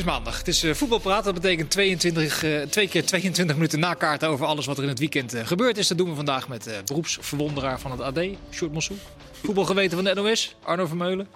is 0.00 0.06
maandag. 0.06 0.38
Het 0.38 0.48
is 0.48 0.64
uh, 0.64 0.74
voetbalpraat. 0.74 1.24
Dat 1.24 1.34
betekent 1.34 1.70
22, 1.70 2.42
uh, 2.42 2.62
twee 2.62 2.88
keer 2.88 3.06
22 3.06 3.56
minuten 3.56 3.78
nakaarten 3.78 4.28
over 4.28 4.46
alles 4.46 4.66
wat 4.66 4.76
er 4.76 4.82
in 4.82 4.88
het 4.88 4.98
weekend 4.98 5.34
uh, 5.34 5.46
gebeurd 5.46 5.78
is. 5.78 5.88
Dat 5.88 5.98
doen 5.98 6.08
we 6.08 6.14
vandaag 6.14 6.48
met 6.48 6.82
beroepsverwonderaar 6.84 7.80
van 7.80 7.90
het 7.90 8.00
AD, 8.00 8.24
Sjoerd 8.50 8.72
Mossou. 8.72 8.98
Voetbalgeweten 9.44 9.96
van 9.96 10.04
de 10.04 10.14
NOS, 10.14 10.56
Arno 10.62 10.86
Vermeulen. 10.86 11.28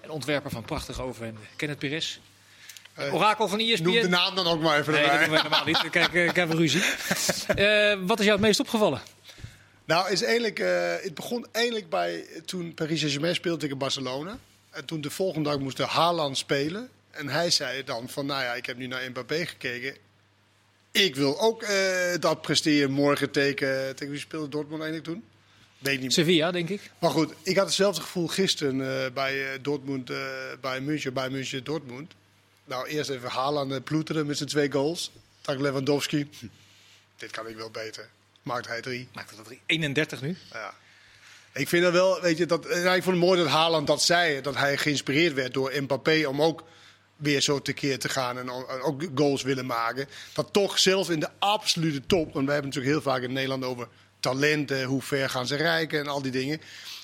En 0.00 0.10
ontwerper 0.10 0.50
van 0.50 0.62
Prachtig 0.62 1.00
Over 1.00 1.26
en 1.26 1.36
Kenneth 1.56 1.78
Perez. 1.78 2.18
Orakel 3.12 3.48
van 3.48 3.58
ESPN. 3.58 3.82
Noem 3.82 4.00
de 4.00 4.08
naam 4.08 4.34
dan 4.34 4.46
ook 4.46 4.60
maar 4.60 4.78
even 4.78 4.92
Nee, 4.92 5.02
dat 5.02 5.10
erbij. 5.10 5.26
doen 5.26 5.34
we 5.34 5.42
helemaal 5.42 5.64
niet. 5.64 5.90
Kijk, 5.90 6.12
ik 6.12 6.36
heb 6.36 6.50
een 6.50 6.56
ruzie. 6.56 6.82
wat 8.10 8.18
is 8.18 8.24
jou 8.24 8.36
het 8.36 8.40
meest 8.40 8.60
opgevallen? 8.60 9.00
Nou, 9.84 10.10
is 10.10 10.22
eigenlijk, 10.22 10.58
het 11.02 11.14
begon 11.14 11.46
eigenlijk 11.52 11.88
bij 11.88 12.26
toen 12.44 12.74
Paris 12.74 12.98
Saint-Germain 12.98 13.34
speelde 13.34 13.60
tegen 13.60 13.78
Barcelona. 13.78 14.38
En 14.70 14.84
toen 14.84 15.00
de 15.00 15.10
volgende 15.10 15.50
dag 15.50 15.58
moest 15.58 15.78
Haaland 15.78 16.38
spelen. 16.38 16.90
En 17.16 17.28
hij 17.28 17.50
zei 17.50 17.84
dan 17.84 18.08
van, 18.08 18.26
nou 18.26 18.42
ja, 18.42 18.54
ik 18.54 18.66
heb 18.66 18.76
nu 18.76 18.86
naar 18.86 19.10
Mbappé 19.10 19.46
gekeken. 19.46 19.96
Ik 20.90 21.16
wil 21.16 21.40
ook 21.40 21.62
uh, 21.62 21.70
dat 22.20 22.40
presteren 22.40 22.90
morgen 22.90 23.30
tegen, 23.30 23.96
tegen 23.96 24.10
wie 24.10 24.20
speelde 24.20 24.48
Dortmund 24.48 24.82
eigenlijk 24.82 25.12
toen? 25.12 25.24
Weet 25.78 25.92
niet 25.92 26.00
meer. 26.00 26.10
Sevilla, 26.10 26.50
denk 26.50 26.68
ik. 26.68 26.90
Maar 26.98 27.10
goed, 27.10 27.32
ik 27.42 27.56
had 27.56 27.66
hetzelfde 27.66 28.00
gevoel 28.00 28.26
gisteren 28.26 28.76
uh, 28.78 29.12
bij 29.14 29.60
Dortmund, 29.62 30.10
bij 30.60 30.80
München, 30.80 31.12
bij 31.12 31.30
München 31.30 31.64
Dortmund. 31.64 32.12
Nou, 32.64 32.86
eerst 32.86 33.10
even 33.10 33.28
Haaland 33.28 33.84
ploeteren 33.84 34.26
met 34.26 34.36
zijn 34.36 34.48
twee 34.48 34.72
goals. 34.72 35.10
Tak 35.40 35.58
Lewandowski. 35.58 36.28
Hm. 36.38 36.46
Dit 37.16 37.30
kan 37.30 37.48
ik 37.48 37.56
wel 37.56 37.70
beter. 37.70 38.08
Maakt 38.42 38.66
hij 38.66 38.80
drie. 38.80 39.08
Maakt 39.12 39.30
het 39.30 39.44
drie. 39.44 39.60
31 39.66 40.22
nu. 40.22 40.36
Ja. 40.52 40.74
Ik 41.52 41.68
vind 41.68 41.82
dat 41.82 41.92
wel, 41.92 42.20
weet 42.20 42.38
je, 42.38 42.46
dat, 42.46 42.68
nou, 42.68 42.96
ik 42.96 43.02
vond 43.02 43.16
het 43.16 43.24
mooi 43.24 43.38
dat 43.42 43.48
Haaland 43.48 43.86
dat 43.86 44.02
zei. 44.02 44.40
Dat 44.40 44.56
hij 44.56 44.76
geïnspireerd 44.76 45.34
werd 45.34 45.54
door 45.54 45.72
Mbappé 45.82 46.26
om 46.26 46.42
ook 46.42 46.64
weer 47.16 47.40
zo 47.40 47.62
tekeer 47.62 47.98
te 47.98 48.08
gaan 48.08 48.38
en 48.38 48.50
ook 48.82 49.02
goals 49.14 49.42
willen 49.42 49.66
maken. 49.66 50.08
Dat 50.32 50.52
toch 50.52 50.78
zelfs 50.78 51.08
in 51.08 51.20
de 51.20 51.30
absolute 51.38 52.06
top, 52.06 52.32
want 52.32 52.46
we 52.46 52.52
hebben 52.52 52.70
natuurlijk 52.70 52.94
heel 52.94 53.12
vaak 53.12 53.22
in 53.22 53.32
Nederland 53.32 53.64
over 53.64 53.88
talenten, 54.20 54.84
hoe 54.84 55.02
ver 55.02 55.30
gaan 55.30 55.46
ze 55.46 55.56
rijken 55.56 56.00
en 56.00 56.06
al 56.06 56.22
die 56.22 56.32
dingen. 56.32 56.60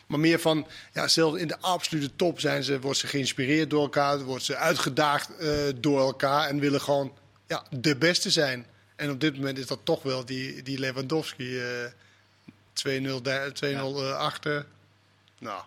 Maar 0.06 0.20
meer 0.20 0.40
van, 0.40 0.66
ja, 0.92 1.08
zelfs 1.08 1.38
in 1.38 1.48
de 1.48 1.58
absolute 1.58 2.16
top 2.16 2.40
zijn 2.40 2.62
ze, 2.64 2.80
wordt 2.80 2.98
ze 2.98 3.06
geïnspireerd 3.06 3.70
door 3.70 3.82
elkaar, 3.82 4.18
wordt 4.18 4.44
ze 4.44 4.56
uitgedaagd 4.56 5.30
uh, 5.40 5.50
door 5.76 6.00
elkaar 6.00 6.48
en 6.48 6.60
willen 6.60 6.80
gewoon 6.80 7.12
ja, 7.46 7.64
de 7.70 7.96
beste 7.96 8.30
zijn. 8.30 8.66
En 8.96 9.10
op 9.10 9.20
dit 9.20 9.36
moment 9.36 9.58
is 9.58 9.66
dat 9.66 9.78
toch 9.82 10.02
wel 10.02 10.24
die, 10.24 10.62
die 10.62 10.78
Lewandowski. 10.78 11.56
Uh, 11.56 11.86
2-0 12.72 12.88
uh, 13.64 14.16
achter. 14.16 14.66
Nou, 15.38 15.62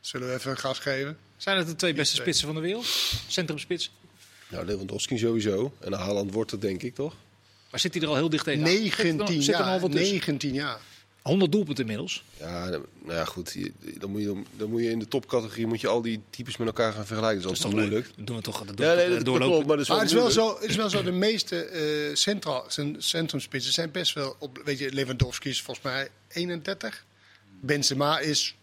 zullen 0.00 0.28
we 0.28 0.34
even 0.34 0.58
gas 0.58 0.78
geven? 0.78 1.18
Zijn 1.38 1.56
het 1.56 1.66
de 1.66 1.76
twee 1.76 1.94
beste 1.94 2.16
spitsen 2.16 2.46
van 2.46 2.54
de 2.54 2.60
wereld? 2.60 2.86
Centrumspits? 3.26 3.90
Nou, 4.48 4.66
Lewandowski 4.66 5.18
sowieso. 5.18 5.72
En 5.80 5.92
Haaland 5.92 6.32
wordt 6.32 6.50
het 6.50 6.60
denk 6.60 6.82
ik 6.82 6.94
toch? 6.94 7.14
Maar 7.70 7.80
zit 7.80 7.94
hij 7.94 8.02
er 8.02 8.08
al 8.08 8.14
heel 8.14 8.30
dicht 8.30 8.44
tegen? 8.44 8.62
19 8.62 9.40
jaar. 9.40 9.88
19 9.88 10.52
jaar. 10.52 10.80
100 11.22 11.52
doelpunten 11.52 11.84
inmiddels. 11.84 12.24
Ja, 12.38 12.68
nou 12.68 12.84
ja, 13.08 13.24
goed. 13.24 13.56
Dan 13.98 14.10
moet, 14.10 14.22
je, 14.22 14.42
dan 14.56 14.70
moet 14.70 14.82
je 14.82 14.90
in 14.90 14.98
de 14.98 15.08
topcategorie 15.08 15.66
moet 15.66 15.80
je 15.80 15.88
al 15.88 16.02
die 16.02 16.20
types 16.30 16.56
met 16.56 16.66
elkaar 16.66 16.92
gaan 16.92 17.06
vergelijken. 17.06 17.42
Dat 17.42 17.52
is 17.52 17.64
altijd 17.64 17.82
moeilijk. 17.82 18.10
Dat 18.16 18.26
doen 18.26 18.36
we 18.36 18.42
toch. 18.42 18.64
Dat 18.64 18.78
ja, 18.78 18.94
nee, 18.94 19.08
dat, 19.08 19.24
dat 19.24 19.36
klopt, 19.36 19.66
maar, 19.66 19.76
dat 19.76 19.84
is 19.84 19.88
maar 19.88 19.98
het, 19.98 20.06
is 20.06 20.14
wel 20.14 20.30
zo, 20.30 20.54
het 20.60 20.70
is 20.70 20.76
wel 20.76 20.90
zo. 20.90 21.02
De 21.02 21.10
meeste 21.10 21.70
uh, 22.08 22.14
centraal, 22.16 22.66
centrumspitsen 22.98 23.72
zijn 23.72 23.90
best 23.90 24.12
wel 24.12 24.36
op. 24.38 24.60
Weet 24.64 24.78
je, 24.78 24.92
Lewandowski 24.92 25.48
is 25.48 25.62
volgens 25.62 25.86
mij 25.86 26.08
31. 26.28 27.04
Benzema 27.60 28.18
is 28.18 28.54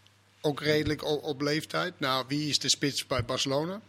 ook 0.46 0.60
redelijk 0.60 1.04
op, 1.04 1.22
op 1.22 1.40
leeftijd. 1.40 2.00
Nou, 2.00 2.24
wie 2.28 2.48
is 2.48 2.58
de 2.58 2.68
spits 2.68 3.06
bij 3.06 3.24
Barcelona? 3.24 3.80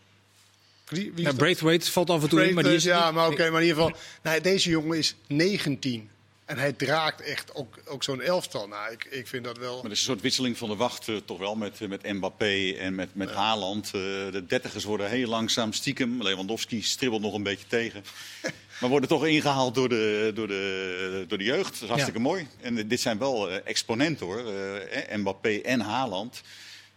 Wie, 0.88 1.12
wie 1.14 1.26
ja, 1.26 1.34
Braithwaite 1.34 1.92
valt 1.92 2.10
af 2.10 2.24
en 2.24 2.30
toe 2.30 2.48
in, 2.48 2.54
maar 2.54 2.64
die 2.64 2.74
is 2.74 2.84
Ja, 2.84 3.06
niet... 3.06 3.14
maar 3.14 3.26
oké, 3.26 3.34
okay, 3.34 3.50
maar 3.50 3.62
in 3.62 3.68
ieder 3.68 3.84
geval. 4.24 4.42
Deze 4.42 4.70
jongen 4.70 4.98
is 4.98 5.16
19. 5.28 6.10
En 6.48 6.58
hij 6.58 6.74
draagt 6.74 7.22
echt 7.22 7.56
ook, 7.56 7.78
ook 7.86 8.04
zo'n 8.04 8.22
elftal. 8.22 8.68
Nou, 8.68 8.92
ik, 8.92 9.06
ik 9.06 9.28
vind 9.28 9.44
dat 9.44 9.58
wel... 9.58 9.76
Maar 9.76 9.86
er 9.86 9.92
is 9.92 10.00
een 10.00 10.06
soort 10.06 10.22
wisseling 10.22 10.58
van 10.58 10.70
de 10.70 10.76
wacht, 10.76 11.08
uh, 11.08 11.18
toch 11.26 11.38
wel, 11.38 11.56
met, 11.56 11.88
met 11.88 12.14
Mbappé 12.14 12.72
en 12.80 12.96
met, 12.96 13.16
met 13.16 13.30
ja. 13.30 13.36
Haaland. 13.36 13.86
Uh, 13.86 13.92
de 14.32 14.44
dertigers 14.48 14.84
worden 14.84 15.10
heel 15.10 15.28
langzaam 15.28 15.74
stiekem. 15.74 16.22
Lewandowski 16.24 16.82
stribbelt 16.82 17.22
nog 17.22 17.34
een 17.34 17.44
beetje 17.44 17.68
tegen. 17.68 18.04
maar 18.80 18.90
worden 18.90 19.10
toch 19.10 19.26
ingehaald 19.26 19.76
door 19.76 19.90
de, 19.90 20.32
door 20.34 20.48
de, 20.48 21.26
door 21.28 21.38
de 21.38 21.44
jeugd. 21.44 21.74
Dat 21.74 21.82
is 21.82 21.88
hartstikke 21.88 22.20
ja. 22.20 22.26
mooi. 22.26 22.48
En 22.62 22.88
dit 22.88 23.02
zijn 23.02 23.18
wel 23.18 23.52
exponenten 23.52 24.26
hoor. 24.26 24.54
Eh, 24.54 25.18
Mbappé 25.18 25.58
en 25.58 25.80
Haaland. 25.80 26.42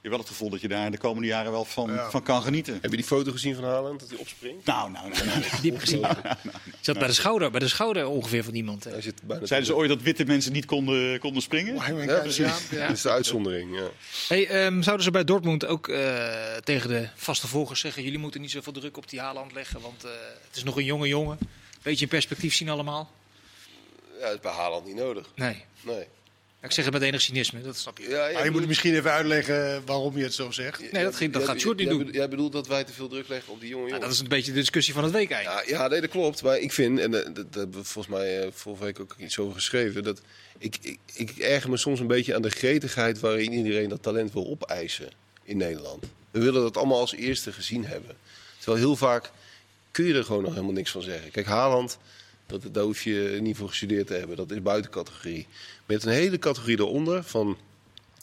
Je 0.03 0.09
hebt 0.09 0.21
wel 0.21 0.27
het 0.29 0.37
gevoel 0.37 0.51
dat 0.51 0.61
je 0.61 0.69
daar 0.69 0.91
de 0.91 0.99
komende 0.99 1.29
jaren 1.29 1.53
wel 1.53 1.65
van, 1.65 1.93
ja. 1.93 2.11
van 2.11 2.23
kan 2.23 2.43
genieten. 2.43 2.79
Heb 2.81 2.91
je 2.91 2.97
die 2.97 3.07
foto 3.07 3.33
gezien 3.33 3.55
van 3.55 3.65
Haaland, 3.65 4.01
dat 4.01 4.09
hij 4.09 4.19
opspringt? 4.19 4.67
Nou, 4.67 4.91
nou, 4.91 5.09
nou. 5.09 5.27
nou. 5.27 5.43
Die 5.63 5.71
heb 5.71 5.81
gezien. 5.81 6.07
Zat 6.81 6.99
bij 6.99 7.07
de 7.07 7.13
schouder, 7.13 7.51
bij 7.51 7.61
de 7.61 7.69
schouder 7.69 8.07
ongeveer 8.07 8.45
van 8.45 8.55
iemand. 8.55 8.87
Zit 8.99 9.23
bijna 9.23 9.47
Zeiden 9.47 9.69
ze 9.69 9.77
ooit 9.77 9.89
dat 9.89 10.03
witte 10.03 10.25
mensen 10.25 10.53
niet 10.53 10.65
konden, 10.65 11.19
konden 11.19 11.43
springen? 11.43 11.77
Oh, 11.77 12.05
ja, 12.05 12.21
precies. 12.21 12.47
Ja, 12.47 12.79
ja. 12.79 12.87
Dat 12.87 12.97
is 12.97 13.03
de 13.03 13.11
uitzondering, 13.11 13.79
ja. 13.79 13.89
Hey, 14.29 14.67
um, 14.67 14.83
zouden 14.83 15.05
ze 15.05 15.11
bij 15.11 15.25
Dortmund 15.25 15.67
ook 15.67 15.89
uh, 15.89 15.97
tegen 16.65 16.89
de 16.89 17.09
vaste 17.15 17.47
volgers 17.47 17.81
zeggen... 17.81 18.03
jullie 18.03 18.19
moeten 18.19 18.41
niet 18.41 18.51
zoveel 18.51 18.73
druk 18.73 18.97
op 18.97 19.09
die 19.09 19.21
Haaland 19.21 19.53
leggen, 19.53 19.81
want 19.81 20.05
uh, 20.05 20.11
het 20.47 20.57
is 20.57 20.65
nog 20.65 20.77
een 20.77 20.85
jonge 20.85 21.09
jongen. 21.09 21.39
Beetje 21.83 22.05
in 22.05 22.11
perspectief 22.11 22.55
zien 22.55 22.69
allemaal. 22.69 23.11
Ja, 24.19 24.25
dat 24.27 24.35
is 24.35 24.41
bij 24.41 24.53
Haaland 24.53 24.87
niet 24.87 24.97
nodig. 24.97 25.27
Nee. 25.35 25.65
Nee. 25.83 26.07
Ik 26.63 26.73
zeg 26.73 26.85
het 26.85 26.95
met 26.95 27.03
enig 27.03 27.21
cynisme, 27.21 27.61
dat 27.61 27.77
snap 27.77 27.99
je. 27.99 28.09
Ja, 28.09 28.27
ja, 28.27 28.33
maar 28.33 28.45
je 28.45 28.51
moet 28.51 28.67
misschien 28.67 28.95
even 28.95 29.13
uitleggen 29.13 29.83
waarom 29.87 30.17
je 30.17 30.23
het 30.23 30.35
zo 30.35 30.51
zegt. 30.51 30.93
Nee, 30.93 31.05
dat, 31.05 31.17
ging, 31.17 31.33
dat 31.33 31.45
gaat 31.45 31.61
Sjoerd 31.61 31.79
niet 31.79 31.89
doen. 31.89 32.09
Jij 32.13 32.29
bedoelt 32.29 32.53
dat 32.53 32.67
wij 32.67 32.85
te 32.85 32.93
veel 32.93 33.09
druk 33.09 33.29
leggen 33.29 33.53
op 33.53 33.61
die 33.61 33.69
jonge 33.69 33.83
jongens? 33.83 34.01
Ja, 34.01 34.07
dat 34.07 34.15
is 34.15 34.21
een 34.21 34.29
beetje 34.29 34.53
de 34.53 34.59
discussie 34.59 34.95
van 34.95 35.05
het 35.05 35.13
week 35.13 35.31
eigenlijk. 35.31 35.69
Ja, 35.69 35.77
ja 35.77 35.89
nee, 35.89 36.01
dat 36.01 36.11
klopt. 36.11 36.43
Maar 36.43 36.59
ik 36.59 36.73
vind, 36.73 36.99
en 36.99 37.11
dat, 37.11 37.35
dat 37.35 37.55
hebben 37.55 37.79
we 37.79 37.85
volgens 37.85 38.15
mij 38.15 38.45
uh, 38.45 38.53
vorige 38.53 38.85
week 38.85 39.01
ook 39.01 39.15
iets 39.19 39.39
over 39.39 39.55
geschreven... 39.55 40.03
dat 40.03 40.21
ik, 40.59 40.77
ik, 40.81 40.99
ik 41.15 41.31
erger 41.39 41.71
me 41.71 41.77
soms 41.77 42.01
een 42.01 42.07
beetje 42.07 42.35
aan 42.35 42.43
de 42.43 42.51
gretigheid 42.51 43.21
waarin 43.21 43.53
iedereen 43.53 43.89
dat 43.89 44.03
talent 44.03 44.33
wil 44.33 44.47
opeisen 44.47 45.09
in 45.43 45.57
Nederland. 45.57 46.05
We 46.31 46.41
willen 46.41 46.63
dat 46.63 46.77
allemaal 46.77 47.01
als 47.01 47.15
eerste 47.15 47.53
gezien 47.53 47.85
hebben. 47.85 48.17
Terwijl 48.59 48.83
heel 48.85 48.97
vaak 48.97 49.31
kun 49.91 50.05
je 50.05 50.15
er 50.15 50.25
gewoon 50.25 50.43
nog 50.43 50.53
helemaal 50.53 50.73
niks 50.73 50.91
van 50.91 51.03
zeggen. 51.03 51.31
Kijk, 51.31 51.47
Haaland... 51.47 51.99
Dat, 52.51 52.75
daar 52.75 52.85
hoef 52.85 53.03
je 53.03 53.39
niet 53.41 53.57
voor 53.57 53.69
gestudeerd 53.69 54.07
te 54.07 54.15
hebben. 54.15 54.37
Dat 54.37 54.51
is 54.51 54.63
buiten 54.63 54.91
categorie. 54.91 55.47
Met 55.87 56.05
een 56.05 56.13
hele 56.13 56.39
categorie 56.39 56.79
eronder, 56.79 57.25
van 57.25 57.59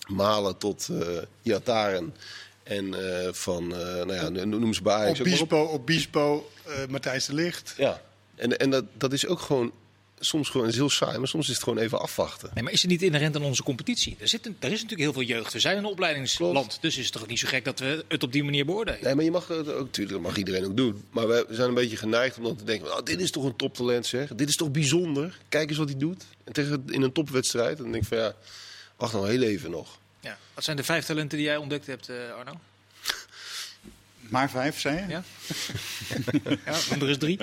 Malen 0.07 0.57
tot 0.57 0.87
uh, 0.91 1.07
Iataren. 1.41 2.15
En 2.63 2.85
uh, 2.85 3.27
van, 3.31 3.63
uh, 3.63 3.77
nou 3.79 4.13
ja, 4.13 4.45
noem 4.45 4.73
ze 4.73 4.81
bij. 4.81 5.09
Obispo, 5.09 5.65
Obispo 5.65 6.51
uh, 6.67 6.73
Matthijs 6.89 7.25
de 7.25 7.33
Licht. 7.33 7.73
Ja, 7.77 8.01
en, 8.35 8.57
en 8.57 8.69
dat, 8.69 8.85
dat 8.93 9.13
is 9.13 9.27
ook 9.27 9.39
gewoon 9.39 9.71
soms 10.19 10.49
gewoon 10.49 10.69
heel 10.69 10.89
saai, 10.89 11.17
maar 11.17 11.27
soms 11.27 11.47
is 11.47 11.53
het 11.53 11.63
gewoon 11.63 11.79
even 11.79 11.99
afwachten. 11.99 12.49
Nee, 12.53 12.63
maar 12.63 12.73
is 12.73 12.81
het 12.81 12.91
niet 12.91 13.01
inherent 13.01 13.35
aan 13.35 13.43
onze 13.43 13.63
competitie? 13.63 14.15
Er, 14.19 14.27
zit 14.27 14.45
een, 14.45 14.55
er 14.59 14.71
is 14.71 14.81
natuurlijk 14.81 15.01
heel 15.01 15.13
veel 15.13 15.35
jeugd. 15.35 15.53
We 15.53 15.59
zijn 15.59 15.77
een 15.77 15.85
opleidingsland. 15.85 16.53
Klopt. 16.53 16.77
Dus 16.81 16.97
is 16.97 17.03
het 17.03 17.13
toch 17.13 17.21
ook 17.21 17.27
niet 17.27 17.39
zo 17.39 17.47
gek 17.47 17.65
dat 17.65 17.79
we 17.79 18.05
het 18.07 18.23
op 18.23 18.31
die 18.31 18.43
manier 18.43 18.65
beoordelen? 18.65 19.03
Nee, 19.03 19.15
maar 19.15 19.23
je 19.23 19.31
mag 19.31 19.47
het 19.47 19.69
ook, 19.73 19.85
natuurlijk, 19.85 20.15
dat 20.15 20.25
mag 20.25 20.37
iedereen 20.37 20.65
ook 20.65 20.77
doen. 20.77 21.03
Maar 21.09 21.27
we 21.27 21.45
zijn 21.49 21.67
een 21.67 21.73
beetje 21.73 21.97
geneigd 21.97 22.37
om 22.37 22.43
dan 22.43 22.55
te 22.55 22.63
denken: 22.63 22.97
oh, 22.97 23.03
dit 23.03 23.21
is 23.21 23.31
toch 23.31 23.43
een 23.43 23.55
toptalent, 23.55 24.05
zeg. 24.05 24.35
Dit 24.35 24.49
is 24.49 24.55
toch 24.55 24.71
bijzonder. 24.71 25.37
Kijk 25.49 25.69
eens 25.69 25.77
wat 25.77 25.89
hij 25.89 25.97
doet. 25.97 26.23
En 26.43 26.53
tegen 26.53 26.83
in 26.87 27.01
een 27.01 27.11
topwedstrijd, 27.11 27.77
dan 27.77 27.91
denk 27.91 28.03
ik 28.03 28.09
van 28.09 28.17
ja, 28.17 28.35
wacht 28.95 29.13
nou 29.13 29.29
heel 29.29 29.41
even 29.41 29.71
nog. 29.71 29.97
Ja. 30.19 30.37
Wat 30.53 30.63
zijn 30.63 30.77
de 30.77 30.83
vijf 30.83 31.05
talenten 31.05 31.37
die 31.37 31.47
jij 31.47 31.57
ontdekt 31.57 31.87
hebt, 31.87 32.09
uh, 32.09 32.15
Arno? 32.37 32.59
Maar 34.29 34.49
vijf, 34.49 34.79
zei 34.79 34.95
je? 34.97 35.07
Ja. 35.07 35.23
ja, 36.65 36.95
er 36.99 37.09
is 37.09 37.17
drie. 37.17 37.39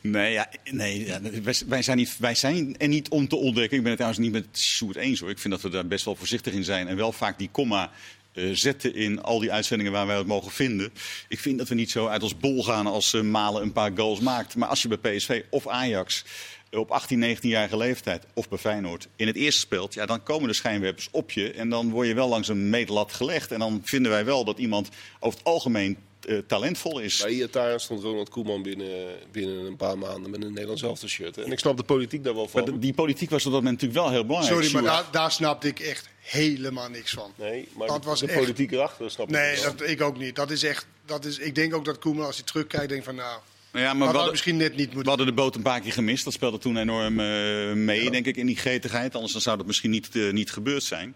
Nee, 0.00 0.32
ja, 0.32 0.48
nee 0.70 1.06
ja, 1.06 1.20
wij, 1.66 1.82
zijn 1.82 1.96
niet, 1.96 2.16
wij 2.18 2.34
zijn 2.34 2.78
er 2.78 2.88
niet 2.88 3.08
om 3.08 3.28
te 3.28 3.36
ontdekken. 3.36 3.76
Ik 3.76 3.82
ben 3.82 3.92
het 3.92 4.00
trouwens 4.00 4.24
niet 4.24 4.32
met 4.32 4.58
Sjoerd 4.58 4.96
eens 4.96 5.20
hoor. 5.20 5.30
Ik 5.30 5.38
vind 5.38 5.54
dat 5.54 5.62
we 5.62 5.68
daar 5.68 5.86
best 5.86 6.04
wel 6.04 6.16
voorzichtig 6.16 6.52
in 6.52 6.64
zijn. 6.64 6.88
En 6.88 6.96
wel 6.96 7.12
vaak 7.12 7.38
die 7.38 7.48
komma 7.52 7.90
uh, 8.36 8.54
zetten 8.54 8.94
in 8.94 9.22
al 9.22 9.38
die 9.38 9.52
uitzendingen 9.52 9.92
waar 9.92 10.06
wij 10.06 10.16
het 10.16 10.26
mogen 10.26 10.50
vinden. 10.50 10.92
Ik 11.28 11.38
vind 11.38 11.58
dat 11.58 11.68
we 11.68 11.74
niet 11.74 11.90
zo 11.90 12.06
uit 12.06 12.22
ons 12.22 12.36
bol 12.36 12.64
gaan 12.64 12.86
als 12.86 13.12
uh, 13.12 13.22
Malen 13.22 13.62
een 13.62 13.72
paar 13.72 13.92
goals 13.94 14.20
maakt. 14.20 14.56
Maar 14.56 14.68
als 14.68 14.82
je 14.82 14.98
bij 14.98 15.16
PSV 15.16 15.42
of 15.50 15.68
Ajax 15.68 16.24
op 16.70 16.90
18, 16.90 17.36
19-jarige 17.36 17.76
leeftijd 17.76 18.26
of 18.34 18.48
bij 18.48 18.58
Feyenoord 18.58 19.08
in 19.16 19.26
het 19.26 19.36
eerste 19.36 19.60
speelt, 19.60 19.94
ja, 19.94 20.06
dan 20.06 20.22
komen 20.22 20.48
de 20.48 20.54
schijnwerpers 20.54 21.08
op 21.10 21.30
je 21.30 21.52
en 21.52 21.68
dan 21.68 21.90
word 21.90 22.06
je 22.06 22.14
wel 22.14 22.28
langs 22.28 22.48
een 22.48 22.70
meetlat 22.70 23.12
gelegd. 23.12 23.52
En 23.52 23.58
dan 23.58 23.80
vinden 23.84 24.10
wij 24.10 24.24
wel 24.24 24.44
dat 24.44 24.58
iemand 24.58 24.88
over 25.20 25.38
het 25.38 25.48
algemeen 25.48 25.98
uh, 26.26 26.38
talentvol 26.46 26.98
is. 26.98 27.22
Bij 27.22 27.30
Iataren 27.30 27.80
stond 27.80 28.02
Ronald 28.02 28.28
Koeman 28.28 28.62
binnen, 28.62 29.16
binnen 29.32 29.64
een 29.64 29.76
paar 29.76 29.98
maanden 29.98 30.30
met 30.30 30.42
een 30.42 30.52
Nederlands 30.52 30.82
elftal 30.82 31.08
shirt. 31.08 31.38
En 31.38 31.52
ik 31.52 31.58
snap 31.58 31.76
de 31.76 31.82
politiek 31.82 32.24
daar 32.24 32.34
wel 32.34 32.48
van. 32.48 32.62
Maar 32.62 32.72
de, 32.72 32.78
die 32.78 32.94
politiek 32.94 33.30
was 33.30 33.46
op 33.46 33.52
dat 33.52 33.62
moment 33.62 33.80
natuurlijk 33.80 34.06
wel 34.06 34.16
heel 34.16 34.26
belangrijk. 34.26 34.64
Sorry, 34.64 34.74
maar 34.74 34.94
daar, 34.94 35.04
daar 35.10 35.30
snapte 35.30 35.68
ik 35.68 35.80
echt 35.80 36.08
helemaal 36.20 36.88
niks 36.88 37.12
van. 37.12 37.32
Nee, 37.36 37.68
maar 37.76 37.88
dat 37.88 38.04
was 38.04 38.20
de 38.20 38.26
echt... 38.26 38.38
politiek 38.38 38.72
erachter 38.72 39.10
snap 39.10 39.30
nee, 39.30 39.56
ik 39.56 39.62
dat, 39.62 39.82
ik 39.82 40.02
ook 40.02 40.18
niet. 40.18 40.36
Dat 40.36 40.50
is 40.50 40.62
echt, 40.62 40.86
dat 41.04 41.24
is, 41.24 41.38
ik 41.38 41.54
denk 41.54 41.74
ook 41.74 41.84
dat 41.84 41.98
Koeman 41.98 42.26
als 42.26 42.36
hij 42.36 42.44
terugkijkt 42.44 42.88
denkt 42.88 43.04
van 43.04 43.14
nou... 43.14 43.40
Ja, 43.72 43.92
maar 43.94 44.08
we 44.08 44.14
hadden, 44.14 44.30
misschien 44.30 44.56
net 44.56 44.76
niet 44.76 44.92
we 44.94 45.08
hadden 45.08 45.26
de 45.26 45.32
boot 45.32 45.54
een 45.54 45.62
paar 45.62 45.80
keer 45.80 45.92
gemist. 45.92 46.24
Dat 46.24 46.32
speelde 46.32 46.58
toen 46.58 46.76
enorm 46.76 47.20
uh, 47.20 47.72
mee, 47.72 48.04
ja. 48.04 48.10
denk 48.10 48.26
ik, 48.26 48.36
in 48.36 48.46
die 48.46 48.56
gretigheid. 48.56 49.14
Anders 49.14 49.32
dan 49.32 49.42
zou 49.42 49.56
dat 49.56 49.66
misschien 49.66 49.90
niet, 49.90 50.08
uh, 50.12 50.32
niet 50.32 50.50
gebeurd 50.52 50.82
zijn. 50.82 51.14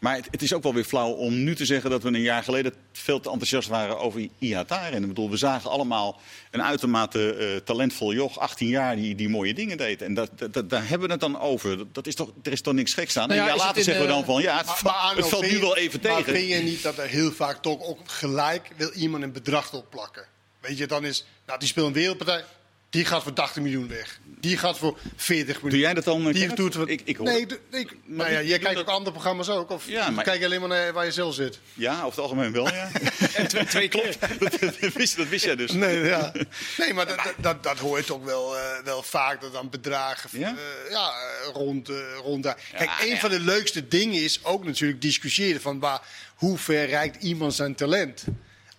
Maar 0.00 0.16
het, 0.16 0.28
het 0.30 0.42
is 0.42 0.52
ook 0.52 0.62
wel 0.62 0.74
weer 0.74 0.84
flauw 0.84 1.10
om 1.10 1.44
nu 1.44 1.54
te 1.54 1.64
zeggen 1.64 1.90
dat 1.90 2.02
we 2.02 2.08
een 2.08 2.20
jaar 2.20 2.42
geleden 2.42 2.72
veel 2.92 3.20
te 3.20 3.28
enthousiast 3.30 3.68
waren 3.68 3.98
over 3.98 4.28
Ihataren. 4.38 5.02
Ik 5.02 5.08
bedoel, 5.08 5.30
we 5.30 5.36
zagen 5.36 5.70
allemaal 5.70 6.20
een 6.50 6.62
uitermate 6.62 7.34
eh, 7.34 7.56
talentvol 7.56 8.12
joch, 8.14 8.38
18 8.38 8.68
jaar, 8.68 8.96
die, 8.96 9.14
die 9.14 9.28
mooie 9.28 9.54
dingen 9.54 9.76
deed. 9.76 10.02
En 10.02 10.14
dat, 10.14 10.30
dat, 10.38 10.52
dat- 10.52 10.70
daar 10.70 10.88
hebben 10.88 11.06
we 11.06 11.12
het 11.12 11.22
dan 11.22 11.40
over. 11.40 11.76
Dat, 11.78 11.94
dat 11.94 12.06
is 12.06 12.14
toch, 12.14 12.30
er 12.42 12.52
is 12.52 12.60
toch 12.60 12.74
niks 12.74 12.94
geks 12.94 13.16
aan. 13.16 13.28
Nou 13.28 13.40
ja, 13.40 13.56
later 13.56 13.82
zeggen 13.82 14.04
we 14.04 14.10
dan 14.10 14.20
eh, 14.20 14.26
van, 14.26 14.42
ja, 14.42 14.56
het, 14.56 14.66
Maar- 14.66 14.76
va- 14.76 14.90
maar 14.90 15.00
Arno, 15.00 15.20
het 15.20 15.28
valt 15.30 15.50
nu 15.50 15.58
wel 15.58 15.76
even 15.76 16.00
Maar 16.02 16.16
tegen. 16.16 16.32
vind 16.34 16.48
je 16.48 16.56
niet 16.56 16.82
dat 16.82 16.98
er 16.98 17.06
heel 17.06 17.32
vaak 17.32 17.62
toch 17.62 17.82
ook 17.82 17.98
gelijk 18.04 18.70
wil 18.76 18.90
iemand 18.94 19.22
een 19.22 19.32
bedrag 19.32 19.72
opplakken? 19.72 20.24
Weet 20.60 20.78
je, 20.78 20.86
dan 20.86 21.04
is, 21.04 21.24
nou 21.46 21.58
die 21.58 21.68
speelt 21.68 21.86
een 21.86 21.92
wereldpartij, 21.92 22.44
die 22.90 23.04
gaat 23.04 23.22
voor 23.22 23.32
80 23.32 23.62
miljoen 23.62 23.88
weg. 23.88 24.18
Die 24.24 24.56
gaat 24.56 24.78
voor 24.78 24.98
40 25.16 25.54
miljoen. 25.54 25.70
Doe 25.70 25.78
jij 25.78 25.94
dat 25.94 26.04
dan? 26.04 26.32
Die 26.32 26.54
doet 26.54 26.74
wat. 26.74 26.88
Ik, 26.88 27.00
ik 27.04 27.16
hoor 27.16 27.26
nee, 27.26 27.46
ik, 27.70 27.96
Maar 28.04 28.16
nou 28.16 28.30
ja, 28.32 28.42
jij 28.42 28.58
kijkt 28.58 28.80
ook 28.80 28.86
andere 28.88 29.10
programma's 29.12 29.48
ook. 29.48 29.70
Of 29.70 29.86
Ja, 29.88 30.10
maar- 30.10 30.24
kijk 30.24 30.38
je 30.38 30.44
alleen 30.44 30.60
maar 30.60 30.68
naar 30.68 30.92
waar 30.92 31.04
je 31.04 31.12
zelf 31.12 31.34
zit? 31.34 31.58
Ja, 31.74 31.94
over 31.94 32.08
het 32.08 32.18
algemeen 32.18 32.52
wel, 32.52 32.68
ja. 32.72 32.90
twee, 33.46 33.64
twee 33.64 33.88
keer. 33.94 34.16
dat, 34.38 34.92
wist, 34.94 35.16
dat 35.16 35.28
wist 35.28 35.44
jij 35.44 35.56
dus. 35.56 35.70
Nee, 35.72 35.98
ja. 36.04 36.32
nee 36.78 36.94
maar 36.94 37.06
dat, 37.06 37.16
dat, 37.16 37.34
dat, 37.40 37.62
dat 37.62 37.78
hoor 37.78 37.98
je 37.98 38.04
toch 38.04 38.24
wel, 38.24 38.56
eh, 38.58 38.62
wel 38.84 39.02
vaak. 39.02 39.40
Dat 39.40 39.52
dan 39.52 39.70
bedragen 39.70 40.38
Ja? 40.38 40.48
eh, 40.48 40.90
ja, 40.90 41.08
eh, 41.10 41.52
rond, 41.52 41.88
rond 42.22 42.42
daar. 42.42 42.58
Kijk, 42.76 42.90
een 43.00 43.18
van 43.18 43.30
de 43.30 43.40
leukste 43.40 43.88
dingen 43.88 44.22
is 44.22 44.44
ook 44.44 44.64
natuurlijk 44.64 45.02
discussiëren 45.02 45.60
van 45.60 45.78
waar, 45.78 46.00
hoe 46.34 46.58
ver 46.58 46.86
reikt 46.86 47.22
iemand 47.22 47.54
zijn 47.54 47.74
talent. 47.74 48.24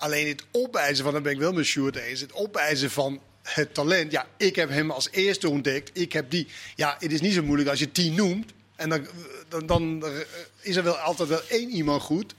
Alleen 0.01 0.27
het 0.27 0.43
opeisen 0.51 1.03
van, 1.03 1.13
dan 1.13 1.23
ben 1.23 1.31
ik 1.31 1.37
wel 1.37 1.53
met 1.53 1.65
Sjoerd 1.65 1.95
eens, 1.95 2.21
het 2.21 2.33
opeisen 2.33 2.91
van 2.91 3.21
het 3.43 3.73
talent. 3.73 4.11
Ja, 4.11 4.27
ik 4.37 4.55
heb 4.55 4.69
hem 4.69 4.91
als 4.91 5.07
eerste 5.11 5.49
ontdekt, 5.49 5.89
ik 5.93 6.13
heb 6.13 6.29
die. 6.29 6.47
Ja, 6.75 6.95
het 6.99 7.11
is 7.11 7.21
niet 7.21 7.33
zo 7.33 7.43
moeilijk 7.43 7.69
als 7.69 7.79
je 7.79 7.91
tien 7.91 8.13
noemt. 8.13 8.51
En 8.75 8.89
dan, 8.89 9.07
dan, 9.49 9.67
dan 9.67 10.03
is 10.61 10.75
er 10.75 10.83
wel 10.83 10.97
altijd 10.97 11.29
wel 11.29 11.41
één 11.47 11.69
iemand 11.69 12.01
goed. 12.01 12.33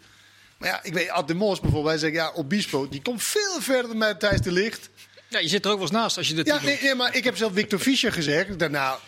Maar 0.59 0.69
ja, 0.69 0.83
ik 0.83 0.93
weet, 0.93 1.09
Ad 1.09 1.29
de 1.29 1.35
Mos 1.35 1.61
bijvoorbeeld, 1.61 1.91
hij 1.91 1.99
zegt 1.99 2.15
ja, 2.15 2.33
Obispo, 2.35 2.89
die 2.89 3.03
komt 3.03 3.23
veel 3.23 3.61
verder 3.61 3.89
dan 3.89 3.99
mij 3.99 4.15
Thijs 4.15 4.41
de 4.41 4.53
Licht. 4.53 4.89
Ja, 5.29 5.39
je 5.39 5.49
zit 5.49 5.65
er 5.65 5.71
ook 5.71 5.77
wel 5.77 5.87
eens 5.87 5.97
naast 5.97 6.17
als 6.17 6.29
je 6.29 6.35
dit 6.35 6.47
Ja, 6.47 6.63
nee, 6.63 6.95
maar 6.95 7.17
ik 7.17 7.25
heb 7.25 7.37
zelf 7.37 7.53
Victor 7.53 7.79
Fischer 7.79 8.13
gezegd. 8.13 8.59
Daarna, 8.59 8.99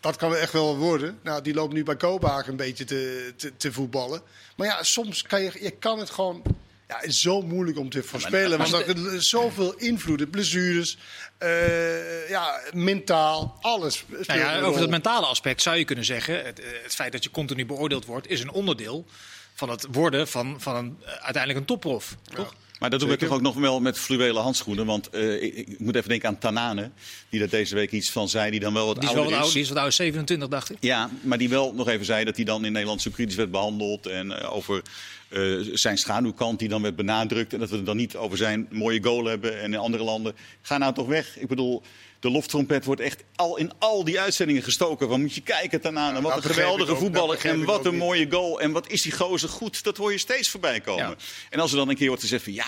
dat 0.00 0.16
kan 0.16 0.36
echt 0.36 0.52
wel 0.52 0.76
worden. 0.76 1.18
Nou, 1.22 1.42
die 1.42 1.54
loopt 1.54 1.72
nu 1.72 1.82
bij 1.82 1.96
Kopenhagen 1.96 2.50
een 2.50 2.56
beetje 2.56 2.84
te, 2.84 3.32
te, 3.36 3.56
te 3.56 3.72
voetballen. 3.72 4.22
Maar 4.56 4.66
ja, 4.66 4.82
soms 4.82 5.22
kan 5.22 5.42
je, 5.42 5.52
je 5.60 5.70
kan 5.70 5.98
het 5.98 6.10
gewoon. 6.10 6.42
Ja, 6.88 6.96
het 6.96 7.08
is 7.10 7.20
zo 7.20 7.42
moeilijk 7.42 7.78
om 7.78 7.90
te 7.90 8.02
voorspellen. 8.02 8.58
maar- 8.58 8.70
want 8.70 8.86
er 8.86 9.14
is 9.14 9.28
zoveel 9.28 9.74
invloeden, 9.74 10.30
blessures, 10.30 10.98
eh, 11.38 12.28
ja, 12.28 12.60
mentaal, 12.72 13.58
alles. 13.60 13.96
speelt 13.96 14.26
Nou 14.26 14.40
ja, 14.40 14.56
een 14.58 14.62
over 14.64 14.80
dat 14.80 14.90
mentale 14.90 15.26
aspect 15.26 15.62
zou 15.62 15.76
je 15.76 15.84
kunnen 15.84 16.04
zeggen: 16.04 16.44
het, 16.44 16.60
eh, 16.60 16.66
het 16.82 16.94
feit 16.94 17.12
dat 17.12 17.24
je 17.24 17.30
continu 17.30 17.66
beoordeeld 17.66 18.04
wordt, 18.04 18.28
is 18.28 18.40
een 18.40 18.50
onderdeel 18.50 19.06
van 19.54 19.68
het 19.70 19.86
worden 19.92 20.28
van, 20.28 20.56
van 20.60 20.76
een, 20.76 20.96
eh, 21.04 21.08
uiteindelijk 21.12 21.58
een 21.58 21.64
topprof. 21.66 22.16
Toch? 22.34 22.54
Maar 22.78 22.90
dat 22.90 23.00
doe 23.00 23.12
ik 23.12 23.18
toch 23.18 23.28
ook 23.30 23.40
nog 23.40 23.54
wel 23.54 23.80
met 23.80 23.98
fluwelen 23.98 24.42
handschoenen. 24.42 24.86
Want 24.86 25.10
eh, 25.10 25.42
ik, 25.42 25.54
ik 25.54 25.78
moet 25.78 25.94
even 25.96 26.08
denken 26.08 26.28
aan 26.28 26.38
Tanane, 26.38 26.90
die 27.28 27.40
daar 27.40 27.48
deze 27.48 27.74
week 27.74 27.92
iets 27.92 28.10
van 28.10 28.28
zei, 28.28 28.50
die 28.50 28.60
dan 28.60 28.72
wel 28.74 28.86
wat 28.86 28.94
Die 28.94 29.04
is 29.04 29.14
wel 29.14 29.22
ouder 29.22 29.32
wat 29.38 29.40
is. 29.40 29.44
oud, 29.46 29.52
die 29.54 29.62
is 29.62 29.68
wat 29.68 29.78
oud, 29.84 29.94
27 29.94 30.48
dacht 30.48 30.70
ik. 30.70 30.76
Ja, 30.80 31.10
maar 31.20 31.38
die 31.38 31.48
wel 31.48 31.72
nog 31.74 31.88
even 31.88 32.04
zei 32.06 32.24
dat 32.24 32.36
hij 32.36 32.44
dan 32.44 32.64
in 32.64 32.72
Nederland 32.72 33.02
zo 33.02 33.10
kritisch 33.10 33.34
werd 33.36 33.50
behandeld. 33.50 34.06
En 34.06 34.32
over 34.42 34.82
eh, 35.28 35.56
zijn 35.72 35.98
schaduwkant 35.98 36.58
die 36.58 36.68
dan 36.68 36.82
werd 36.82 36.96
benadrukt. 36.96 37.52
En 37.52 37.58
dat 37.58 37.70
we 37.70 37.76
het 37.76 37.86
dan 37.86 37.96
niet 37.96 38.16
over 38.16 38.36
zijn 38.36 38.68
mooie 38.70 39.02
goal 39.02 39.24
hebben 39.24 39.60
en 39.60 39.72
in 39.72 39.78
andere 39.78 40.04
landen. 40.04 40.34
Ga 40.60 40.78
nou 40.78 40.94
toch 40.94 41.06
weg. 41.06 41.38
Ik 41.38 41.48
bedoel, 41.48 41.82
de 42.20 42.30
loftrompet 42.30 42.84
wordt 42.84 43.00
echt 43.00 43.24
al 43.34 43.56
in 43.56 43.72
al 43.78 44.04
die 44.04 44.20
uitzendingen 44.20 44.62
gestoken. 44.62 45.08
Van 45.08 45.20
moet 45.20 45.34
je 45.34 45.40
kijken 45.40 45.82
daarna. 45.82 46.14
en 46.14 46.22
wat 46.22 46.36
een 46.36 46.42
geweldige 46.42 46.92
ook, 46.92 46.98
voetballer. 46.98 47.44
En 47.44 47.64
wat 47.64 47.86
een 47.86 47.96
mooie 47.96 48.26
goal. 48.30 48.60
En 48.60 48.72
wat 48.72 48.90
is 48.90 49.02
die 49.02 49.12
gozer 49.12 49.48
goed. 49.48 49.84
Dat 49.84 49.96
hoor 49.96 50.12
je 50.12 50.18
steeds 50.18 50.50
voorbij 50.50 50.80
komen. 50.80 51.08
Ja. 51.08 51.16
En 51.50 51.60
als 51.60 51.70
er 51.70 51.76
dan 51.76 51.88
een 51.88 51.96
keer 51.96 52.08
wordt 52.08 52.22
gezegd 52.22 52.44
van 52.44 52.52
ja, 52.52 52.66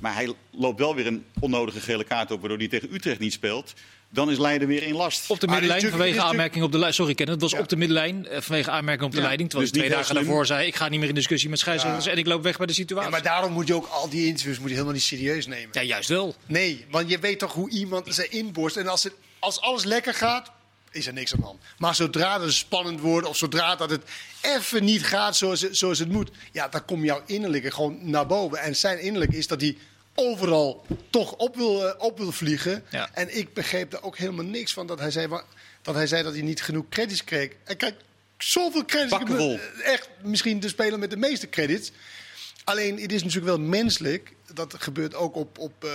maar 0.00 0.14
hij 0.14 0.34
loopt 0.50 0.78
wel 0.78 0.94
weer 0.94 1.06
een 1.06 1.24
onnodige 1.40 1.80
gele 1.80 2.04
kaart 2.04 2.30
op. 2.30 2.40
Waardoor 2.40 2.58
hij 2.58 2.68
tegen 2.68 2.94
Utrecht 2.94 3.18
niet 3.18 3.32
speelt. 3.32 3.74
Dan 4.10 4.30
is 4.30 4.38
Leiden 4.38 4.68
weer 4.68 4.82
in 4.82 4.94
last. 4.94 5.30
Op 5.30 5.40
de 5.40 5.46
middenlijn 5.46 5.88
vanwege 5.90 6.20
aanmerking 6.22 6.64
op 6.64 6.72
de 6.72 6.78
leiding. 6.78 6.94
Sorry, 7.00 7.14
Ken, 7.14 7.28
het 7.28 7.40
was 7.40 7.50
Ja. 7.50 7.58
op 7.58 7.68
de 7.68 7.76
middenlijn 7.76 8.26
vanwege 8.30 8.70
aanmerking 8.70 9.06
op 9.06 9.10
de 9.10 9.16
Ja, 9.20 9.22
leiding. 9.24 9.48
Terwijl 9.50 9.70
dus 9.70 9.78
twee 9.80 9.90
dagen 9.92 10.06
slim. 10.06 10.24
daarvoor 10.24 10.46
zei: 10.46 10.66
ik 10.66 10.76
ga 10.76 10.88
niet 10.88 11.00
meer 11.00 11.08
in 11.08 11.14
discussie 11.14 11.50
met 11.50 11.58
scheidsrechters 11.58 12.06
en 12.06 12.16
ik 12.18 12.26
loop 12.26 12.42
weg 12.42 12.56
bij 12.56 12.66
de 12.66 12.72
situatie. 12.72 13.04
Ja, 13.10 13.10
maar 13.16 13.22
daarom 13.22 13.52
moet 13.52 13.66
je 13.66 13.74
ook 13.74 13.86
al 13.86 14.08
die 14.08 14.26
interviews 14.26 14.58
moet 14.58 14.66
je 14.68 14.72
helemaal 14.74 14.94
niet 14.94 15.02
serieus 15.02 15.46
nemen. 15.46 15.68
Ja, 15.72 15.82
juist 15.82 16.08
wel. 16.08 16.34
Nee, 16.46 16.84
want 16.90 17.10
je 17.10 17.18
weet 17.18 17.38
toch 17.38 17.52
hoe 17.52 17.70
iemand 17.70 18.14
zijn 18.14 18.30
inborst. 18.32 18.76
En 18.76 18.88
als, 18.88 19.02
het, 19.02 19.12
als 19.38 19.60
alles 19.60 19.84
lekker 19.84 20.14
gaat, 20.14 20.50
is 20.90 21.06
er 21.06 21.12
niks 21.12 21.32
aan 21.32 21.40
de 21.40 21.44
hand. 21.46 21.60
Maar 21.78 21.94
zodra 21.94 22.40
het 22.40 22.52
spannend 22.52 23.00
wordt, 23.00 23.26
of 23.28 23.36
zodra 23.36 23.76
dat 23.76 23.90
het 23.90 24.02
even 24.42 24.84
niet 24.84 25.04
gaat 25.04 25.36
zoals, 25.36 25.60
het- 25.60 25.76
zoals 25.76 25.98
het 25.98 26.08
moet, 26.08 26.30
ja, 26.52 26.68
dan 26.68 26.84
komt 26.84 27.04
jouw 27.04 27.22
innerlijke 27.26 27.70
gewoon 27.70 27.98
naar 28.10 28.26
boven. 28.26 28.58
En 28.58 28.76
zijn 28.76 29.00
innerlijk 29.00 29.32
is 29.32 29.46
dat 29.46 29.60
hij 29.60 29.76
overal 30.18 30.86
toch 31.10 31.32
op 31.32 31.56
wil, 31.56 31.88
eh, 31.88 32.04
op 32.04 32.18
wil 32.18 32.32
vliegen. 32.32 32.84
Ja. 32.90 33.10
En 33.12 33.36
ik 33.36 33.54
begreep 33.54 33.90
daar 33.90 34.02
ook 34.02 34.16
helemaal 34.16 34.44
niks 34.44 34.72
van 34.72 34.86
dat 34.86 34.98
hij 34.98 35.10
zei, 35.10 35.28
dat 35.82 35.94
hij, 35.94 36.06
zei 36.06 36.22
dat 36.22 36.32
hij 36.32 36.42
niet 36.42 36.62
genoeg 36.62 36.84
credits 36.88 37.24
kreeg. 37.24 37.50
En 37.64 37.76
kijk, 37.76 37.94
zoveel 38.38 38.84
credits. 38.84 39.32
Eh, 39.32 39.92
Echt, 39.92 40.08
misschien 40.22 40.60
de 40.60 40.68
speler 40.68 40.98
met 40.98 41.10
de 41.10 41.16
meeste 41.16 41.48
credits. 41.48 41.92
Alleen, 42.64 43.00
het 43.00 43.12
is 43.12 43.22
natuurlijk 43.22 43.56
wel 43.56 43.66
menselijk. 43.66 44.32
Dat 44.54 44.74
gebeurt 44.78 45.14
ook 45.14 45.34
op, 45.34 45.58
op 45.58 45.84
eh, 45.84 45.90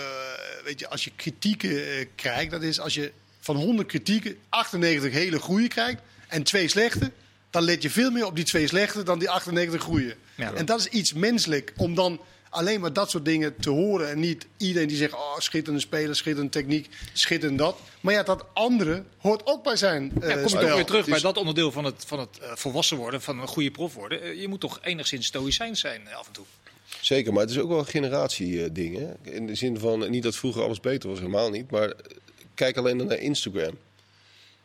weet 0.63 0.79
je, 0.79 0.89
als 0.89 1.03
je 1.03 1.11
kritieken 1.15 2.07
krijgt. 2.15 2.51
Dat 2.51 2.61
is 2.61 2.79
als 2.79 2.93
je 2.93 3.11
van 3.39 3.55
100 3.55 3.87
kritieken 3.87 4.37
98 4.49 5.11
hele 5.11 5.39
goede 5.39 5.67
krijgt 5.67 6.01
en 6.27 6.43
twee 6.43 6.67
slechte. 6.67 7.11
Dan 7.49 7.63
let 7.63 7.81
je 7.81 7.89
veel 7.89 8.11
meer 8.11 8.25
op 8.25 8.35
die 8.35 8.45
twee 8.45 8.67
slechte 8.67 9.03
dan 9.03 9.19
die 9.19 9.29
98 9.29 9.81
goede. 9.81 10.15
Ja. 10.35 10.53
En 10.53 10.65
dat 10.65 10.79
is 10.79 10.87
iets 10.87 11.13
menselijk 11.13 11.73
om 11.77 11.95
dan 11.95 12.19
alleen 12.53 12.79
maar 12.81 12.93
dat 12.93 13.09
soort 13.09 13.25
dingen 13.25 13.55
te 13.55 13.69
horen. 13.69 14.09
En 14.09 14.19
niet 14.19 14.47
iedereen 14.57 14.87
die 14.87 14.97
zegt, 14.97 15.13
oh, 15.13 15.37
schitterende 15.37 15.81
speler, 15.81 16.15
schitterende 16.15 16.51
techniek, 16.51 16.89
schitterend 17.13 17.59
dat. 17.59 17.77
Maar 18.01 18.13
ja, 18.13 18.23
dat 18.23 18.45
andere 18.53 19.03
hoort 19.17 19.41
ook 19.45 19.63
bij 19.63 19.75
zijn 19.75 20.11
eh 20.21 20.29
Ja, 20.29 20.33
kom 20.33 20.43
je 20.43 20.49
spel. 20.49 20.61
toch 20.61 20.75
weer 20.75 20.85
terug 20.85 21.03
bij 21.05 21.13
Dus- 21.13 21.23
dat 21.23 21.37
onderdeel 21.37 21.71
van 21.71 21.83
het, 21.83 22.03
van 22.07 22.19
het 22.19 22.39
eh, 22.41 22.51
volwassen 22.55 22.97
worden, 22.97 23.21
van 23.21 23.39
een 23.41 23.47
goede 23.47 23.71
prof 23.71 23.93
worden. 23.93 24.21
Eh, 24.21 24.41
je 24.41 24.47
moet 24.47 24.59
toch 24.59 24.79
enigszins 24.83 25.25
stoïcijns 25.27 25.79
zijn 25.79 26.01
af 26.13 26.27
en 26.27 26.33
toe. 26.33 26.45
Zeker, 27.01 27.33
maar 27.33 27.41
het 27.41 27.51
is 27.51 27.59
ook 27.59 27.69
wel 27.69 27.79
een 27.79 27.85
generatieding. 27.85 29.07
In 29.21 29.47
de 29.47 29.55
zin 29.55 29.79
van, 29.79 30.09
niet 30.09 30.23
dat 30.23 30.35
vroeger 30.35 30.63
alles 30.63 30.79
beter 30.79 31.09
was, 31.09 31.17
helemaal 31.19 31.49
niet. 31.49 31.71
Maar 31.71 31.93
kijk 32.53 32.77
alleen 32.77 32.97
naar 32.97 33.17
Instagram. 33.17 33.77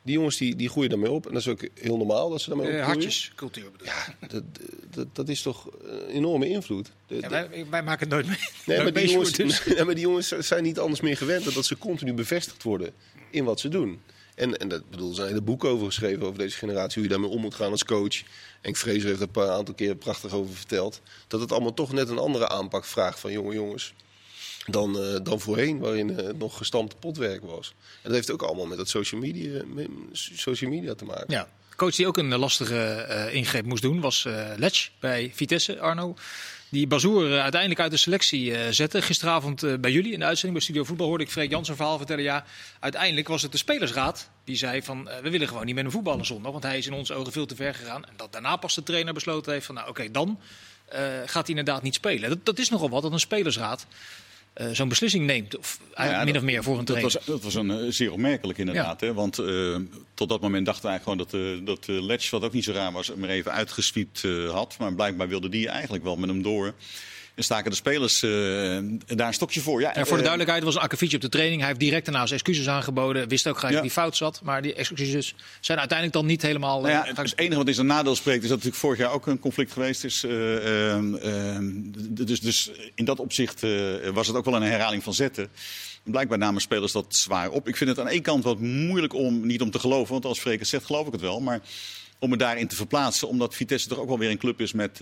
Die 0.08 0.16
jongens 0.16 0.36
die, 0.36 0.56
die 0.56 0.68
groeien 0.68 0.90
daarmee 0.90 1.10
op. 1.10 1.26
En 1.26 1.32
dat 1.32 1.40
is 1.40 1.48
ook 1.48 1.60
heel 1.74 1.96
normaal 1.96 2.30
dat 2.30 2.40
ze 2.40 2.48
daarmee 2.48 2.66
Eh, 2.66 2.72
opgroeien. 2.74 3.00
hartjescultuur 3.00 3.70
bedoel. 3.72 3.86
Ja, 3.86 4.16
dat, 4.28 4.42
dat, 4.90 5.06
dat 5.12 5.28
is 5.28 5.42
toch 5.42 5.68
een 5.82 6.06
enorme 6.08 6.48
invloed. 6.48 6.90
De- 7.06 7.14
Ja, 7.20 7.28
wij, 7.28 7.66
wij 7.70 7.82
maken 7.82 8.00
het 8.00 8.08
nooit 8.08 8.26
mee. 8.26 8.36
Nee, 8.66 8.82
maar 8.82 8.92
die, 8.92 9.10
jongens, 9.10 9.32
dus. 9.32 9.64
nee, 9.66 9.84
maar 9.84 9.94
die 9.94 10.02
jongens 10.04 10.28
zijn 10.28 10.62
niet 10.62 10.78
anders 10.78 11.00
meer 11.00 11.16
gewend 11.16 11.44
dan 11.44 11.54
dat 11.54 11.64
ze 11.66 11.78
continu 11.78 12.12
bevestigd 12.12 12.62
worden 12.62 12.92
in 13.30 13.44
wat 13.44 13.60
ze 13.60 13.68
doen. 13.68 14.00
En, 14.34 14.56
en 14.58 14.68
dat 14.68 14.90
bedoel, 14.90 15.08
er 15.08 15.14
zijn 15.14 15.28
hele 15.28 15.40
boeken 15.40 15.68
over 15.68 15.86
geschreven 15.86 16.22
over 16.26 16.38
deze 16.38 16.56
generatie, 16.56 16.94
hoe 16.94 17.02
je 17.02 17.08
daarmee 17.08 17.30
om 17.30 17.40
moet 17.40 17.54
gaan 17.54 17.70
als 17.70 17.84
coach. 17.84 18.22
En 18.60 18.74
Vrezer 18.74 19.06
heeft 19.08 19.20
er 19.20 19.26
een 19.26 19.30
paar 19.30 19.48
aantal 19.50 19.74
keer 19.74 19.94
prachtig 19.94 20.32
over 20.32 20.54
verteld. 20.54 21.00
Dat 21.26 21.40
het 21.40 21.52
allemaal 21.52 21.74
toch 21.74 21.92
net 21.92 22.08
een 22.08 22.18
andere 22.18 22.48
aanpak 22.48 22.84
vraagt 22.84 23.20
van 23.20 23.32
jonge 23.32 23.54
jongens. 23.54 23.94
Dan, 24.70 24.98
eh, 25.02 25.16
dan 25.22 25.40
voorheen, 25.40 25.78
waarin 25.78 26.18
eh, 26.18 26.26
het 26.26 26.38
nog 26.38 26.56
gestampte 26.56 26.96
potwerk 26.96 27.42
was. 27.44 27.74
En 27.78 28.02
dat 28.02 28.12
heeft 28.12 28.30
ook 28.30 28.42
allemaal 28.42 28.66
met 28.66 28.78
dat 28.78 28.88
social 28.88 29.20
media, 29.20 29.62
social 30.12 30.70
media 30.70 30.94
te 30.94 31.04
maken. 31.04 31.26
Ja. 31.28 31.48
Coach 31.76 31.94
die 31.94 32.06
ook 32.06 32.16
een 32.16 32.32
eh, 32.32 32.38
lastige 32.38 32.78
eh, 32.78 33.34
ingreep 33.34 33.64
moest 33.64 33.82
doen 33.82 34.00
was 34.00 34.24
eh 34.24 34.46
Letch 34.56 34.90
bij 35.00 35.30
Vitesse, 35.34 35.80
Arno. 35.80 36.16
Die 36.70 36.86
Bazoer 36.86 37.32
eh, 37.32 37.42
uiteindelijk 37.42 37.80
uit 37.80 37.90
de 37.90 37.96
selectie 37.96 38.56
eh, 38.56 38.72
zette. 38.72 39.02
Gisteravond 39.02 39.62
eh, 39.62 39.74
bij 39.80 39.90
jullie 39.90 40.12
in 40.12 40.18
de 40.18 40.24
uitzending 40.24 40.52
bij 40.52 40.62
Studio 40.62 40.84
Voetbal 40.84 41.06
hoorde 41.06 41.24
ik 41.24 41.30
Freek 41.30 41.50
Jans 41.50 41.68
een 41.68 41.76
verhaal 41.76 41.96
vertellen. 41.96 42.22
Ja, 42.22 42.44
uiteindelijk 42.80 43.28
was 43.28 43.42
het 43.42 43.52
de 43.52 43.58
spelersraad 43.58 44.30
die 44.44 44.56
zei 44.56 44.82
van 44.82 45.08
eh, 45.08 45.18
we 45.22 45.30
willen 45.30 45.48
gewoon 45.48 45.66
niet 45.66 45.74
met 45.74 45.84
een 45.84 45.90
voetballer 45.90 46.26
zondag. 46.26 46.52
Want 46.52 46.64
hij 46.64 46.78
is 46.78 46.86
in 46.86 46.92
onze 46.92 47.14
ogen 47.14 47.32
veel 47.32 47.46
te 47.46 47.54
ver 47.54 47.74
gegaan. 47.74 48.04
En 48.04 48.12
dat 48.16 48.32
daarna 48.32 48.56
pas 48.56 48.74
de 48.74 48.82
trainer 48.82 49.14
besloten 49.14 49.52
heeft 49.52 49.66
van 49.66 49.74
nou 49.74 49.88
oké, 49.88 50.10
dan 50.10 50.40
eh, 50.88 51.00
gaat 51.24 51.46
hij 51.46 51.56
inderdaad 51.56 51.82
niet 51.82 51.94
spelen. 51.94 52.28
Dat, 52.28 52.44
dat 52.44 52.58
is 52.58 52.68
nogal 52.68 52.90
wat 52.90 53.02
dat 53.02 53.12
een 53.12 53.20
spelersraad 53.20 53.86
eh, 54.58 54.68
zo'n 54.72 54.88
beslissing 54.88 55.26
neemt. 55.26 55.58
Of 55.58 55.80
eh, 55.94 56.06
Ja, 56.10 56.16
min 56.24 56.26
dat- 56.26 56.36
of 56.36 56.42
meer 56.48 56.62
voor 56.62 56.78
een 56.78 56.84
Dat 56.84 56.96
trainer. 56.96 57.12
was, 57.14 57.26
dat 57.26 57.42
was 57.42 57.54
een, 57.54 57.70
eh, 57.70 57.76
zeer 57.88 58.12
opmerkelijk 58.12 58.58
inderdaad. 58.58 59.00
Hè? 59.00 59.14
Want 59.14 59.34
tot 60.14 60.28
dat 60.28 60.40
moment 60.40 60.66
dachten 60.66 60.88
wij 60.88 60.98
gewoon 60.98 61.18
dat, 61.18 61.34
eh 61.34 61.40
dat 61.64 61.86
Letch, 61.86 62.30
wat 62.30 62.42
ook 62.44 62.52
niet 62.52 62.64
zo 62.64 62.72
raar 62.72 62.92
was, 62.92 63.06
hem 63.06 63.24
er 63.24 63.30
even 63.30 63.52
uitgeswiept 63.52 64.22
had. 64.50 64.76
Maar 64.78 64.94
blijkbaar 64.94 65.28
wilde 65.28 65.48
die 65.48 65.68
eigenlijk 65.68 66.04
wel 66.04 66.16
met 66.16 66.28
hem 66.28 66.42
door. 66.42 66.74
En 67.38 67.44
staken 67.44 67.70
de 67.70 67.76
spelers 67.76 68.22
eh, 68.22 68.30
daar 69.16 69.26
een 69.26 69.34
stokje 69.34 69.60
voor. 69.60 69.80
Ja, 69.80 69.94
En 69.94 70.06
voor 70.06 70.16
de 70.16 70.22
eh, 70.22 70.28
duidelijkheid 70.28 70.62
was 70.62 70.76
Akkefietje 70.76 71.16
op 71.16 71.22
de 71.22 71.28
training. 71.28 71.58
Hij 71.58 71.68
heeft 71.68 71.80
direct 71.80 72.04
daarna 72.04 72.26
zijn 72.26 72.40
excuses 72.40 72.68
aangeboden. 72.68 73.28
Wist 73.28 73.46
ook 73.48 73.58
gelijk 73.58 73.74
Ja. 73.74 73.80
dat 73.80 73.92
hij 73.92 74.02
fout 74.02 74.16
zat. 74.16 74.40
Maar 74.42 74.62
die 74.62 74.74
excuses 74.74 75.34
zijn 75.60 75.78
uiteindelijk 75.78 76.18
dan 76.18 76.26
niet 76.26 76.42
helemaal... 76.42 76.80
Nou 76.80 76.92
ja, 76.92 77.06
eh, 77.06 77.16
het 77.16 77.38
enige 77.38 77.56
wat 77.56 77.68
in 77.68 77.74
zijn 77.74 77.86
nadeel 77.86 78.16
spreekt 78.16 78.42
is 78.42 78.48
dat 78.48 78.56
natuurlijk 78.56 78.82
vorig 78.82 78.98
jaar 78.98 79.12
ook 79.12 79.26
een 79.26 79.38
conflict 79.38 79.72
geweest 79.72 80.04
is. 80.04 80.24
Eh, 80.24 80.90
ehm, 80.90 81.14
ehm, 81.14 81.70
dus, 82.10 82.40
dus 82.40 82.70
in 82.94 83.04
dat 83.04 83.20
opzicht 83.20 83.60
was 84.12 84.26
het 84.26 84.36
ook 84.36 84.44
wel 84.44 84.54
een 84.54 84.62
herhaling 84.62 85.02
van 85.02 85.14
zetten. 85.14 85.48
Blijkbaar 86.02 86.38
namen 86.38 86.60
spelers 86.60 86.92
dat 86.92 87.14
zwaar 87.14 87.50
op. 87.50 87.68
Ik 87.68 87.76
vind 87.76 87.90
het 87.90 87.98
aan 88.00 88.08
één 88.08 88.22
kant 88.22 88.44
wat 88.44 88.58
moeilijk 88.58 89.14
om, 89.14 89.46
niet 89.46 89.60
om 89.60 89.70
te 89.70 89.78
geloven, 89.78 90.12
want 90.12 90.24
als 90.24 90.40
Freek 90.40 90.58
het 90.58 90.68
zegt 90.68 90.84
geloof 90.84 91.06
ik 91.06 91.12
het 91.12 91.20
wel. 91.20 91.40
Maar 91.40 91.60
om 92.18 92.30
me 92.30 92.36
daarin 92.36 92.68
te 92.68 92.76
verplaatsen. 92.76 93.28
Omdat 93.28 93.54
Vitesse 93.54 93.88
toch 93.88 93.98
ook 93.98 94.08
wel 94.08 94.18
weer 94.18 94.30
een 94.30 94.38
club 94.38 94.60
is 94.60 94.72
met 94.72 95.00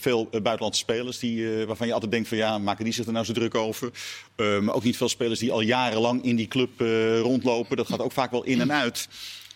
veel 0.00 0.28
eh, 0.30 0.40
buitenlandse 0.40 0.80
spelers. 0.80 1.18
Die, 1.18 1.60
eh, 1.60 1.64
waarvan 1.66 1.86
je 1.86 1.92
altijd 1.92 2.12
denkt 2.12 2.28
van 2.28 2.36
ja, 2.36 2.58
maken 2.58 2.84
die 2.84 2.92
zich 2.92 3.06
er 3.06 3.12
nou 3.12 3.24
zo 3.24 3.32
druk 3.32 3.54
over? 3.54 3.90
Eh, 4.36 4.58
maar 4.58 4.74
ook 4.74 4.82
niet 4.84 4.96
veel 4.96 5.08
spelers 5.08 5.38
die 5.38 5.52
al 5.52 5.60
jarenlang 5.60 6.24
in 6.24 6.36
die 6.36 6.48
club 6.48 6.80
eh, 6.80 7.20
rondlopen. 7.20 7.76
Dat 7.76 7.88
gaat 7.88 8.00
ook 8.00 8.12
vaak 8.12 8.30
wel 8.30 8.44
in 8.44 8.60
en 8.60 8.72
uit. 8.72 9.08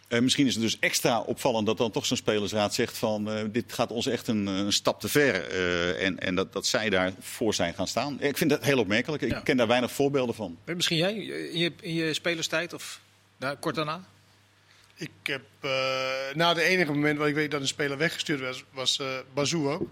Eh, 0.09 0.21
misschien 0.21 0.47
is 0.47 0.53
het 0.55 0.63
dus 0.63 0.79
extra 0.79 1.21
opvallend 1.21 1.67
dat 1.67 1.79
dan 1.79 1.91
toch 1.91 2.07
zo'n 2.07 2.17
spelersraad 2.17 2.75
zegt 2.75 2.99
van 2.99 3.31
eh, 3.31 3.43
dit 3.51 3.73
gaat 3.73 3.91
ons 3.91 4.07
echt 4.07 4.29
een, 4.29 4.47
een 4.47 4.73
stap 4.73 5.01
te 5.01 5.09
ver. 5.09 5.35
eh, 5.51 6.05
en 6.07 6.19
en 6.19 6.35
dat, 6.35 6.53
dat 6.53 6.67
zij 6.67 6.91
daarvoor 6.91 7.55
zijn 7.55 7.75
gaan 7.75 7.87
staan. 7.87 8.17
Ik 8.21 8.37
vind 8.37 8.51
dat 8.51 8.65
heel 8.65 8.79
opmerkelijk. 8.79 9.23
Ik 9.23 9.31
Ja. 9.31 9.41
ken 9.41 9.57
daar 9.57 9.67
weinig 9.67 9.93
voorbeelden 9.93 10.35
van. 10.35 10.59
Misschien 10.65 10.97
jij 10.97 11.15
in 11.17 11.59
je, 11.59 11.73
in 11.81 11.95
je 11.95 12.15
spelerstijd 12.15 12.73
of 12.73 13.01
nou, 13.39 13.57
kort 13.57 13.75
daarna? 13.75 14.05
Ik 14.99 15.11
heb, 15.23 15.43
eh 15.61 15.71
na 16.35 16.55
de 16.55 16.63
enige 16.63 16.93
moment 16.93 17.19
waar 17.19 17.29
ik 17.29 17.35
weet 17.35 17.51
dat 17.51 17.61
een 17.61 17.67
speler 17.67 17.99
weggestuurd 17.99 18.41
was, 18.41 18.65
was 19.35 19.53
eh 19.53 19.65
ook. 19.71 19.89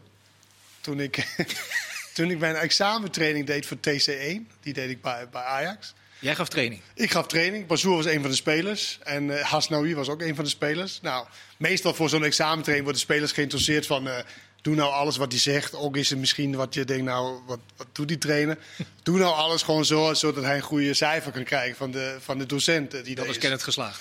Toen 0.84 1.00
ik, 1.00 1.26
toen 2.14 2.30
ik 2.30 2.38
mijn 2.38 2.54
examentraining 2.54 3.46
deed 3.46 3.66
voor 3.66 3.76
TC1, 3.76 4.60
die 4.60 4.72
deed 4.72 4.90
ik 4.90 5.00
bij, 5.02 5.28
bij 5.28 5.42
Ajax. 5.42 5.94
Jij 6.18 6.34
gaf 6.34 6.48
training. 6.48 6.80
Ik 6.94 7.10
gaf 7.10 7.26
training. 7.26 7.66
Bazoer 7.66 7.96
was 7.96 8.04
een 8.06 8.20
van 8.20 8.30
de 8.30 8.36
spelers. 8.36 8.98
En 9.02 9.38
eh 9.38 9.44
Hasnaoui 9.44 9.94
was 9.94 10.08
ook 10.08 10.20
een 10.22 10.34
van 10.34 10.44
de 10.44 10.50
spelers. 10.50 10.98
Nou, 11.02 11.26
meestal 11.56 11.94
voor 11.94 12.08
zo'n 12.08 12.24
examentraining 12.24 12.84
worden 12.84 13.00
spelers 13.02 13.32
geïnteresseerd 13.32 13.86
van... 13.86 14.08
eh, 14.08 14.18
doe 14.62 14.74
nou 14.74 14.92
alles 14.92 15.16
wat 15.16 15.32
hij 15.32 15.40
zegt. 15.40 15.74
Ook 15.74 15.96
is 15.96 16.10
het 16.10 16.18
misschien 16.18 16.56
wat 16.56 16.74
je 16.74 16.84
denkt, 16.84 17.04
nou, 17.04 17.40
wat, 17.46 17.58
wat 17.76 17.86
doet 17.92 18.08
die 18.08 18.18
trainer? 18.18 18.58
doe 19.02 19.18
nou 19.18 19.34
alles 19.34 19.62
gewoon 19.62 19.84
zo, 19.84 20.14
zodat 20.14 20.44
hij 20.44 20.56
een 20.56 20.62
goede 20.62 20.94
cijfer 20.94 21.32
kan 21.32 21.44
krijgen 21.44 21.76
van 21.76 21.90
de, 21.90 22.16
van 22.20 22.38
de 22.38 22.46
docent. 22.46 22.94
eh, 22.94 23.04
Die 23.04 23.14
Dat 23.14 23.24
er 23.24 23.30
is. 23.30 23.38
Kenneth 23.38 23.62
geslaagd. 23.62 24.00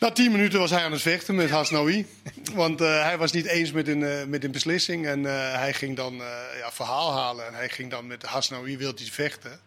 Na 0.00 0.10
tien 0.10 0.32
minuten 0.32 0.58
was 0.58 0.70
hij 0.70 0.84
aan 0.84 0.92
het 0.92 1.02
vechten 1.02 1.34
met 1.34 1.50
Hasnaoui. 1.50 2.06
Want 2.54 2.80
eh, 2.80 3.02
hij 3.02 3.18
was 3.18 3.32
niet 3.32 3.46
eens 3.46 3.72
met 3.72 3.88
een, 3.88 4.02
eh, 4.02 4.24
met 4.24 4.44
een 4.44 4.50
beslissing. 4.50 5.06
En 5.06 5.26
eh, 5.26 5.58
hij 5.58 5.72
ging 5.72 5.96
dan 5.96 6.14
ja, 6.58 6.72
verhaal 6.72 7.12
halen. 7.12 7.46
En 7.46 7.54
hij 7.54 7.68
ging 7.68 7.90
dan 7.90 8.06
met 8.06 8.22
Hasnaoui 8.22 8.76
wil 8.76 8.92
hij 8.96 9.06
vechten. 9.06 9.60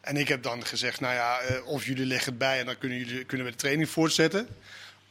En 0.00 0.16
ik 0.16 0.28
heb 0.28 0.42
dan 0.42 0.66
gezegd, 0.66 1.00
nou 1.00 1.14
ja, 1.14 1.40
of 1.64 1.86
jullie 1.86 2.06
leggen 2.06 2.28
het 2.28 2.38
bij 2.38 2.58
en 2.58 2.66
dan 2.66 2.78
kunnen, 2.78 2.98
jullie, 2.98 3.24
kunnen 3.24 3.46
we 3.46 3.52
de 3.52 3.58
training 3.58 3.88
voortzetten. 3.88 4.48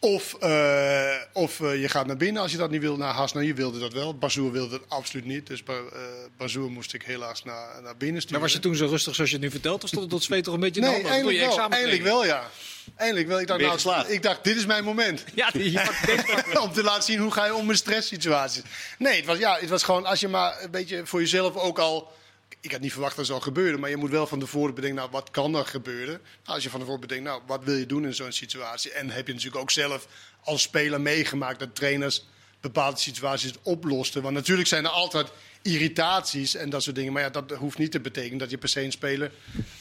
Of, 0.06 0.34
eh, 0.40 1.16
of 1.34 1.60
eh, 1.62 1.82
je 1.82 1.90
gaat 1.90 2.06
naar 2.08 2.18
binnen 2.18 2.42
als 2.42 2.52
je 2.52 2.58
dat 2.58 2.70
niet 2.72 2.82
wil. 2.82 2.98
Nou, 2.98 3.14
Hasnaoui 3.14 3.54
wilde 3.54 3.80
dat 3.80 3.94
wel. 3.94 4.18
Bazoer 4.18 4.52
wilde 4.52 4.74
het 4.76 4.84
absoluut 4.88 5.26
niet. 5.26 5.48
Dus 5.48 5.64
Ba- 5.64 5.74
eh 5.74 6.00
Bazoer 6.38 6.72
moest 6.72 6.94
ik 6.94 7.04
helaas 7.04 7.44
naar, 7.44 7.82
naar 7.84 7.98
binnen 7.98 8.22
sturen. 8.22 8.40
Maar 8.40 8.50
was 8.50 8.58
je 8.58 8.60
toen 8.64 8.76
zo 8.76 8.86
rustig 8.86 9.16
zoals 9.16 9.30
je 9.30 9.36
het 9.36 9.46
nu 9.46 9.52
vertelt? 9.52 9.84
Of 9.84 9.90
stond 9.90 10.02
het 10.04 10.12
tot 10.12 10.24
zweet 10.24 10.44
toch 10.44 10.54
een 10.54 10.60
beetje 10.60 10.82
in 10.82 10.88
de 10.88 10.94
Nee, 10.94 11.02
je 11.02 11.08
eindelijk 11.08 11.38
wel. 11.40 11.48
examentraining. 11.48 12.04
Eindelijk 12.06 12.28
wel, 12.28 12.38
ja. 12.38 12.50
Eindelijk 12.96 13.28
wel. 13.28 13.40
Ik 13.40 13.48
dacht, 13.48 13.82
je 13.82 13.88
nou, 13.90 14.08
ik 14.08 14.22
dacht, 14.24 14.44
dit 14.44 14.56
is 14.56 14.66
mijn 14.66 14.84
moment. 14.84 15.24
Ja, 15.36 15.50
die, 15.52 15.72
je 15.72 16.60
om 16.62 16.74
te 16.74 16.84
laten 16.84 17.04
zien 17.04 17.20
hoe 17.20 17.32
ga 17.32 17.46
je 17.46 17.56
om 17.56 17.66
met 17.66 17.78
stresssituaties. 17.78 18.62
Nee, 18.98 19.16
het 19.16 19.26
was, 19.26 19.38
ja, 19.38 19.58
het 19.60 19.70
was 19.70 19.84
gewoon 19.84 20.06
als 20.06 20.20
je 20.20 20.28
maar 20.28 20.64
een 20.64 20.72
beetje 20.72 21.06
voor 21.06 21.20
jezelf 21.20 21.56
ook 21.56 21.80
al. 21.80 22.12
Ik 22.60 22.72
had 22.72 22.82
niet 22.82 22.92
verwacht 22.92 23.16
dat 23.16 23.26
het 23.26 23.34
zou 23.36 23.42
gebeuren, 23.42 23.80
maar 23.80 23.90
je 23.90 23.98
moet 23.98 24.10
wel 24.10 24.28
van 24.28 24.40
tevoren 24.40 24.76
bedenken, 24.76 25.00
nou, 25.00 25.12
wat 25.12 25.32
kan 25.32 25.56
er 25.56 25.66
gebeuren? 25.66 26.14
Nou, 26.14 26.56
als 26.56 26.64
je 26.64 26.70
van 26.70 26.80
tevoren 26.80 27.02
bedenkt, 27.02 27.24
nou, 27.24 27.42
wat 27.48 27.64
wil 27.64 27.76
je 27.76 27.86
doen 27.86 28.06
in 28.06 28.14
zo'n 28.14 28.32
situatie? 28.32 28.92
En 28.92 29.10
heb 29.10 29.28
je 29.28 29.34
natuurlijk 29.34 29.62
ook 29.62 29.72
zelf 29.72 30.08
als 30.44 30.62
speler 30.62 31.02
meegemaakt 31.02 31.60
dat 31.60 31.76
trainers 31.76 32.26
bepaalde 32.62 33.00
situaties 33.00 33.54
oplosten. 33.62 34.22
Want 34.22 34.36
natuurlijk 34.36 34.68
zijn 34.68 34.84
er 34.84 34.90
altijd 34.90 35.32
irritaties 35.62 36.56
en 36.56 36.70
dat 36.70 36.84
soort 36.84 36.96
dingen. 36.96 37.14
Maar 37.14 37.22
ja, 37.22 37.30
dat 37.30 37.52
hoeft 37.52 37.78
niet 37.78 37.92
te 37.92 38.00
betekenen 38.00 38.38
dat 38.38 38.50
je 38.50 38.58
per 38.58 38.70
se 38.70 38.84
een 38.84 38.92
speler 38.92 39.32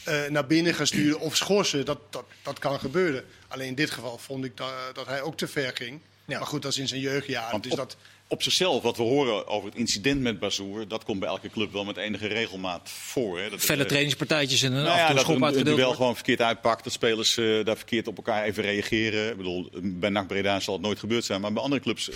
eh, 0.03 0.25
naar 0.25 0.47
binnen 0.47 0.73
gaat 0.73 0.87
sturen 0.87 1.19
of 1.19 1.35
schorsen. 1.35 1.85
Dat, 1.85 1.99
dat, 2.09 2.25
dat 2.41 2.59
kan 2.59 2.79
gebeuren. 2.79 3.25
Alleen 3.47 3.67
in 3.67 3.75
dit 3.75 3.91
geval 3.91 4.17
vond 4.17 4.45
ik 4.45 4.57
dat, 4.57 4.73
dat 4.93 5.07
hij 5.07 5.21
ook 5.21 5.37
te 5.37 5.47
ver 5.47 5.71
ging. 5.75 6.01
Ja. 6.25 6.37
Maar 6.37 6.47
goed, 6.47 6.61
dat 6.61 6.71
is 6.71 6.77
in 6.77 6.87
zijn 6.87 7.01
jeugdjaren. 7.01 7.51
Want 7.51 7.63
Dus 7.63 7.73
dat, 7.75 7.97
op 8.27 8.43
zichzelf, 8.43 8.83
wat 8.83 8.97
we 8.97 9.03
horen 9.03 9.47
over 9.47 9.69
het 9.69 9.77
incident 9.77 10.21
met 10.21 10.39
Bazoer, 10.39 10.87
dat 10.87 11.03
komt 11.03 11.19
bij 11.19 11.29
elke 11.29 11.49
club 11.49 11.71
wel 11.71 11.85
met 11.85 11.97
enige 11.97 12.27
regelmaat 12.27 12.89
voor. 12.89 13.39
Hè. 13.39 13.49
Dat, 13.49 13.59
Felle 13.59 13.81
eh, 13.81 13.87
trainingspartijtjes 13.87 14.61
en 14.61 14.73
een 14.73 14.83
Nou 14.83 14.97
ja, 14.97 15.13
dat 15.13 15.65
duel 15.65 15.77
wordt. 15.77 15.95
gewoon 15.95 16.15
verkeerd 16.15 16.41
uitpakt. 16.41 16.83
Dat 16.83 16.93
spelers 16.93 17.37
eh, 17.37 17.65
daar 17.65 17.77
verkeerd 17.77 18.07
op 18.07 18.17
elkaar 18.17 18.43
even 18.43 18.63
reageren. 18.63 19.29
Ik 19.31 19.37
bedoel, 19.37 19.69
bij 19.81 20.09
NAC 20.09 20.27
Breda 20.27 20.59
zal 20.59 20.73
het 20.73 20.83
nooit 20.83 20.99
gebeurd 20.99 21.25
zijn. 21.25 21.41
Maar 21.41 21.53
bij 21.53 21.63
andere 21.63 21.81
clubs 21.81 22.09
eh, 22.09 22.15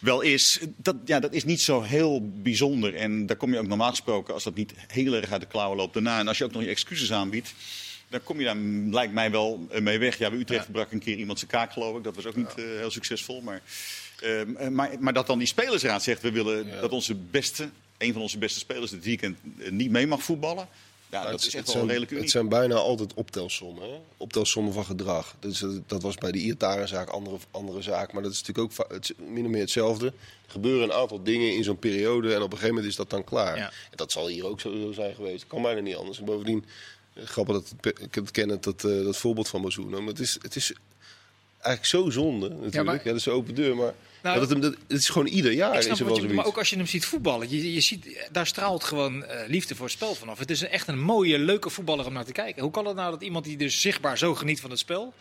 wel 0.00 0.20
is. 0.20 0.60
Dat, 0.76 0.96
ja, 1.04 1.20
dat 1.20 1.32
is 1.32 1.44
niet 1.44 1.60
zo 1.60 1.82
heel 1.82 2.30
bijzonder. 2.34 2.94
En 2.94 3.26
daar 3.26 3.36
kom 3.36 3.52
je 3.52 3.58
ook 3.58 3.66
normaal 3.66 3.90
gesproken, 3.90 4.34
als 4.34 4.44
dat 4.44 4.54
niet 4.54 4.74
heel 4.86 5.14
erg 5.14 5.32
uit 5.32 5.40
de 5.40 5.46
klauwen 5.46 5.76
loopt, 5.76 5.94
daarna. 5.94 6.18
En 6.18 6.28
als 6.28 6.38
je 6.38 6.44
ook 6.44 6.52
nog 6.52 6.62
je 6.62 6.68
excuses 6.68 7.12
aanbiedt. 7.12 7.54
Dan 8.08 8.22
kom 8.22 8.38
je 8.38 8.44
daar, 8.44 8.56
lijkt 8.90 9.12
mij 9.12 9.30
wel 9.30 9.66
mee 9.80 9.98
weg. 9.98 10.18
Ja, 10.18 10.30
bij 10.30 10.38
Utrecht 10.38 10.72
brak 10.72 10.92
een 10.92 10.98
keer 10.98 11.16
iemand 11.16 11.38
zijn 11.38 11.50
kaak, 11.50 11.72
geloof 11.72 11.96
ik. 11.96 12.04
Dat 12.04 12.16
was 12.16 12.26
ook 12.26 12.36
niet 12.36 12.54
heel 12.54 12.90
succesvol. 12.90 13.40
Maar, 13.40 13.62
eh, 14.22 14.68
maar, 14.68 14.90
maar 14.98 15.12
dat 15.12 15.26
dan 15.26 15.38
die 15.38 15.46
spelersraad 15.46 16.02
zegt... 16.02 16.22
we 16.22 16.32
willen 16.32 16.80
dat 16.80 16.90
onze 16.90 17.14
beste, 17.14 17.70
een 17.98 18.12
van 18.12 18.22
onze 18.22 18.38
beste 18.38 18.58
spelers 18.58 18.90
dit 18.90 19.04
weekend 19.04 19.36
eh, 19.58 19.70
niet 19.70 19.90
mee 19.90 20.06
mag 20.06 20.22
voetballen. 20.22 20.68
Ja, 21.10 21.22
dat 21.22 21.32
het, 21.32 21.40
is 21.40 21.54
echt 21.54 21.64
wel 21.64 21.74
zijn, 21.74 21.86
redelijk 21.86 22.10
uniek. 22.10 22.22
het 22.22 22.32
zijn 22.32 22.48
bijna 22.48 22.74
altijd 22.74 23.14
optelsommen. 23.14 23.90
Hè? 23.90 24.00
Optelsommen 24.16 24.72
van 24.72 24.84
gedrag. 24.84 25.36
Dus 25.40 25.58
dat, 25.58 25.88
dat 25.88 26.02
was 26.02 26.14
bij 26.14 26.32
de 26.32 26.38
Iataren-zaak 26.38 27.08
andere, 27.08 27.36
andere 27.50 27.82
zaak. 27.82 28.12
Maar 28.12 28.22
dat 28.22 28.32
is 28.32 28.42
natuurlijk 28.42 28.80
ook 28.80 28.90
het, 28.92 29.14
min 29.18 29.44
of 29.44 29.50
meer 29.50 29.60
hetzelfde. 29.60 30.06
Er 30.06 30.12
gebeuren 30.46 30.82
een 30.82 30.92
aantal 30.92 31.22
dingen 31.22 31.54
in 31.54 31.64
zo'n 31.64 31.78
periode 31.78 32.28
en 32.28 32.36
op 32.36 32.44
een 32.44 32.50
gegeven 32.50 32.68
moment 32.68 32.86
is 32.86 32.96
dat 32.96 33.10
dan 33.10 33.24
klaar. 33.24 33.56
Ja. 33.56 33.66
En 33.66 33.96
dat 33.96 34.12
zal 34.12 34.26
hier 34.26 34.46
ook 34.46 34.60
zo 34.60 34.92
zijn 34.92 35.14
geweest. 35.14 35.46
Kan 35.46 35.62
bijna 35.62 35.80
niet 35.80 35.96
anders. 35.96 36.18
En 36.18 36.24
bovendien, 36.24 36.64
eh, 37.12 37.24
grappig 37.24 37.54
dat 37.54 37.96
ik 38.00 38.14
het 38.14 38.30
ken, 38.30 38.60
dat, 38.60 38.84
eh, 38.84 39.04
dat 39.04 39.16
voorbeeld 39.16 39.48
van 39.48 39.62
Bazoen. 39.62 39.90
Maar 39.90 40.02
het 40.02 40.20
is, 40.20 40.38
het 40.42 40.56
is 40.56 40.72
eigenlijk 41.62 41.84
zo 41.84 42.10
zonde 42.10 42.48
natuurlijk. 42.48 42.74
Ja, 42.74 42.82
maar- 42.82 43.04
dat 43.04 43.14
is 43.16 43.26
een 43.26 43.32
open 43.32 43.54
deur. 43.54 43.76
Maar 43.76 43.94
Nou, 44.22 44.40
dat 44.40 44.50
het, 44.50 44.62
dat, 44.62 44.74
het 44.88 44.98
is 44.98 45.08
gewoon 45.08 45.26
ieder 45.26 45.52
jaar 45.52 45.72
Ik 45.74 45.78
is 45.78 46.00
er 46.00 46.06
wel 46.06 46.20
je 46.20 46.28
maar 46.28 46.44
ook 46.44 46.58
als 46.58 46.70
je 46.70 46.76
hem 46.76 46.86
ziet 46.86 47.06
voetballen, 47.06 47.50
je, 47.50 47.72
je 47.72 47.80
ziet, 47.80 48.28
daar 48.32 48.46
straalt 48.46 48.84
gewoon 48.84 49.24
eh, 49.24 49.48
liefde 49.48 49.74
voor 49.74 49.84
het 49.84 49.94
spel 49.94 50.14
vanaf. 50.14 50.38
Het 50.38 50.50
is 50.50 50.60
een, 50.60 50.68
echt 50.68 50.88
een 50.88 51.00
mooie, 51.00 51.38
leuke 51.38 51.70
voetballer 51.70 52.06
om 52.06 52.12
naar 52.12 52.24
te 52.24 52.32
kijken. 52.32 52.62
Hoe 52.62 52.70
kan 52.70 52.86
het 52.86 52.96
nou 52.96 53.10
dat 53.10 53.22
iemand 53.22 53.44
die 53.44 53.56
dus 53.56 53.80
zichtbaar 53.80 54.18
zo 54.18 54.34
geniet 54.34 54.60
van 54.60 54.70
het 54.70 54.78
spel, 54.78 55.14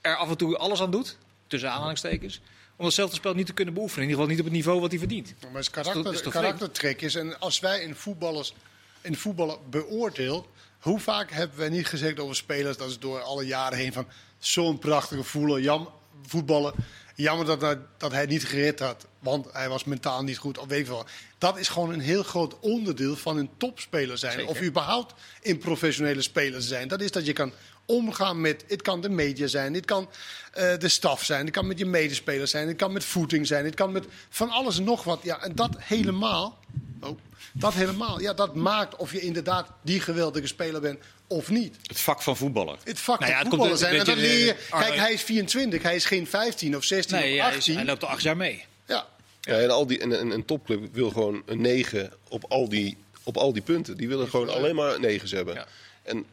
er 0.00 0.16
af 0.16 0.28
en 0.28 0.36
toe 0.36 0.56
alles 0.56 0.80
aan 0.80 0.90
doet, 0.90 1.16
tussen 1.46 1.70
aanhalingstekens, 1.70 2.40
om 2.76 2.84
datzelfde 2.84 3.16
spel 3.16 3.34
niet 3.34 3.46
te 3.46 3.52
kunnen 3.52 3.74
beoefenen. 3.74 4.04
In 4.04 4.10
ieder 4.10 4.22
geval 4.22 4.36
niet 4.36 4.46
op 4.46 4.52
het 4.52 4.62
niveau 4.64 4.80
wat 4.80 4.90
hij 4.90 4.98
verdient. 4.98 5.34
maar 5.40 5.50
het 5.50 5.60
is 5.60 5.60
is 5.60 5.66
is 5.66 5.70
karakter, 5.70 6.22
toch 6.22 6.32
karaktertrekjes. 6.32 7.14
En 7.14 7.40
als 7.40 7.60
wij 7.60 7.80
in 7.80 7.94
voetballers 7.94 8.54
in 9.00 9.16
voetballen 9.16 9.58
beoordeeld, 9.70 10.46
hoe 10.78 11.00
vaak 11.00 11.30
hebben 11.30 11.58
wij 11.58 11.68
niet 11.68 11.86
gezegd 11.86 12.20
over 12.20 12.36
spelers, 12.36 12.76
dat 12.76 12.88
is 12.88 12.98
door 12.98 13.20
alle 13.20 13.46
jaren 13.46 13.78
heen 13.78 13.92
van 13.92 14.06
zo'n 14.40 14.78
prachtige 14.78 15.22
voetballer, 15.24 15.60
jam, 15.62 15.88
voetballen. 16.26 16.74
Jammer 17.14 17.46
dat, 17.46 17.60
hij- 17.60 17.78
dat 17.98 18.12
hij 18.12 18.26
niet 18.26 18.44
gered 18.44 18.78
had, 18.78 19.06
want 19.18 19.46
hij 19.52 19.68
was 19.68 19.84
mentaal 19.84 20.22
niet 20.22 20.38
goed. 20.38 20.58
Of 20.58 20.66
weet 20.66 20.88
wel. 20.88 21.04
Dat 21.38 21.58
is 21.58 21.68
gewoon 21.68 21.92
een 21.92 22.00
heel 22.00 22.22
groot 22.22 22.58
onderdeel 22.60 23.16
van 23.16 23.36
een 23.36 23.50
topspeler 23.56 24.18
zijn. 24.18 24.32
Zeker. 24.32 24.48
Of 24.48 24.62
überhaupt 24.62 25.14
een 25.42 25.58
professionele 25.58 26.22
speler 26.22 26.62
zijn. 26.62 26.88
Dat 26.88 27.00
is 27.00 27.10
dat 27.10 27.26
je 27.26 27.32
kan 27.32 27.52
omgaan 27.86 28.40
met. 28.40 28.64
Het 28.68 28.82
kan 28.82 29.00
de 29.00 29.08
media 29.08 29.46
zijn, 29.46 29.74
het 29.74 29.84
kan 29.84 30.08
eh, 30.52 30.78
de 30.78 30.88
staf 30.88 31.24
zijn, 31.24 31.44
het 31.44 31.54
kan 31.54 31.66
met 31.66 31.78
je 31.78 31.86
medespelers 31.86 32.50
zijn, 32.50 32.68
het 32.68 32.76
kan 32.76 32.92
met 32.92 33.04
voeting 33.04 33.46
zijn, 33.46 33.64
het 33.64 33.74
kan 33.74 33.92
met 33.92 34.04
van 34.28 34.50
alles 34.50 34.78
en 34.78 34.84
nog 34.84 35.04
wat. 35.04 35.20
Ja, 35.22 35.42
en 35.42 35.54
dat 35.54 35.70
helemaal. 35.78 36.58
Oh, 37.00 37.18
dat 37.52 37.74
helemaal. 37.74 38.20
Ja, 38.20 38.32
dat 38.34 38.54
maakt 38.54 38.96
of 38.96 39.12
je 39.12 39.20
inderdaad 39.20 39.68
die 39.82 40.00
geweldige 40.00 40.46
speler 40.46 40.80
bent 40.80 40.98
of 41.26 41.48
niet. 41.50 41.76
Het 41.86 42.00
vak 42.00 42.22
van 42.22 42.36
voetballer. 42.36 42.78
Het 42.84 42.98
vak 43.00 43.20
Nou 43.20 43.30
ja, 43.32 43.36
van 43.42 43.46
het 43.50 43.56
komt 43.56 43.68
voetballen 43.70 43.72
een 43.72 43.78
zijn. 43.78 43.98
En 44.00 44.04
dan 44.04 44.14
beetje, 44.30 44.44
leer 44.44 44.46
je. 44.46 44.56
Arno- 44.70 44.86
Kijk, 44.86 44.98
hij 44.98 45.12
is 45.12 45.22
24, 45.22 45.82
hij 45.82 45.94
is 45.96 46.04
geen 46.04 46.26
15 46.26 46.76
of 46.76 46.84
16 46.84 47.18
Nee, 47.18 47.34
of 47.34 47.40
hij, 47.40 47.48
is- 47.50 47.56
18. 47.56 47.74
hij 47.76 47.84
loopt 47.84 48.02
al 48.04 48.08
acht 48.08 48.22
jaar 48.22 48.36
mee. 48.36 48.64
Ja. 48.86 49.06
Ja, 49.40 49.58
en, 49.58 49.70
al 49.70 49.86
die, 49.86 49.98
en, 50.00 50.18
en 50.18 50.30
een 50.30 50.44
topclub 50.44 50.94
wil 50.94 51.10
gewoon 51.10 51.42
een 51.46 51.60
9 51.60 52.12
op 52.28 52.44
al 52.48 52.68
die, 52.68 52.96
op 53.22 53.36
al 53.36 53.52
die 53.52 53.62
punten. 53.62 53.96
Die 53.96 54.08
willen 54.08 54.28
gewoon 54.28 54.48
alleen 54.48 54.74
maar 54.74 55.00
negens 55.00 55.30
hebben. 55.30 55.54
Ja. 55.54 55.66
En 56.02 56.26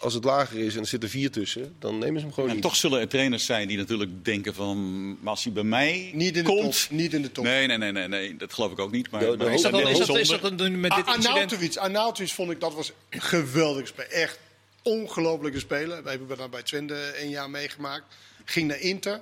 als 0.00 0.14
het 0.14 0.24
lager 0.24 0.58
is 0.58 0.74
en 0.74 0.80
er 0.80 0.86
zitten 0.86 1.08
vier 1.08 1.30
tussen, 1.30 1.74
dan 1.78 1.98
nemen 1.98 2.20
ze 2.20 2.26
hem 2.26 2.34
gewoon 2.34 2.48
En 2.48 2.54
niet. 2.54 2.64
toch 2.64 2.76
zullen 2.76 3.00
er 3.00 3.08
trainers 3.08 3.44
zijn 3.44 3.68
die 3.68 3.76
natuurlijk 3.76 4.24
denken 4.24 4.54
van... 4.54 5.08
maar 5.20 5.30
als 5.30 5.44
hij 5.44 5.52
bij 5.52 5.62
mij 5.62 6.10
Niet 6.14 6.36
in 6.36 6.44
de 6.44 6.50
komt... 6.50 6.82
top. 6.88 6.96
Niet 6.98 7.14
in 7.14 7.22
de 7.22 7.32
top. 7.32 7.44
Nee, 7.44 7.66
nee, 7.66 7.76
nee, 7.78 7.92
nee, 7.92 8.08
nee, 8.08 8.36
dat 8.36 8.52
geloof 8.52 8.72
ik 8.72 8.78
ook 8.78 8.90
niet. 8.90 9.10
Maar, 9.10 9.20
De- 9.20 9.26
de 9.30 9.36
maar 9.36 9.46
hoop- 9.46 9.54
Is 9.56 9.62
dat, 9.62 9.72
dan, 9.72 9.80
is 9.88 9.98
dat, 9.98 10.16
is 10.18 10.28
dat 10.28 10.58
dan 10.58 10.80
met 10.80 10.90
dit 10.94 11.06
incident... 11.06 11.78
Arnautovic, 11.78 12.30
vond 12.30 12.50
ik 12.50 12.60
dat 12.60 12.74
was 12.74 12.92
een 13.08 13.20
geweldige 13.22 13.86
speler. 13.86 14.10
Echt 14.10 14.38
ongelofelijke 14.82 15.58
speler. 15.58 16.02
Wij 16.02 16.16
hebben 16.16 16.36
dat 16.36 16.50
bij 16.50 16.62
Twente 16.62 17.14
een 17.22 17.28
jaar 17.30 17.50
meegemaakt. 17.50 18.04
Ging 18.44 18.68
naar 18.68 18.80
Inter. 18.80 19.20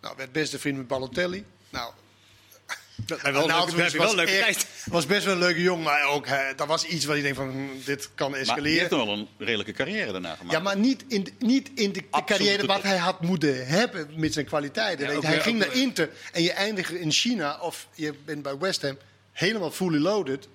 Nou, 0.00 0.14
werd 0.16 0.32
beste 0.32 0.58
vriend 0.58 0.76
met 0.76 0.86
Balotelli. 0.86 1.44
Nou, 1.70 1.92
Dat 2.96 3.20
heb 3.22 3.26
je 3.34 3.46
wel, 3.46 3.48
heb 3.76 3.90
je 3.92 4.14
leuke 4.14 4.30
tijd. 4.38 4.66
was 4.84 5.06
best 5.06 5.24
wel 5.24 5.32
een 5.34 5.38
leuke 5.40 5.62
jongen, 5.62 5.84
maar 5.84 6.04
ook 6.08 6.26
hè, 6.26 6.54
dat 6.54 6.66
was 6.66 6.84
iets 6.84 7.04
waar 7.04 7.16
je 7.16 7.22
denkt 7.22 7.36
van 7.36 7.50
hm, 7.50 7.84
dit 7.84 8.08
kan 8.14 8.30
maar 8.30 8.38
die 8.40 8.48
escaleren. 8.48 8.78
heeft 8.78 8.90
nog 8.90 9.04
wel 9.04 9.14
een 9.14 9.28
redelijke 9.38 9.72
carrière 9.72 10.12
daarna 10.12 10.34
gemaakt. 10.34 10.52
Ja, 10.52 10.58
maar 10.62 10.76
niet 10.78 11.04
in, 11.08 11.24
de- 11.24 11.32
niet 11.38 11.70
in 11.74 11.92
de, 11.92 12.02
carrière 12.24 12.66
wat 12.66 12.82
hij 12.82 12.96
had 12.96 13.20
moeten 13.20 13.66
hebben 13.66 14.08
met 14.14 14.32
zijn 14.32 14.44
kwaliteiten. 14.46 15.06
Ja, 15.06 15.20
hij 15.20 15.30
weer- 15.30 15.40
ging 15.40 15.58
naar 15.58 15.68
weer- 15.68 15.82
Inter 15.82 16.10
en 16.32 16.42
je 16.42 16.52
eindigt 16.52 16.90
in 16.90 17.12
China 17.12 17.58
of 17.60 17.88
je 17.94 18.14
bent 18.24 18.42
bij 18.42 18.58
West 18.58 18.82
Ham 18.82 18.98
helemaal 19.32 19.70
fully 19.70 19.98
loaded. 19.98 20.48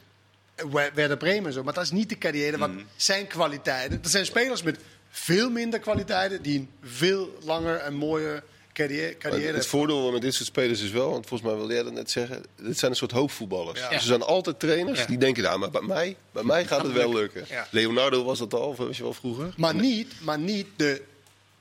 Wer- 0.71 0.91
Werder 0.93 1.17
Bremen 1.17 1.45
en 1.45 1.53
zo. 1.53 1.63
Maar 1.63 1.73
dat 1.73 1.83
is 1.83 1.91
niet 1.91 2.09
de 2.09 2.17
carrière 2.17 2.57
wat 2.57 2.69
Mm. 2.71 2.85
zijn 2.95 3.27
kwaliteiten. 3.27 3.99
Er 4.03 4.09
zijn 4.09 4.25
spelers 4.25 4.63
met 4.63 4.79
veel 5.09 5.49
minder 5.49 5.79
kwaliteiten 5.79 6.41
die 6.41 6.59
een 6.59 6.69
veel 6.83 7.37
langer 7.43 7.75
en 7.77 7.93
mooier 7.93 8.43
carrière. 8.87 9.17
Carrière 9.17 9.53
het 9.53 9.65
voordeel 9.65 10.11
met 10.11 10.21
dit 10.21 10.33
soort 10.33 10.45
spelers 10.47 10.81
is 10.81 10.89
wel, 10.91 11.09
want 11.09 11.27
volgens 11.27 11.49
mij 11.49 11.57
wilde 11.59 11.73
jij 11.73 11.83
dat 11.83 11.93
net 11.93 12.11
zeggen, 12.11 12.43
dit 12.61 12.79
zijn 12.79 12.91
een 12.91 12.97
soort 12.97 13.11
hoofdvoetballers. 13.11 13.79
Ja. 13.79 13.87
Dus 13.89 13.97
er 13.97 14.03
zijn 14.03 14.21
altijd 14.21 14.59
trainers 14.59 14.99
Ja. 14.99 15.05
die 15.05 15.17
denken, 15.17 15.43
nou, 15.43 15.59
maar 15.59 15.69
bij 15.71 15.81
mij, 15.81 16.15
bij 16.31 16.43
mij 16.43 16.65
gaat 16.65 16.83
het 16.83 16.91
wel 16.93 17.13
lukken. 17.13 17.45
Ja. 17.49 17.67
Leonardo 17.71 18.23
was 18.23 18.39
dat 18.39 18.53
al, 18.53 18.75
weet 18.75 18.97
je 18.97 19.03
wel, 19.03 19.13
vroeger. 19.13 19.53
Maar 19.57 19.75
niet, 19.75 20.13
maar 20.21 20.39
niet 20.39 20.67
de. 20.75 21.01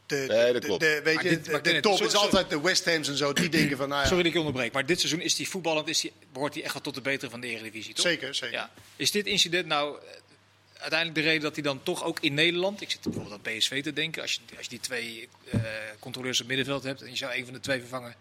De, 0.06 0.24
Nee, 0.28 0.52
dat 0.52 0.62
de- 0.62 0.66
klopt. 0.68 0.80
de- 0.80 1.00
weet 1.04 1.22
je, 1.22 1.28
dit- 1.28 1.64
de, 1.64 1.80
top 1.80 2.00
is 2.00 2.14
altijd 2.14 2.50
de 2.50 2.60
West 2.60 2.84
Hams 2.84 3.08
en 3.08 3.16
zo. 3.16 3.32
Die 3.32 3.48
denken 3.58 3.76
van, 3.76 3.88
nou 3.88 4.00
ja, 4.00 4.06
Sorry 4.06 4.22
dat 4.22 4.32
ik 4.32 4.38
je 4.38 4.44
onderbreek, 4.46 4.72
maar 4.72 4.86
dit 4.86 5.00
seizoen 5.00 5.20
is 5.20 5.36
hij 5.36 5.46
voetballend, 5.46 5.88
is 5.88 6.00
die, 6.00 6.12
behoort 6.32 6.54
hij 6.54 6.62
echt 6.62 6.72
wel 6.72 6.82
tot 6.82 6.94
de 6.94 7.00
betere 7.00 7.30
van 7.30 7.40
de 7.40 7.46
Eredivisie, 7.46 7.94
toch? 7.94 8.04
zeker, 8.04 8.34
zeker. 8.34 8.54
Ja. 8.56 8.70
Is 8.96 9.10
dit 9.10 9.26
incident 9.26 9.66
nou 9.66 9.96
eh, 9.98 10.04
uiteindelijk 10.80 11.14
de 11.14 11.24
reden 11.24 11.42
dat 11.42 11.54
hij 11.54 11.62
dan 11.62 11.82
toch 11.82 12.04
ook 12.04 12.20
in 12.20 12.34
Nederland... 12.34 12.80
Ik 12.80 12.90
zit 12.90 13.00
bijvoorbeeld 13.02 13.34
aan 13.34 13.54
PSV 13.54 13.82
te 13.82 13.92
denken. 13.92 14.22
Als 14.22 14.32
je, 14.32 14.56
als 14.56 14.64
je 14.64 14.70
die 14.70 14.80
twee 14.80 15.28
eh, 15.50 15.60
controleurs 15.98 16.40
op 16.40 16.46
middenveld 16.46 16.82
hebt... 16.82 17.02
en 17.02 17.10
je 17.10 17.16
zou 17.16 17.34
een 17.34 17.44
van 17.44 17.54
de 17.54 17.60
twee 17.60 17.80
vervangen 17.80 18.14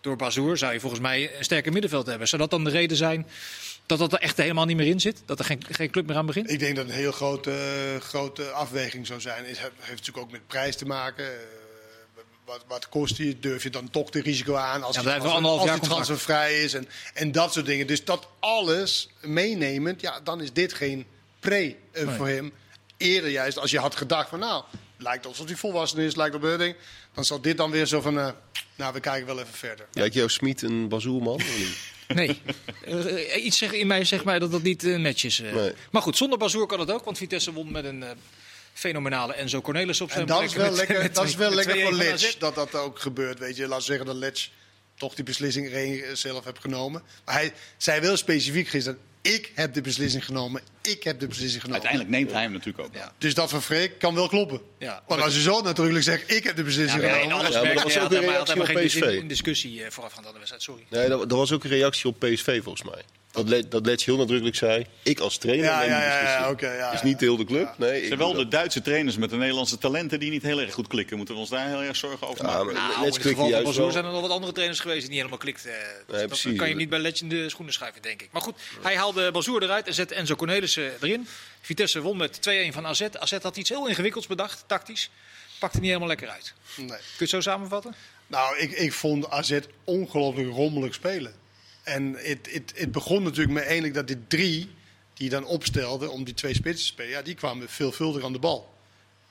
door 0.00 0.16
Bazoer... 0.16 0.58
zou 0.58 0.72
je 0.72 0.80
volgens 0.80 1.00
mij 1.00 1.36
een 1.36 1.44
sterker 1.44 1.72
middenveld 1.72 2.06
hebben. 2.06 2.28
Zou 2.28 2.42
dat 2.42 2.50
dan 2.50 2.64
de 2.64 2.70
reden 2.70 2.96
zijn 2.96 3.26
dat 3.86 3.98
dat 3.98 4.12
er 4.12 4.18
echt 4.18 4.36
helemaal 4.36 4.64
niet 4.64 4.76
meer 4.76 4.86
in 4.86 5.00
zit? 5.00 5.22
Dat 5.26 5.38
er 5.38 5.44
geen, 5.44 5.62
geen 5.70 5.90
club 5.90 6.06
meer 6.06 6.16
aan 6.16 6.26
begint? 6.26 6.50
Ik 6.50 6.58
denk 6.58 6.76
dat 6.76 6.84
een 6.84 6.94
heel 6.94 7.12
grote, 7.12 7.96
grote 8.00 8.50
afweging 8.50 9.06
zou 9.06 9.20
zijn. 9.20 9.44
Het 9.44 9.58
heeft 9.58 9.72
natuurlijk 9.78 10.18
ook 10.18 10.30
met 10.30 10.46
prijs 10.46 10.76
te 10.76 10.86
maken. 10.86 11.24
Eh, 11.24 11.38
wat, 12.44 12.64
wat 12.68 12.88
kost 12.88 13.16
die? 13.16 13.38
Durf 13.38 13.62
je 13.62 13.70
dan 13.70 13.90
toch 13.90 14.10
de 14.10 14.20
risico 14.20 14.54
aan 14.54 14.82
als 14.82 14.96
Ja, 14.96 15.02
hij 15.02 15.78
transfervrij 15.78 16.62
is 16.62 16.74
en, 16.74 16.88
en 17.14 17.32
dat 17.32 17.52
soort 17.52 17.66
dingen. 17.66 17.86
Dus 17.86 18.04
dat 18.04 18.28
alles 18.40 19.08
meenemend, 19.20 20.00
ja, 20.00 20.20
dan 20.20 20.40
is 20.40 20.52
dit 20.52 20.72
geen 20.72 21.06
pre 21.50 21.76
Nee. 22.04 22.14
voor 22.16 22.28
hem. 22.28 22.52
Eerder 22.96 23.30
juist 23.30 23.58
als 23.58 23.70
je 23.70 23.78
had 23.78 23.96
gedacht 23.96 24.28
van 24.28 24.38
nou, 24.38 24.64
lijkt 24.98 25.26
alsof 25.26 25.46
hij 25.46 25.56
volwassen 25.56 25.98
is, 25.98 26.14
lijkt 26.14 26.34
op 26.34 26.42
dat 26.42 26.58
ding. 26.58 26.76
Dan 27.14 27.24
zal 27.24 27.40
dit 27.40 27.56
dan 27.56 27.70
weer 27.70 27.86
zo 27.86 28.00
van, 28.00 28.18
eh, 28.18 28.28
nou 28.76 28.92
we 28.92 29.00
kijken 29.00 29.26
wel 29.26 29.38
even 29.40 29.54
verder. 29.54 29.86
Lijkt 29.92 30.14
jou 30.14 30.28
Smit 30.28 30.62
een 30.62 30.88
bazoerman? 30.88 31.34
of 31.34 31.58
niet? 31.58 31.76
Nee. 32.08 32.40
Eh, 32.84 33.44
iets 33.44 33.58
zeg, 33.58 33.72
in 33.72 33.86
mij 33.86 34.04
zegt 34.04 34.24
mij 34.24 34.38
dat 34.38 34.50
dat 34.50 34.62
niet 34.62 34.82
netjes 34.82 35.40
is. 35.40 35.52
Nee. 35.52 35.72
Maar 35.90 36.02
goed, 36.02 36.16
zonder 36.16 36.38
Bazoer 36.38 36.66
kan 36.66 36.80
het 36.80 36.90
ook. 36.90 37.04
Want 37.04 37.18
Vitesse 37.18 37.52
won 37.52 37.72
met 37.72 37.84
een 37.84 38.04
fenomenale 38.72 39.34
Enzo 39.34 39.60
Cornelis 39.60 40.00
op 40.00 40.08
zijn 40.10 40.20
En 40.20 40.26
dat 40.26 40.42
is 40.42 40.52
plek 40.52 40.58
wel 40.60 40.68
met- 40.70 40.78
lekker, 40.78 41.02
met 41.02 41.14
dat 41.14 41.24
is 41.24 41.34
wel 41.34 41.50
lekker 41.54 41.74
2-1 41.74 41.78
voor 41.94 42.12
AZ. 42.12 42.36
dat 42.38 42.54
dat 42.54 42.74
ook 42.74 42.98
gebeurt. 42.98 43.38
Weet 43.38 43.56
je, 43.56 43.66
laat 43.68 43.82
zeggen 43.82 44.06
dat 44.06 44.16
Letch 44.16 44.48
toch 44.96 45.14
die 45.14 45.24
beslissing 45.24 45.70
zelf 46.12 46.44
heeft 46.44 46.60
genomen. 46.60 47.02
Maar 47.24 47.34
hij 47.34 47.52
zei 47.76 48.00
wel 48.00 48.16
specifiek 48.16 48.68
gisteren: 48.68 48.98
ik 49.22 49.52
heb 49.54 49.74
de 49.74 49.80
beslissing 49.80 50.24
genomen. 50.24 50.62
Ik 50.90 51.02
heb 51.02 51.20
de 51.20 51.26
beslissing 51.26 51.62
genomen. 51.62 51.82
Uiteindelijk 51.86 52.10
neemt 52.10 52.32
hij 52.32 52.42
hem 52.42 52.52
natuurlijk 52.52 52.84
ook. 52.84 52.94
Ja. 52.94 53.12
Dus 53.18 53.34
dat 53.34 53.50
van 53.50 53.62
Freek 53.62 53.98
kan 53.98 54.14
wel 54.14 54.28
kloppen. 54.28 54.60
Ja. 54.78 55.02
Want 55.06 55.22
als 55.22 55.34
je 55.34 55.40
zo 55.40 55.60
natuurlijk 55.62 56.04
zegt: 56.04 56.30
ik 56.32 56.44
heb 56.44 56.56
de 56.56 56.62
beslissing 56.62 57.02
Ja, 57.02 57.12
genomen. 57.12 57.36
alles 57.36 57.54
Ja, 57.54 57.62
maar 57.62 57.74
dat 57.74 57.82
was 57.82 57.98
ook 57.98 58.10
een 58.12 58.20
reactie 58.20 58.54
helemaal 58.62 58.76
op 58.82 58.86
PSV. 58.86 59.26
discussie 59.26 59.84
eh, 59.84 59.90
voorafgaand 59.90 60.26
aan 60.26 60.32
de 60.32 60.38
wedstrijd. 60.38 60.62
Sorry. 60.62 60.84
Nee, 60.90 61.08
dat, 61.08 61.18
dat 61.28 61.38
was 61.38 61.52
ook 61.52 61.64
een 61.64 61.70
reactie 61.70 62.08
op 62.10 62.18
PSV 62.18 62.62
volgens 62.62 62.90
mij. 62.90 63.02
Dat, 63.30 63.48
Le 63.48 63.68
dat 63.68 63.86
Letch 63.86 64.04
heel 64.04 64.16
nadrukkelijk 64.16 64.56
zei, 64.56 64.86
ik 65.02 65.18
als 65.20 65.36
trainer 65.38 65.64
Ja, 65.66 65.72
neem 65.78 65.86
die 65.88 65.94
ja, 65.96 66.54
ja, 66.60 66.92
ja. 66.92 67.00
niet 67.04 67.20
heel 67.20 67.36
de 67.36 67.44
club. 67.44 67.74
Nee, 67.78 67.88
ik 67.88 67.94
Het 67.96 68.06
zijn 68.06 68.18
doe 68.18 68.32
wel 68.32 68.36
de. 68.44 68.48
Duitse 68.48 68.82
trainers 68.82 69.16
met 69.16 69.30
de 69.30 69.36
Nederlandse 69.36 69.78
talenten 69.78 70.20
die 70.20 70.30
niet 70.30 70.42
heel 70.42 70.60
erg 70.60 70.74
goed 70.74 70.86
klikken. 70.86 71.16
Moeten 71.16 71.34
we 71.34 71.40
ons 71.40 71.50
daar 71.50 71.68
heel 71.68 71.82
erg 71.82 71.96
zorgen 71.96 72.26
over 72.28 72.44
Ja, 72.44 72.50
maken? 72.52 72.64
maar 72.66 72.74
Nou, 72.74 73.04
Letch 73.04 73.22
van 73.36 73.48
juist 73.48 73.64
Bazoer 73.64 73.82
wel. 73.82 73.92
zijn 73.92 74.04
er 74.04 74.12
nog 74.12 74.20
wat 74.20 74.30
andere 74.30 74.52
trainers 74.52 74.80
geweest 74.80 75.00
die 75.00 75.08
niet 75.08 75.18
helemaal 75.18 75.38
klikt. 75.38 75.66
eh, 75.66 75.72
dus 76.06 76.18
dat 76.18 76.26
precies. 76.26 76.58
kan 76.58 76.68
je 76.68 76.74
niet 76.74 76.88
bij 76.88 76.98
Letch 76.98 77.20
in 77.20 77.28
de 77.28 77.48
schoenen 77.48 77.74
schuiven, 77.74 78.02
denk 78.02 78.22
ik. 78.22 78.28
Maar 78.32 78.42
goed, 78.42 78.54
hij 78.82 78.96
haalde 78.96 79.30
Bazoer 79.30 79.62
eruit 79.62 79.86
en 79.86 79.94
zette 79.94 80.14
Enzo 80.14 80.34
Cornelis 80.36 80.73
eh, 80.76 80.84
erin. 81.00 81.26
Vitesse 81.60 82.00
won 82.00 82.16
met 82.16 82.40
2-1 82.70 82.72
van 82.72 82.86
AZ. 82.86 83.02
AZ 83.18 83.32
had 83.42 83.56
iets 83.56 83.68
heel 83.68 83.88
ingewikkelds 83.88 84.26
bedacht, 84.26 84.64
tactisch. 84.66 85.10
Pakte 85.58 85.76
niet 85.76 85.86
helemaal 85.86 86.08
lekker 86.08 86.28
uit. 86.28 86.54
Kun 86.74 86.86
Nee. 86.86 86.96
je 86.98 87.04
het 87.18 87.28
zo 87.28 87.40
samenvatten? 87.40 87.94
Nou, 88.26 88.58
ik, 88.58 88.70
ik 88.72 88.92
vond 88.92 89.30
AZ 89.30 89.58
ongelooflijk 89.84 90.48
rommelig 90.48 90.94
spelen. 90.94 91.34
En 91.82 92.16
het 92.74 92.92
begon 92.92 93.22
natuurlijk 93.22 93.52
met 93.52 93.64
eigenlijk 93.64 93.94
dat 93.94 94.06
die 94.06 94.26
drie 94.28 94.74
die 95.14 95.28
dan 95.28 95.44
opstelden 95.44 96.10
om 96.12 96.24
die 96.24 96.34
twee 96.34 96.54
spitsen 96.54 96.86
te 96.86 96.92
spelen, 96.92 97.10
ja, 97.10 97.22
die 97.22 97.34
kwamen 97.34 97.68
veelvuldig 97.68 98.24
aan 98.24 98.32
de 98.32 98.38
bal. 98.38 98.73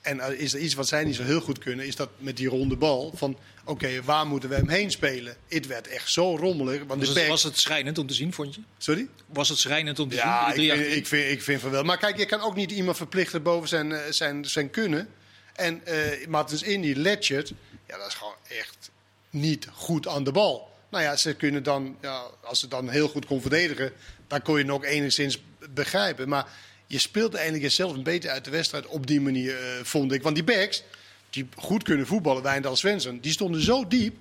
En 0.04 0.20
eh, 0.20 0.40
is 0.40 0.54
er 0.54 0.60
iets 0.60 0.74
wat 0.74 0.88
zij 0.88 1.04
niet 1.04 1.14
zo 1.14 1.22
heel 1.22 1.40
goed 1.40 1.58
kunnen, 1.58 1.86
is 1.86 1.96
dat 1.96 2.08
met 2.18 2.36
die 2.36 2.48
ronde 2.48 2.76
bal 2.76 3.12
van 3.14 3.38
oké, 3.64 4.02
waar 4.02 4.26
moeten 4.26 4.48
we 4.48 4.54
hem 4.54 4.68
heen 4.68 4.90
spelen? 4.90 5.36
Het 5.48 5.66
werd 5.66 5.88
echt 5.88 6.10
zo 6.10 6.36
rommelig. 6.36 6.78
Want 6.86 6.88
Was 6.88 6.98
de 7.00 7.06
het, 7.06 7.14
back- 7.14 7.26
was 7.28 7.42
het 7.42 7.58
schrijnend 7.58 7.98
om 7.98 8.06
te 8.06 8.14
zien, 8.14 8.32
vond 8.32 8.54
je? 8.54 8.60
Sorry? 8.78 9.08
Was 9.26 9.48
het 9.48 9.58
schrijnend 9.58 9.98
om 9.98 10.08
te 10.08 10.14
zien? 10.14 10.24
Ja, 10.24 10.52
die 10.52 10.72
ik 10.72 10.92
ik, 10.96 11.06
vind, 11.06 11.30
ik 11.30 11.42
vind 11.42 11.60
van 11.60 11.70
wel. 11.70 11.82
Maar 11.82 11.98
kijk, 11.98 12.16
je 12.18 12.26
kan 12.26 12.40
ook 12.40 12.54
niet 12.54 12.70
iemand 12.70 12.96
verplichten 12.96 13.42
boven 13.42 13.68
zijn, 13.68 13.92
eh, 13.92 14.00
zijn, 14.10 14.44
zijn 14.44 14.70
kunnen. 14.70 15.08
En 15.54 15.86
eh 15.86 16.26
Martens 16.26 16.62
Indy, 16.62 16.92
Letchert, 16.96 17.52
ja, 17.88 17.98
dat 17.98 18.06
is 18.08 18.14
gewoon 18.14 18.34
echt 18.48 18.90
niet 19.30 19.68
goed 19.72 20.08
aan 20.08 20.24
de 20.24 20.32
bal. 20.32 20.72
Nou 20.90 21.04
ja, 21.04 21.16
ze 21.16 21.34
kunnen 21.34 21.62
dan, 21.62 21.96
ja, 22.00 22.22
als 22.42 22.60
ze 22.60 22.68
dan 22.68 22.88
heel 22.88 23.08
goed 23.08 23.26
kon 23.26 23.40
verdedigen, 23.40 23.92
dan 24.26 24.42
kon 24.42 24.58
je 24.58 24.64
nog 24.64 24.84
enigszins 24.84 25.42
begrijpen. 25.70 26.28
Maar 26.28 26.46
je 26.94 27.00
speelt 27.00 27.34
eigenlijk 27.34 27.64
jezelf 27.64 27.92
een 27.92 28.02
beetje 28.02 28.30
uit 28.30 28.44
de 28.44 28.50
wedstrijd 28.50 28.86
op 28.86 29.06
die 29.06 29.20
manier, 29.20 29.56
eh, 29.56 29.84
vond 29.84 30.12
ik. 30.12 30.22
Want 30.22 30.34
die 30.34 30.44
backs, 30.44 30.82
die 31.30 31.48
goed 31.56 31.82
kunnen 31.82 32.06
voetballen, 32.06 32.42
Wijndal 32.42 32.76
Svensson, 32.76 33.18
die 33.20 33.32
stonden 33.32 33.62
zo 33.62 33.86
diep 33.86 34.16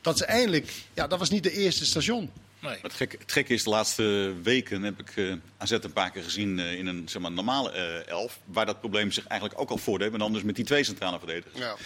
dat 0.00 0.18
ze 0.18 0.24
eindelijk, 0.24 0.72
ja, 0.94 1.06
dat 1.06 1.18
was 1.18 1.30
niet 1.30 1.42
de 1.42 1.52
eerste 1.52 1.86
station. 1.86 2.30
Nee. 2.58 2.78
Het 2.82 2.94
gekke, 2.94 3.16
het 3.20 3.32
gekke 3.32 3.54
is, 3.54 3.62
de 3.62 3.70
laatste 3.70 4.34
weken 4.42 4.82
heb 4.82 5.00
ik 5.00 5.16
eh 5.16 5.32
AZ 5.58 5.70
een 5.70 5.92
paar 5.92 6.10
keer 6.10 6.22
gezien 6.22 6.58
eh, 6.58 6.72
in 6.72 6.86
een 6.86 7.08
zeg 7.08 7.22
maar, 7.22 7.32
normale 7.32 7.70
eh, 7.70 8.08
elf. 8.08 8.38
Waar 8.44 8.66
dat 8.66 8.80
probleem 8.80 9.10
zich 9.10 9.26
eigenlijk 9.26 9.60
ook 9.60 9.70
al 9.70 9.78
voordeed. 9.78 10.10
Maar 10.10 10.18
dan 10.18 10.32
dus 10.32 10.42
met 10.42 10.56
die 10.56 10.64
twee 10.64 10.84
centrale 10.84 11.18
verdedigers. 11.18 11.58
Ja. 11.58 11.76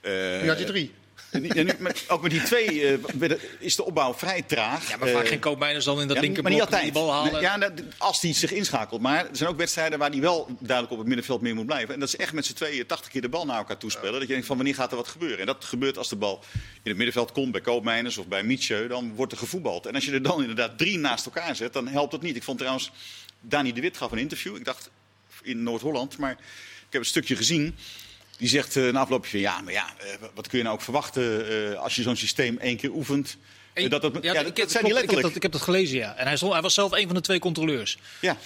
Eh, 0.00 0.42
Nu 0.42 0.48
had 0.48 0.58
je 0.58 0.64
drie. 0.64 0.92
En 1.36 1.42
die- 1.42 1.54
en 1.54 1.66
nu- 1.66 1.72
met- 1.78 2.04
ook 2.08 2.22
met 2.22 2.30
die 2.30 2.42
twee 2.42 2.86
eh, 3.20 3.30
is 3.58 3.76
de 3.76 3.84
opbouw 3.84 4.14
vrij 4.14 4.42
traag. 4.42 4.88
Ja, 4.88 4.96
maar 4.96 5.08
vaak 5.08 5.22
Eh, 5.22 5.28
geen 5.28 5.38
koopmijners 5.38 5.84
dan 5.84 6.00
in 6.00 6.06
dat 6.06 6.16
ja, 6.16 6.22
linkerblok 6.22 6.80
die 6.80 6.92
bal 6.92 7.12
halen. 7.12 7.40
Ja, 7.40 7.70
als 7.98 8.20
die 8.20 8.34
zich 8.34 8.52
inschakelt. 8.52 9.00
Maar 9.00 9.18
er 9.28 9.36
zijn 9.36 9.48
ook 9.50 9.56
wedstrijden 9.56 9.98
waar 9.98 10.10
die 10.10 10.20
wel 10.20 10.46
duidelijk 10.58 10.90
op 10.92 10.98
het 10.98 11.06
middenveld 11.06 11.40
meer 11.40 11.54
moet 11.54 11.66
blijven. 11.66 11.94
En 11.94 12.00
dat 12.00 12.08
is 12.08 12.16
echt 12.16 12.32
met 12.32 12.46
z'n 12.46 12.52
tweeën 12.54 12.86
80 12.86 13.10
keer 13.10 13.20
de 13.20 13.28
bal 13.28 13.44
naar 13.46 13.56
elkaar 13.58 13.76
toespelen. 13.78 14.12
Dat 14.12 14.20
je 14.22 14.26
denkt 14.28 14.46
van 14.46 14.56
wanneer 14.56 14.74
gaat 14.74 14.90
er 14.90 14.96
wat 14.96 15.08
gebeuren. 15.08 15.38
En 15.38 15.46
dat 15.46 15.64
gebeurt 15.64 15.98
als 15.98 16.08
de 16.08 16.16
bal 16.16 16.44
in 16.54 16.88
het 16.90 16.96
middenveld 16.96 17.32
komt 17.32 17.52
bij 17.52 17.60
Koopmijners 17.60 18.18
of 18.18 18.26
bij 18.26 18.42
Mietje. 18.42 18.86
Dan 18.86 19.14
wordt 19.14 19.32
er 19.32 19.38
gevoetbald. 19.38 19.86
En 19.86 19.94
als 19.94 20.04
je 20.04 20.12
er 20.12 20.22
dan 20.22 20.40
inderdaad 20.40 20.78
drie 20.78 20.98
naast 20.98 21.24
elkaar 21.26 21.56
zet, 21.56 21.72
dan 21.72 21.88
helpt 21.88 22.10
dat 22.10 22.22
niet. 22.22 22.36
Ik 22.36 22.42
vond 22.42 22.58
trouwens, 22.58 22.90
Dani 23.40 23.72
de 23.72 23.80
Wit 23.80 23.96
gaf 23.96 24.12
een 24.12 24.18
interview. 24.18 24.56
Ik 24.56 24.64
dacht 24.64 24.90
in 25.42 25.62
Noord-Holland. 25.62 26.18
Maar 26.18 26.30
ik 26.30 26.38
heb 26.90 27.00
een 27.00 27.06
stukje 27.06 27.36
gezien. 27.36 27.76
Die 28.38 28.48
zegt 28.48 28.76
eh 28.76 28.92
na 28.92 29.00
afloop 29.00 29.26
van 29.26 29.38
ja, 29.38 29.60
maar 29.60 29.72
ja, 29.72 29.94
eh, 29.98 30.06
wat 30.34 30.48
kun 30.48 30.58
je 30.58 30.64
nou 30.64 30.76
ook 30.76 30.82
verwachten 30.82 31.48
eh, 31.72 31.78
als 31.82 31.94
je 31.96 32.02
zo'n 32.02 32.16
systeem 32.16 32.58
één 32.58 32.76
keer 32.76 32.90
oefent. 32.90 33.36
En- 33.72 33.90
dat, 33.90 34.02
dat, 34.02 34.12
ja, 34.12 34.18
ik 34.18 34.34
dat, 34.34 34.44
heb- 34.44 34.56
dat 34.56 34.70
zijn 34.70 34.84
klopt, 34.84 34.84
ik 34.84 34.84
heb 34.84 34.94
letterlijk. 34.94 35.22
dat, 35.22 35.36
ik 35.36 35.42
heb 35.42 35.52
dat 35.52 35.60
gelezen, 35.62 35.96
ja. 35.98 36.16
En 36.16 36.26
hij, 36.26 36.36
stond, 36.36 36.52
hij 36.52 36.62
was 36.62 36.74
zelf 36.74 36.92
een 36.92 37.06
van 37.06 37.14
de 37.14 37.20
twee 37.20 37.38
controleurs. 37.38 37.98
Ja, 38.20 38.36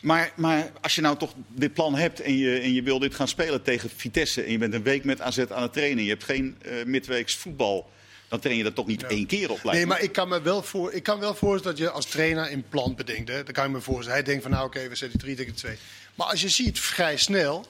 maar, 0.00 0.32
maar 0.36 0.72
als 0.80 0.94
je 0.94 1.00
nou 1.00 1.16
toch 1.16 1.32
dit 1.48 1.74
plan 1.74 1.94
hebt 1.94 2.20
en 2.20 2.36
je, 2.36 2.58
en 2.58 2.72
je 2.72 2.82
wil 2.82 2.98
dit 2.98 3.14
gaan 3.14 3.28
spelen 3.28 3.62
tegen 3.62 3.90
Vitesse... 3.96 4.42
en 4.42 4.52
je 4.52 4.58
bent 4.58 4.74
een 4.74 4.82
week 4.82 5.04
met 5.04 5.20
AZ 5.20 5.38
aan 5.38 5.62
het 5.62 5.72
trainen... 5.72 6.04
je 6.04 6.10
hebt 6.10 6.24
geen 6.24 6.56
eh, 6.62 6.72
midweeks 6.84 7.34
voetbal... 7.34 7.90
dan 8.28 8.38
train 8.40 8.56
je 8.56 8.62
dat 8.62 8.74
toch 8.74 8.86
niet 8.86 9.02
één 9.02 9.26
keer 9.26 9.50
op. 9.50 9.58
lijkt 9.62 9.72
Nee, 9.78 9.86
maar 9.86 10.02
ik 10.02 10.12
kan 10.12 10.28
me 10.28 10.42
wel 10.42 10.62
voor, 10.62 10.92
ik 10.92 11.02
kan 11.02 11.20
wel 11.20 11.34
voorstellen 11.34 11.76
dat 11.76 11.86
je 11.86 11.92
als 11.92 12.06
trainer 12.06 12.52
een 12.52 12.64
plan 12.68 12.94
bedenkt. 12.94 13.28
Hè. 13.28 13.42
Dan 13.42 13.52
kan 13.52 13.64
je 13.64 13.70
me 13.70 13.80
voorstellen. 13.80 14.12
Hij 14.14 14.22
denkt 14.22 14.42
van 14.42 14.50
nou 14.50 14.66
oké, 14.66 14.88
we 14.88 14.94
zetten 14.96 15.18
drie 15.18 15.36
tegen 15.36 15.54
twee. 15.54 15.76
Maar 16.14 16.26
als 16.26 16.40
je 16.40 16.48
ziet 16.48 16.80
vrij 16.80 17.16
snel, 17.16 17.66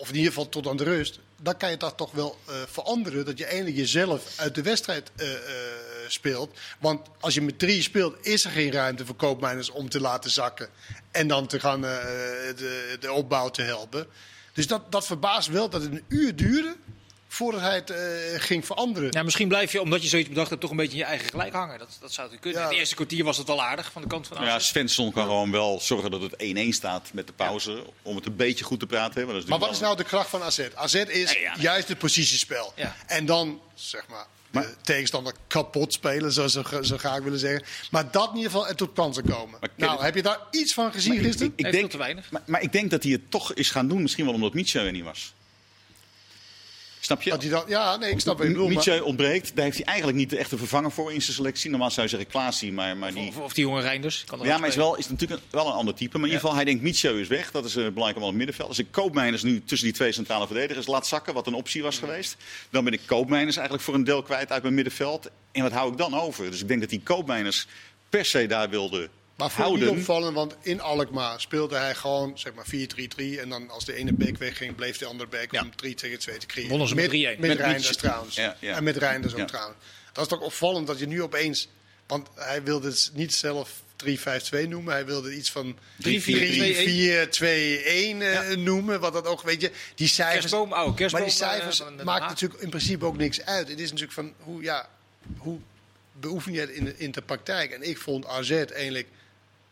of 0.00 0.08
in 0.08 0.14
ieder 0.14 0.32
geval 0.32 0.48
tot 0.48 0.66
aan 0.66 0.76
de 0.76 0.84
rust, 0.84 1.18
dan 1.42 1.56
kan 1.56 1.70
je 1.70 1.76
dat 1.76 1.96
toch 1.96 2.12
wel 2.12 2.38
eh, 2.46 2.54
veranderen. 2.66 3.24
Dat 3.24 3.38
je 3.38 3.44
eindelijk 3.44 3.76
jezelf 3.76 4.38
uit 4.38 4.54
de 4.54 4.62
wedstrijd 4.62 5.10
eh, 5.16 5.32
eh, 5.32 5.40
speelt. 6.08 6.58
Want 6.78 7.08
als 7.20 7.34
je 7.34 7.42
met 7.42 7.58
drie 7.58 7.82
speelt, 7.82 8.26
is 8.26 8.44
er 8.44 8.50
geen 8.50 8.72
ruimte 8.72 9.06
voor 9.06 9.14
koopmijners 9.14 9.70
om 9.70 9.88
te 9.88 10.00
laten 10.00 10.30
zakken. 10.30 10.68
En 11.10 11.28
dan 11.28 11.46
te 11.46 11.60
gaan 11.60 11.80
de, 11.80 12.96
de 13.00 13.12
opbouw 13.12 13.48
te 13.48 13.62
helpen. 13.62 14.06
Dus 14.52 14.66
dat, 14.66 14.92
dat 14.92 15.06
verbaast 15.06 15.48
wel 15.48 15.70
dat 15.70 15.82
het 15.82 15.92
een 15.92 16.04
uur 16.08 16.36
duurde 16.36 16.76
voordat 17.32 17.60
hij 17.60 17.74
het 17.74 17.90
eh, 17.90 17.98
ging 18.40 18.66
veranderen. 18.66 19.08
Ja, 19.12 19.22
misschien 19.22 19.48
blijf 19.48 19.72
je, 19.72 19.80
omdat 19.80 20.02
je 20.02 20.08
zoiets 20.08 20.28
bedacht 20.28 20.48
hebt, 20.48 20.60
toch 20.60 20.70
een 20.70 20.76
beetje 20.76 20.92
in 20.92 20.98
je 20.98 21.04
eigen 21.04 21.28
gelijk 21.28 21.52
hangen. 21.52 21.78
Dat, 21.78 21.88
dat 22.00 22.12
zou 22.12 22.28
natuurlijk 22.28 22.40
kunnen. 22.42 22.60
Ja. 22.60 22.64
In 22.66 22.70
het 22.70 22.78
eerste 22.80 22.94
kwartier 22.94 23.24
was 23.24 23.36
het 23.36 23.46
wel 23.46 23.62
aardig 23.62 23.92
van 23.92 24.02
de 24.02 24.08
kant 24.08 24.26
van 24.26 24.36
AZ. 24.38 24.44
ja, 24.46 24.58
Svensson 24.58 25.12
kan 25.12 25.24
gewoon 25.24 25.50
wel 25.50 25.80
zorgen 25.80 26.10
dat 26.10 26.20
het 26.22 26.34
1-1 26.42 26.68
staat 26.68 27.10
met 27.12 27.26
de 27.26 27.32
pauze... 27.32 27.84
om 28.02 28.16
het 28.16 28.26
een 28.26 28.36
beetje 28.36 28.64
goed 28.64 28.80
te 28.80 28.86
praten. 28.86 29.20
hè, 29.20 29.26
want 29.26 29.38
dat 29.40 29.48
Maar 29.48 29.58
wat 29.58 29.70
is 29.70 29.80
nou 29.80 29.96
de 29.96 30.04
kracht 30.04 30.30
van 30.30 30.42
AZ? 30.42 30.60
AZ 30.74 30.94
is 30.94 31.32
Nee, 31.32 31.40
ja, 31.40 31.52
nee. 31.54 31.62
juist 31.62 31.88
het 31.88 31.98
positiespel. 31.98 32.72
Ja. 32.76 32.96
En 33.06 33.26
dan, 33.26 33.60
zeg 33.74 34.06
maar, 34.08 34.26
Maar- 34.50 34.62
de 34.66 34.74
tegenstander 34.82 35.32
kapot 35.46 35.92
spelen, 35.92 36.32
zoals 36.32 36.52
ze 36.52 36.78
zo 36.82 36.96
graag 36.96 37.20
willen 37.22 37.38
zeggen. 37.38 37.62
Maar 37.90 38.10
dat 38.10 38.28
in 38.30 38.36
ieder 38.36 38.50
geval 38.50 38.74
tot 38.74 38.92
kansen 38.92 39.24
komen. 39.24 39.58
Maar 39.60 39.70
Nou, 39.76 39.92
het- 39.92 40.00
heb 40.00 40.14
je 40.14 40.22
daar 40.22 40.38
iets 40.50 40.72
van 40.74 40.92
gezien 40.92 41.08
Maar 41.14 41.20
ik- 41.20 41.26
gisteren? 41.26 41.52
ik 41.56 41.72
denk, 41.72 41.90
te 41.90 41.96
weinig. 41.98 42.30
Maar, 42.30 42.42
maar 42.46 42.62
ik 42.62 42.72
denk 42.72 42.90
dat 42.90 43.02
hij 43.02 43.12
het 43.12 43.30
toch 43.30 43.52
is 43.54 43.70
gaan 43.70 43.88
doen. 43.88 44.02
Misschien 44.02 44.24
wel 44.24 44.34
omdat 44.34 44.54
Mietje 44.54 44.80
er 44.80 44.92
niet 44.92 45.04
was. 45.04 45.32
Snap 47.00 47.22
je? 47.22 47.30
Dat 47.30 47.42
hij 47.42 47.50
dan, 47.50 47.64
ja, 47.66 47.96
nee, 47.96 48.10
ik 48.10 48.20
snap 48.20 48.36
wat 48.38 48.46
je 48.46 48.52
bedoelt. 48.52 48.74
maar- 48.74 48.84
Mietje 48.84 49.04
ontbreekt, 49.04 49.56
daar 49.56 49.64
heeft 49.64 49.76
hij 49.76 49.86
eigenlijk 49.86 50.18
niet 50.18 50.30
de 50.30 50.36
echte 50.38 50.58
vervanger 50.58 50.90
voor 50.92 51.12
in 51.12 51.22
zijn 51.22 51.36
selectie. 51.36 51.70
Normaal 51.70 51.90
zou 51.90 52.02
je 52.02 52.08
zeggen 52.08 52.30
Klaasie, 52.30 52.72
maar, 52.72 52.96
maar 52.96 53.12
die... 53.14 53.28
Of, 53.28 53.36
of 53.38 53.52
die 53.52 53.64
jonge 53.64 53.80
Reinders. 53.80 54.24
Kan 54.26 54.40
Ja, 54.42 54.58
maar 54.58 54.68
is, 54.68 54.76
wel, 54.76 54.96
is 54.96 55.08
natuurlijk 55.08 55.40
een, 55.40 55.46
wel 55.50 55.66
een 55.66 55.72
ander 55.72 55.94
type. 55.94 56.18
Maar 56.18 56.28
in 56.28 56.32
ieder 56.32 56.40
geval, 56.40 56.54
hij 56.56 56.64
denkt 56.64 56.82
Mietje 56.82 57.20
is 57.20 57.28
weg. 57.28 57.50
Dat 57.50 57.64
is 57.64 57.76
uh, 57.76 57.82
belangrijk 57.88 58.16
om 58.16 58.22
op 58.22 58.28
het 58.28 58.36
middenveld. 58.36 58.68
Als 58.68 58.78
ik 58.78 58.86
Koopmeiners 58.90 59.42
nu 59.42 59.62
tussen 59.64 59.86
die 59.88 59.96
twee 59.96 60.12
centrale 60.12 60.46
verdedigers 60.46 60.86
laat 60.86 61.06
zakken, 61.06 61.34
wat 61.34 61.46
een 61.46 61.54
optie 61.54 61.82
was 61.82 61.98
geweest, 61.98 62.36
dan 62.70 62.84
ben 62.84 62.92
ik 62.92 63.00
Koopmeiners 63.06 63.56
eigenlijk 63.56 63.84
voor 63.86 63.94
een 63.94 64.04
deel 64.04 64.22
kwijt 64.22 64.52
uit 64.52 64.62
mijn 64.62 64.74
middenveld. 64.74 65.30
En 65.52 65.62
wat 65.62 65.72
hou 65.72 65.92
ik 65.92 65.98
dan 65.98 66.14
over? 66.14 66.50
Dus 66.50 66.60
ik 66.60 66.68
denk 66.68 66.80
dat 66.80 66.90
die 66.90 67.00
Koopmeiners 67.02 67.66
per 68.08 68.24
se 68.24 68.46
daar 68.46 68.70
wilde 68.70 69.08
Maar 69.40 69.50
vond 69.50 69.66
ik 69.68 69.72
niet 69.74 69.82
houden. 69.82 70.00
opvallen, 70.00 70.32
want 70.32 70.56
in 70.62 70.80
Alkmaar 70.80 71.40
speelde 71.40 71.76
hij 71.76 71.94
gewoon 71.94 72.38
zeg 72.38 72.52
maar 72.54 72.66
4-3-3. 72.66 73.40
En 73.40 73.48
dan 73.48 73.70
als 73.70 73.84
de 73.84 73.94
ene 73.94 74.12
beek 74.12 74.38
wegging, 74.38 74.74
bleef 74.74 74.98
de 74.98 75.06
andere 75.06 75.28
beek 75.28 75.52
Ja. 75.52 75.62
om 75.62 75.76
3 75.76 75.94
tegen 75.94 76.18
2 76.18 76.38
te 76.38 76.46
creëren. 76.46 76.70
Wonnen 76.70 76.88
ze 76.88 76.94
met 76.94 77.10
3-1. 77.10 77.12
Met, 77.12 77.38
Met 77.38 77.58
Reinders 77.58 77.96
trouwens. 77.96 78.34
Ja, 78.34 78.56
ja. 78.60 78.76
En 78.76 78.84
met 78.84 78.96
Reinders 78.96 79.34
ook 79.34 79.48
trouwens. 79.48 79.78
Dat 80.12 80.24
is 80.24 80.30
toch 80.30 80.40
opvallend 80.40 80.86
dat 80.86 80.98
je 80.98 81.06
nu 81.06 81.22
opeens... 81.22 81.68
Want 82.06 82.28
hij 82.34 82.62
wilde 82.62 82.88
het 82.88 83.10
niet 83.14 83.34
zelf 83.34 83.82
3-5-2 84.04 84.08
noemen. 84.68 84.92
Hij 84.92 85.06
wilde 85.06 85.34
iets 85.34 85.50
van 85.50 85.76
3-4-2-1 85.76 85.78
eh, 86.06 87.26
noemen. 88.56 89.00
Wat 89.00 89.12
dat 89.12 89.26
ook, 89.26 89.42
weet 89.42 89.60
je, 89.60 89.70
die 89.94 90.08
cijfers... 90.08 90.38
Kerstboom, 90.38 90.72
oude 90.72 90.94
kerstboom. 90.94 91.22
Maar 91.22 91.30
die 91.30 91.38
cijfers 91.38 91.80
eh, 91.80 92.04
maakt 92.04 92.28
natuurlijk 92.28 92.62
in 92.62 92.68
principe 92.68 93.04
ook 93.04 93.16
niks 93.16 93.44
uit. 93.44 93.68
Het 93.68 93.80
is 93.80 93.90
natuurlijk 93.90 94.12
van 94.12 94.32
hoe, 94.38 94.62
ja, 94.62 94.88
hoe 95.36 95.58
beoefen 96.12 96.52
je 96.52 96.60
het 96.60 96.70
in 96.70 96.84
de, 96.84 96.94
in 96.96 97.10
de 97.10 97.22
praktijk? 97.22 97.70
En 97.70 97.82
ik 97.82 97.98
vond 97.98 98.26
AZ 98.26 98.50
eigenlijk 98.50 99.08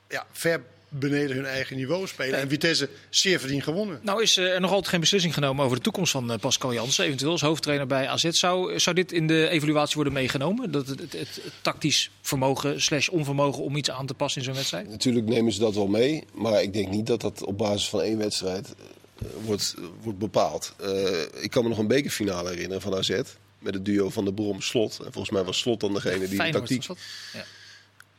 ja, 0.09 0.27
ver 0.33 0.63
beneden 0.89 1.37
hun 1.37 1.47
eigen 1.47 1.77
niveau 1.77 2.07
spelen. 2.07 2.39
En 2.39 2.49
Vitesse 2.49 2.89
zeer 3.11 3.41
verdiend 3.41 3.63
gewonnen. 3.63 4.01
Nou 4.03 4.23
is 4.23 4.37
eh, 4.37 4.55
er 4.55 4.61
nog 4.61 4.71
altijd 4.71 4.89
geen 4.89 5.01
beslissing 5.01 5.35
genomen 5.35 5.65
over 5.65 5.77
de 5.77 5.83
toekomst 5.83 6.13
van 6.13 6.33
eh, 6.33 6.39
Pascal 6.39 6.73
Jansen. 6.73 7.05
Eventueel 7.05 7.31
als 7.31 7.41
hoofdtrainer 7.41 7.87
bij 7.87 8.09
AZ. 8.09 8.29
Zou, 8.29 8.79
zou 8.79 8.97
dit 8.97 9.13
in 9.13 9.27
de 9.27 9.49
evaluatie 9.49 9.95
worden 9.95 10.13
meegenomen? 10.13 10.71
Dat 10.71 10.87
het, 10.87 11.01
het, 11.01 11.13
het, 11.13 11.41
het 11.43 11.53
tactisch 11.63 12.11
vermogen 12.21 12.83
slash 12.83 13.09
onvermogen 13.09 13.63
om 13.63 13.77
iets 13.77 13.91
aan 13.91 14.07
te 14.07 14.15
passen 14.15 14.41
in 14.41 14.47
zo'n 14.47 14.57
wedstrijd? 14.57 14.89
Natuurlijk 14.89 15.27
nemen 15.27 15.53
ze 15.53 15.61
dat 15.61 15.75
wel 15.75 15.87
mee, 15.87 16.25
maar 16.35 16.63
ik 16.63 16.73
denk 16.73 16.89
niet 16.89 17.07
dat 17.07 17.21
dat 17.21 17.45
op 17.45 17.59
basis 17.59 17.89
van 17.89 18.01
één 18.01 18.19
wedstrijd 18.19 18.75
eh, 19.19 19.27
wordt, 19.45 19.75
wordt 20.03 20.19
bepaald. 20.19 20.75
Eh, 20.81 21.43
ik 21.43 21.51
kan 21.51 21.63
me 21.63 21.69
nog 21.69 21.79
een 21.79 21.87
bekerfinale 21.87 22.49
herinneren 22.49 22.83
van 22.83 22.95
AZ. 22.95 23.21
Met 23.59 23.75
het 23.75 23.85
duo 23.85 24.11
van 24.11 24.25
de 24.25 24.33
Brom 24.33 24.61
Slot. 24.61 24.99
En 24.99 25.13
volgens 25.13 25.31
mij 25.31 25.45
was 25.45 25.59
Slot 25.59 25.81
dan 25.81 25.93
degene 25.93 26.29
die 26.29 26.43
de 26.43 26.51
tactiek... 26.51 26.87
Ja. 27.33 27.45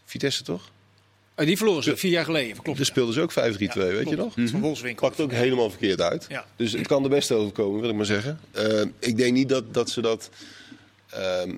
Vitesse 0.05 0.43
toch? 0.43 0.69
Oh, 1.39 1.45
die 1.45 1.57
verloren 1.57 1.83
ze 1.83 1.97
vier 1.97 2.11
jaar 2.11 2.25
geleden. 2.25 2.61
Klopt. 2.61 2.77
Daar 2.77 2.85
speelden 2.85 3.13
ze 3.13 3.21
ook 3.21 3.31
5-3-2, 3.31 3.35
weet 3.73 4.09
je 4.09 4.15
nog? 4.15 4.33
Van 4.35 4.61
Wolfswinkel. 4.61 5.07
Pakt 5.07 5.21
ook 5.21 5.31
helemaal 5.31 5.69
verkeerd 5.69 6.01
uit. 6.01 6.25
Ja. 6.29 6.45
Dus 6.55 6.71
het 6.71 6.87
kan 6.87 7.03
de 7.03 7.09
beste 7.09 7.33
overkomen, 7.33 7.81
wil 7.81 7.89
ik 7.89 7.95
maar 7.95 8.05
zeggen. 8.05 8.39
Eh, 8.51 8.81
ik 8.99 9.17
denk 9.17 9.33
niet 9.33 9.49
dat, 9.49 9.73
dat 9.73 9.89
ze 9.89 10.01
dat 10.01 10.29
ehm, 11.09 11.55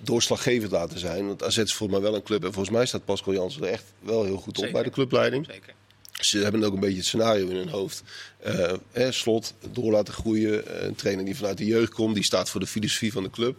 doorslaggevend 0.00 0.72
laten 0.72 0.98
zijn. 0.98 1.26
Want 1.26 1.42
AZ 1.42 1.56
is 1.56 1.74
volgens 1.74 2.00
mij 2.00 2.10
wel 2.10 2.18
een 2.18 2.24
club. 2.24 2.44
En 2.44 2.52
volgens 2.52 2.74
mij 2.76 2.86
staat 2.86 3.04
Pascal 3.04 3.32
Jansen 3.32 3.62
er 3.62 3.68
echt 3.68 3.84
wel 3.98 4.24
heel 4.24 4.36
goed 4.36 4.48
op 4.48 4.56
Zeker. 4.56 4.72
bij 4.72 4.82
de 4.82 4.90
clubleiding. 4.90 5.46
Zeker. 5.46 5.74
Ze 6.20 6.38
hebben 6.38 6.64
ook 6.64 6.72
een 6.72 6.80
beetje 6.80 6.96
het 6.96 7.06
scenario 7.06 7.48
in 7.48 7.56
hun 7.56 7.68
hoofd. 7.68 8.02
Eh, 8.38 8.72
hè, 8.92 9.12
slot, 9.12 9.54
door 9.72 9.92
laten 9.92 10.14
groeien. 10.14 10.66
Eh, 10.66 10.86
een 10.86 10.94
trainer 10.94 11.24
die 11.24 11.36
vanuit 11.36 11.58
de 11.58 11.66
jeugd 11.66 11.92
komt, 11.92 12.14
die 12.14 12.24
staat 12.24 12.50
voor 12.50 12.60
de 12.60 12.66
filosofie 12.66 13.12
van 13.12 13.22
de 13.22 13.30
club. 13.30 13.58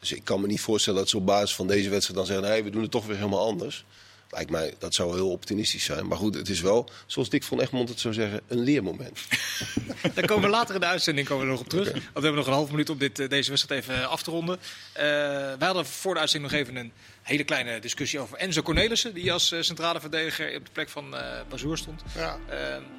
Dus 0.00 0.12
ik 0.12 0.24
kan 0.24 0.40
me 0.40 0.46
niet 0.46 0.60
voorstellen 0.60 0.98
dat 0.98 1.08
ze 1.08 1.16
op 1.16 1.26
basis 1.26 1.54
van 1.54 1.66
deze 1.66 1.90
wedstrijd 1.90 2.18
dan 2.18 2.26
zeggen: 2.26 2.48
nee, 2.48 2.62
we 2.62 2.70
doen 2.70 2.82
het 2.82 2.90
toch 2.90 3.06
weer 3.06 3.16
helemaal 3.16 3.46
anders. 3.46 3.84
Lijkt 4.30 4.50
mij, 4.50 4.74
dat 4.78 4.94
zou 4.94 5.14
heel 5.14 5.30
optimistisch 5.30 5.84
zijn. 5.84 6.06
Maar 6.06 6.18
goed, 6.18 6.34
het 6.34 6.48
is 6.48 6.60
wel, 6.60 6.90
zoals 7.06 7.28
Dick 7.28 7.42
van 7.42 7.60
Egmond 7.60 7.88
het 7.88 8.00
zou 8.00 8.14
zeggen, 8.14 8.40
een 8.48 8.58
leermoment. 8.58 9.18
Daar 10.14 10.26
komen 10.26 10.44
we 10.44 10.50
later 10.50 10.74
in 10.74 10.80
de 10.80 10.86
uitzending 10.86 11.28
komen 11.28 11.44
we 11.44 11.50
nog 11.50 11.60
op 11.60 11.68
terug. 11.68 11.92
Want 11.92 12.02
we 12.02 12.10
hebben 12.12 12.34
nog 12.34 12.46
een 12.46 12.52
half 12.52 12.70
minuut 12.70 12.90
om 12.90 12.98
dit, 12.98 13.18
eh, 13.18 13.28
deze 13.28 13.50
wedstrijd 13.50 13.82
even 13.82 13.94
eh, 13.94 14.08
af 14.08 14.22
te 14.22 14.30
ronden. 14.30 14.58
Eh, 14.92 15.04
wij 15.04 15.56
hadden 15.58 15.86
voor 15.86 16.14
de 16.14 16.20
uitzending 16.20 16.52
nog 16.52 16.60
even 16.60 16.76
een 16.76 16.92
hele 17.22 17.44
kleine 17.44 17.80
discussie 17.80 18.20
over 18.20 18.38
Enzo 18.38 18.62
Cornelissen. 18.62 19.14
Die 19.14 19.32
als 19.32 19.54
centrale 19.60 20.00
verdediger 20.00 20.56
op 20.56 20.64
de 20.64 20.72
plek 20.72 20.88
van 20.88 21.16
eh 21.16 21.40
Bazoer 21.48 21.78
stond. 21.78 22.02
Ja. 22.14 22.38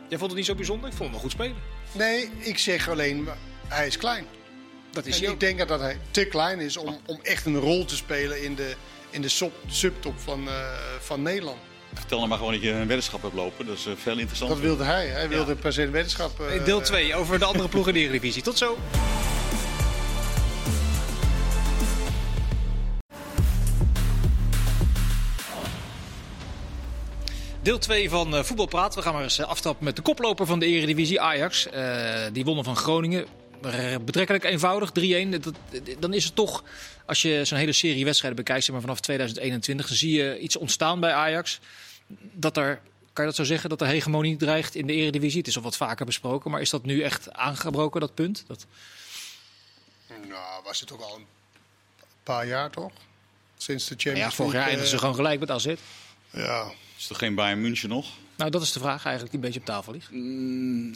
Jij 0.09 0.17
vond 0.17 0.31
het 0.31 0.35
niet 0.35 0.45
zo 0.45 0.55
bijzonder? 0.55 0.89
Ik 0.89 0.95
vond 0.95 1.03
hem 1.03 1.11
wel 1.11 1.21
goed 1.21 1.31
spelen. 1.31 1.55
Nee, 1.91 2.29
ik 2.39 2.57
zeg 2.57 2.89
alleen, 2.89 3.23
maar 3.23 3.37
hij 3.67 3.87
is 3.87 3.97
klein. 3.97 4.25
Dat 4.91 5.05
is 5.05 5.17
En 5.17 5.23
hij 5.23 5.33
ik 5.33 5.39
denk 5.39 5.67
dat 5.67 5.79
hij 5.79 5.99
te 6.11 6.25
klein 6.25 6.59
is 6.59 6.77
om, 6.77 6.99
om 7.05 7.19
echt 7.21 7.45
een 7.45 7.59
rol 7.59 7.85
te 7.85 7.95
spelen 7.95 8.43
in 8.43 8.55
de, 8.55 8.75
in 9.17 9.23
de 9.23 9.29
sub- 9.29 9.53
subtop 9.67 10.19
van, 10.19 10.47
eh, 10.47 10.53
van 10.99 11.21
Nederland. 11.21 11.57
Vertel 11.93 12.19
dan 12.19 12.29
maar 12.29 12.37
gewoon 12.37 12.53
dat 12.53 12.61
je 12.61 12.69
een 12.71 12.87
weddenschap 12.87 13.21
hebt 13.21 13.33
lopen. 13.33 13.65
Dat 13.65 13.77
is 13.77 13.85
eh, 13.85 13.93
veel 13.97 14.17
interessanter. 14.17 14.55
Dat 14.57 14.65
wilde 14.65 14.83
hij. 14.83 15.07
Hij 15.07 15.29
wilde 15.29 15.55
per 15.55 15.73
se 15.73 15.81
een 15.83 15.91
weddenschap. 15.91 16.39
eh, 16.39 16.65
deel 16.65 16.81
2 16.81 17.15
over 17.15 17.39
de 17.39 17.45
andere 17.45 17.67
ploegen 17.69 17.93
in 17.93 17.99
de 17.99 18.03
Eredivisie. 18.07 18.41
Tot 18.41 18.57
zo. 18.57 18.77
Deel 27.61 27.77
2 27.77 28.09
van 28.09 28.35
eh, 28.35 28.43
Voetbalpraat. 28.43 28.95
We 28.95 29.01
gaan 29.01 29.13
maar 29.13 29.23
eens 29.23 29.41
aftrappen 29.43 29.85
met 29.85 29.95
de 29.95 30.01
koploper 30.01 30.45
van 30.45 30.59
de 30.59 30.65
Eredivisie, 30.65 31.21
Ajax. 31.21 31.69
Eh, 31.69 31.83
die 32.33 32.43
wonnen 32.45 32.63
van 32.63 32.75
Groningen. 32.75 33.25
Eh, 33.61 33.95
Betrekkelijk 34.05 34.43
eenvoudig, 34.43 34.91
3-1. 34.91 35.29
Dat- 35.31 35.43
dat- 35.43 35.55
Dan 35.99 36.13
is 36.13 36.23
het 36.23 36.35
toch, 36.35 36.63
als 37.05 37.21
je 37.21 37.45
zo'n 37.45 37.57
hele 37.57 37.73
serie 37.73 38.05
wedstrijden 38.05 38.39
bekijkt, 38.39 38.63
zeg 38.63 38.71
maar 38.73 38.81
vanaf 38.81 38.99
2021, 38.99 39.87
dan 39.87 39.95
zie 39.97 40.11
je 40.17 40.39
iets 40.39 40.55
ontstaan 40.57 40.99
bij 40.99 41.11
Ajax. 41.13 41.59
Dat 42.33 42.57
er, 42.57 42.75
kan 43.13 43.25
je 43.25 43.29
dat 43.31 43.35
zo 43.35 43.43
zeggen, 43.43 43.69
dat 43.69 43.81
er 43.81 43.87
hegemonie 43.87 44.37
dreigt 44.37 44.75
in 44.75 44.87
de 44.87 44.93
Eredivisie? 44.93 45.37
Het 45.37 45.47
is 45.47 45.55
al 45.57 45.61
wat 45.61 45.77
vaker 45.77 46.05
besproken, 46.05 46.51
maar 46.51 46.61
is 46.61 46.69
dat 46.69 46.85
nu 46.85 47.01
echt 47.01 47.33
aangebroken, 47.33 48.01
dat 48.01 48.13
punt? 48.13 48.43
Dat... 48.47 48.65
Nou, 50.27 50.63
was 50.63 50.79
het 50.79 50.91
ook 50.93 51.01
al 51.01 51.15
een 51.15 51.25
paar 52.23 52.47
jaar 52.47 52.69
toch? 52.69 52.91
Sinds 53.57 53.87
de 53.87 53.95
Champions 53.97 54.19
Ja, 54.19 54.31
vorig 54.31 54.53
jaar 54.53 54.61
League, 54.61 54.69
eindigden 54.69 54.89
ze 54.89 54.97
gewoon 54.99 55.15
gelijk 55.15 55.39
met 55.39 55.51
AZ. 55.51 55.65
eh, 55.65 55.75
Ja, 56.31 56.71
Is 56.97 57.09
er 57.09 57.15
geen 57.15 57.35
Bayern 57.35 57.61
München 57.61 57.89
nog? 57.89 58.07
Nou, 58.37 58.51
dat 58.51 58.61
is 58.61 58.71
de 58.71 58.79
vraag 58.79 59.05
eigenlijk 59.05 59.35
die 59.35 59.39
een 59.39 59.45
beetje 59.45 59.59
op 59.59 59.65
tafel 59.65 59.93
ligt. 59.93 60.11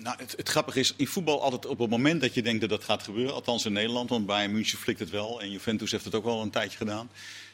Nou, 0.03 0.17
het, 0.17 0.33
het 0.37 0.49
grappige 0.49 0.79
is, 0.79 0.93
in 0.97 1.07
voetbal 1.07 1.41
altijd 1.41 1.65
op 1.65 1.79
het 1.79 1.89
moment 1.89 2.21
dat 2.21 2.33
je 2.33 2.41
denkt 2.41 2.61
dat 2.61 2.69
dat 2.69 2.83
gaat 2.83 3.03
gebeuren, 3.03 3.33
althans 3.33 3.65
in 3.65 3.73
Nederland, 3.73 4.09
want 4.09 4.25
Bayern 4.25 4.51
München 4.51 4.77
flikt 4.77 4.99
het 4.99 5.09
wel 5.09 5.41
en 5.41 5.51
Juventus 5.51 5.91
heeft 5.91 6.05
het 6.05 6.15
ook 6.15 6.23
wel 6.23 6.41
een 6.41 6.49
tijdje 6.49 6.77
gedaan. 6.77 7.09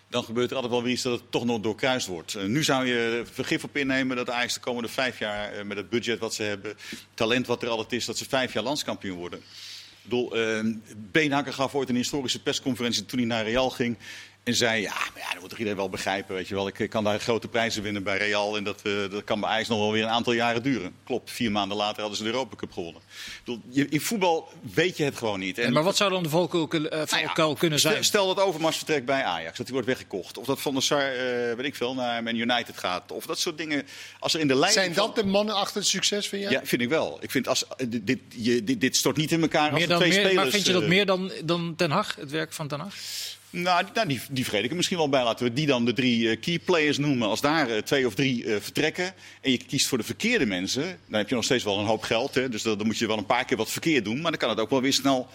Dan 0.09 0.23
gebeurt 0.23 0.49
er 0.49 0.55
altijd 0.55 0.73
wel 0.73 0.83
weer 0.83 0.91
iets 0.91 1.01
dat 1.01 1.19
het 1.19 1.31
toch 1.31 1.45
nog 1.45 1.61
doorkruist 1.61 2.07
wordt. 2.07 2.35
Eh, 2.35 2.45
nu 2.45 2.63
zou 2.63 2.85
je 2.85 3.23
vergif 3.31 3.63
op 3.63 3.77
innemen 3.77 4.15
dat 4.15 4.29
Ajax 4.29 4.53
de 4.53 4.59
komende 4.59 4.89
vijf 4.89 5.19
jaar 5.19 5.51
eh, 5.51 5.65
met 5.65 5.77
het 5.77 5.89
budget 5.89 6.19
wat 6.19 6.33
ze 6.33 6.43
hebben, 6.43 6.77
talent 7.13 7.47
wat 7.47 7.63
er 7.63 7.69
altijd 7.69 7.93
is, 7.93 8.05
dat 8.05 8.17
ze 8.17 8.25
vijf 8.29 8.53
jaar 8.53 8.63
landskampioen 8.63 9.17
worden. 9.17 9.39
Ik 9.39 10.13
bedoel, 10.13 10.35
eh, 10.35 10.59
Beenhakker 11.11 11.53
gaf 11.53 11.75
ooit 11.75 11.89
een 11.89 11.95
historische 11.95 12.41
persconferentie 12.41 13.05
toen 13.05 13.19
hij 13.19 13.27
naar 13.27 13.43
Real 13.43 13.69
ging. 13.69 13.97
En 14.47 14.55
zei, 14.55 14.81
ja, 14.81 14.93
maar 15.13 15.23
ja, 15.23 15.31
dat 15.31 15.39
moet 15.39 15.49
toch 15.49 15.57
iedereen 15.57 15.79
wel 15.79 15.89
begrijpen, 15.89 16.35
weet 16.35 16.47
je 16.47 16.55
wel. 16.55 16.67
Ik 16.67 16.79
eh, 16.79 16.89
kan 16.89 17.03
daar 17.03 17.19
grote 17.19 17.47
prijzen 17.47 17.83
winnen 17.83 18.03
bij 18.03 18.17
Real 18.17 18.57
en 18.57 18.63
dat, 18.63 18.81
eh, 18.83 18.93
dat 19.09 19.23
kan 19.23 19.39
bij 19.39 19.49
Ajax 19.49 19.67
nog 19.67 19.79
wel 19.79 19.91
weer 19.91 20.03
een 20.03 20.09
aantal 20.09 20.33
jaren 20.33 20.63
duren. 20.63 20.95
Klopt, 21.03 21.31
vier 21.31 21.51
maanden 21.51 21.77
later 21.77 21.99
hadden 21.99 22.17
ze 22.17 22.23
de 22.23 22.29
Europa 22.29 22.55
Cup 22.55 22.71
gewonnen. 22.71 23.01
Ik 23.01 23.41
bedoel, 23.45 23.61
je, 23.69 23.87
in 23.89 24.01
voetbal 24.01 24.49
weet 24.73 24.97
je 24.97 25.03
het 25.03 25.17
gewoon 25.17 25.39
niet. 25.39 25.57
En- 25.57 25.73
maar 25.73 25.83
wat 25.83 25.97
zou 25.97 26.11
dan 26.11 26.23
de 26.23 26.29
valkuil, 26.29 26.67
eh, 26.69 26.81
nou 27.09 27.21
ja, 27.35 27.53
kunnen 27.57 27.79
zijn? 27.79 28.03
Stel, 28.03 28.27
dat 28.35 28.45
Overmars 28.45 28.77
vertrekt 28.77 29.05
bij 29.05 29.23
Ajax, 29.23 29.57
dat 29.57 29.65
hij 29.65 29.71
wordt 29.75 29.87
weggekocht. 29.87 30.37
Of 30.37 30.45
dat 30.45 30.61
Van 30.61 30.73
der 30.73 30.83
Sar, 30.83 31.01
eh, 31.01 31.55
weet 31.55 31.65
ik 31.65 31.75
veel, 31.75 31.93
naar 31.93 32.23
Man 32.23 32.35
United 32.35 32.77
gaat. 32.77 33.11
Of 33.11 33.25
dat 33.25 33.39
soort 33.39 33.57
dingen. 33.57 33.87
Als 34.19 34.33
er 34.33 34.39
in 34.39 34.47
de 34.47 34.55
leiding 34.55 34.83
zijn 34.83 34.95
van- 34.95 35.05
dat 35.05 35.15
de 35.15 35.25
mannen 35.31 35.55
achter 35.55 35.77
het 35.77 35.87
succes, 35.87 36.27
vind 36.27 36.41
jij? 36.41 36.51
Ja, 36.51 36.61
vind 36.63 36.81
ik 36.81 36.89
wel. 36.89 37.17
Ik 37.21 37.31
vind 37.31 37.47
als, 37.47 37.65
dit, 37.87 38.07
dit, 38.07 38.19
je, 38.35 38.63
dit, 38.63 38.81
dit 38.81 38.95
stort 38.95 39.17
niet 39.17 39.31
in 39.31 39.41
elkaar 39.41 39.69
als 39.69 39.79
Meer 39.79 39.87
dan, 39.87 39.97
twee 39.97 40.09
meer, 40.09 40.19
spelers... 40.19 40.41
maar 40.43 40.51
vind 40.51 40.65
je 40.65 40.71
dat 40.73 40.87
meer 40.87 41.05
dan, 41.05 41.31
dan 41.43 41.73
Ten 41.77 41.91
Hag, 41.91 42.15
het 42.15 42.31
werk 42.31 42.53
van 42.53 42.67
Ten 42.67 42.79
Hag? 42.79 42.93
Nou, 43.49 43.83
die- 43.83 43.93
nou 43.93 44.07
die, 44.07 44.21
die 44.29 44.43
vergeet 44.43 44.63
ik 44.63 44.69
er 44.69 44.75
misschien 44.75 44.97
wel 44.97 45.09
bij. 45.09 45.23
Laten 45.23 45.45
we 45.45 45.53
die 45.53 45.65
dan 45.67 45.85
de 45.85 45.93
drie 45.93 46.29
eh, 46.29 46.39
key 46.41 46.59
players 46.59 46.97
noemen. 46.97 47.27
Als 47.27 47.41
daar 47.41 47.69
eh, 47.69 47.81
twee 47.81 48.05
of 48.07 48.13
drie 48.15 48.45
eh, 48.45 48.61
vertrekken 48.61 49.13
en 49.41 49.51
je 49.51 49.57
kiest 49.57 49.87
voor 49.87 49.97
de 49.97 50.03
verkeerde 50.03 50.45
mensen... 50.45 50.83
dan 51.07 51.19
heb 51.19 51.29
je 51.29 51.35
nog 51.35 51.43
steeds 51.43 51.63
wel 51.63 51.79
een 51.79 51.85
hoop 51.85 52.01
geld. 52.03 52.35
Hè? 52.35 52.49
Dus 52.49 52.61
dan, 52.61 52.77
dan 52.77 52.87
moet 52.87 52.97
je 52.97 53.07
wel 53.07 53.17
een 53.17 53.25
paar 53.25 53.45
keer 53.45 53.57
wat 53.57 53.69
verkeerd 53.71 54.05
doen. 54.05 54.21
Maar 54.21 54.31
dan 54.31 54.39
kan 54.39 54.49
het 54.49 54.59
ook 54.59 54.69
wel 54.69 54.81
weer 54.81 54.93
snel 54.93 55.27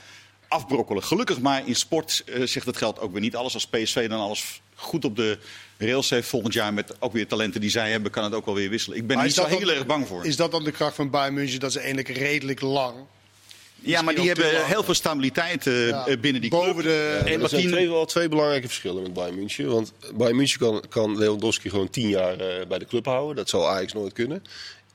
afbrokkelen. 0.48 1.02
Gelukkig 1.02 1.40
maar 1.40 1.66
in 1.66 1.74
sport 1.76 2.24
zegt 2.44 2.66
het 2.66 2.76
geld 2.76 2.98
ook 3.00 3.12
weer 3.12 3.20
niet 3.20 3.36
alles. 3.36 3.54
Als 3.54 3.66
PSV 3.66 4.08
dan 4.08 4.20
alles 4.20 4.60
goed 4.74 5.04
op 5.04 5.16
de 5.16 5.38
rails 5.78 6.10
heeft 6.10 6.28
volgend 6.28 6.52
jaar... 6.54 6.74
met 6.74 7.00
ook 7.00 7.12
weer 7.12 7.26
talenten 7.26 7.60
die 7.60 7.70
zij 7.70 7.90
hebben, 7.90 8.10
kan 8.10 8.24
het 8.24 8.34
ook 8.34 8.44
wel 8.44 8.54
weer 8.54 8.70
wisselen. 8.70 8.98
Ik 8.98 9.06
ben 9.06 9.18
er 9.18 9.24
niet 9.24 9.34
zo 9.34 9.40
dat 9.42 9.50
heel 9.50 9.66
dan- 9.66 9.74
erg 9.74 9.86
bang 9.86 10.06
voor. 10.06 10.26
Is 10.26 10.36
dat 10.36 10.50
dan 10.50 10.64
de 10.64 10.70
kracht 10.72 10.94
van 10.94 11.10
Bayern 11.10 11.34
München, 11.34 11.60
dat 11.60 11.72
ze 11.72 11.78
eigenlijk 11.78 12.08
redelijk 12.08 12.60
lang... 12.60 12.94
ja, 13.84 14.02
maar 14.02 14.14
die 14.14 14.26
hebben 14.26 14.66
heel 14.66 14.82
veel 14.82 14.94
stabiliteit 14.94 15.66
eh, 15.66 15.88
Ja, 15.88 16.06
eh, 16.06 16.18
binnen 16.20 16.40
die 16.40 16.50
club. 16.50 16.62
boven 16.64 16.82
de- 16.82 17.20
en 17.24 17.42
er 17.42 17.48
zijn 17.48 17.66
twee, 17.66 17.88
wel 17.88 18.04
twee 18.04 18.28
belangrijke 18.28 18.66
verschillen 18.66 19.02
met 19.02 19.12
Bayern 19.12 19.34
München. 19.34 19.66
Want 19.68 19.92
Bayern 20.14 20.36
München 20.36 20.58
kan, 20.58 20.82
kan 20.88 21.18
Lewandowski 21.18 21.70
gewoon 21.70 21.90
tien 21.90 22.08
jaar 22.08 22.38
eh, 22.40 22.66
bij 22.66 22.78
de 22.78 22.86
club 22.86 23.04
houden. 23.04 23.36
Dat 23.36 23.48
zou 23.48 23.64
Ajax 23.66 23.92
nooit 23.92 24.12
kunnen. 24.12 24.42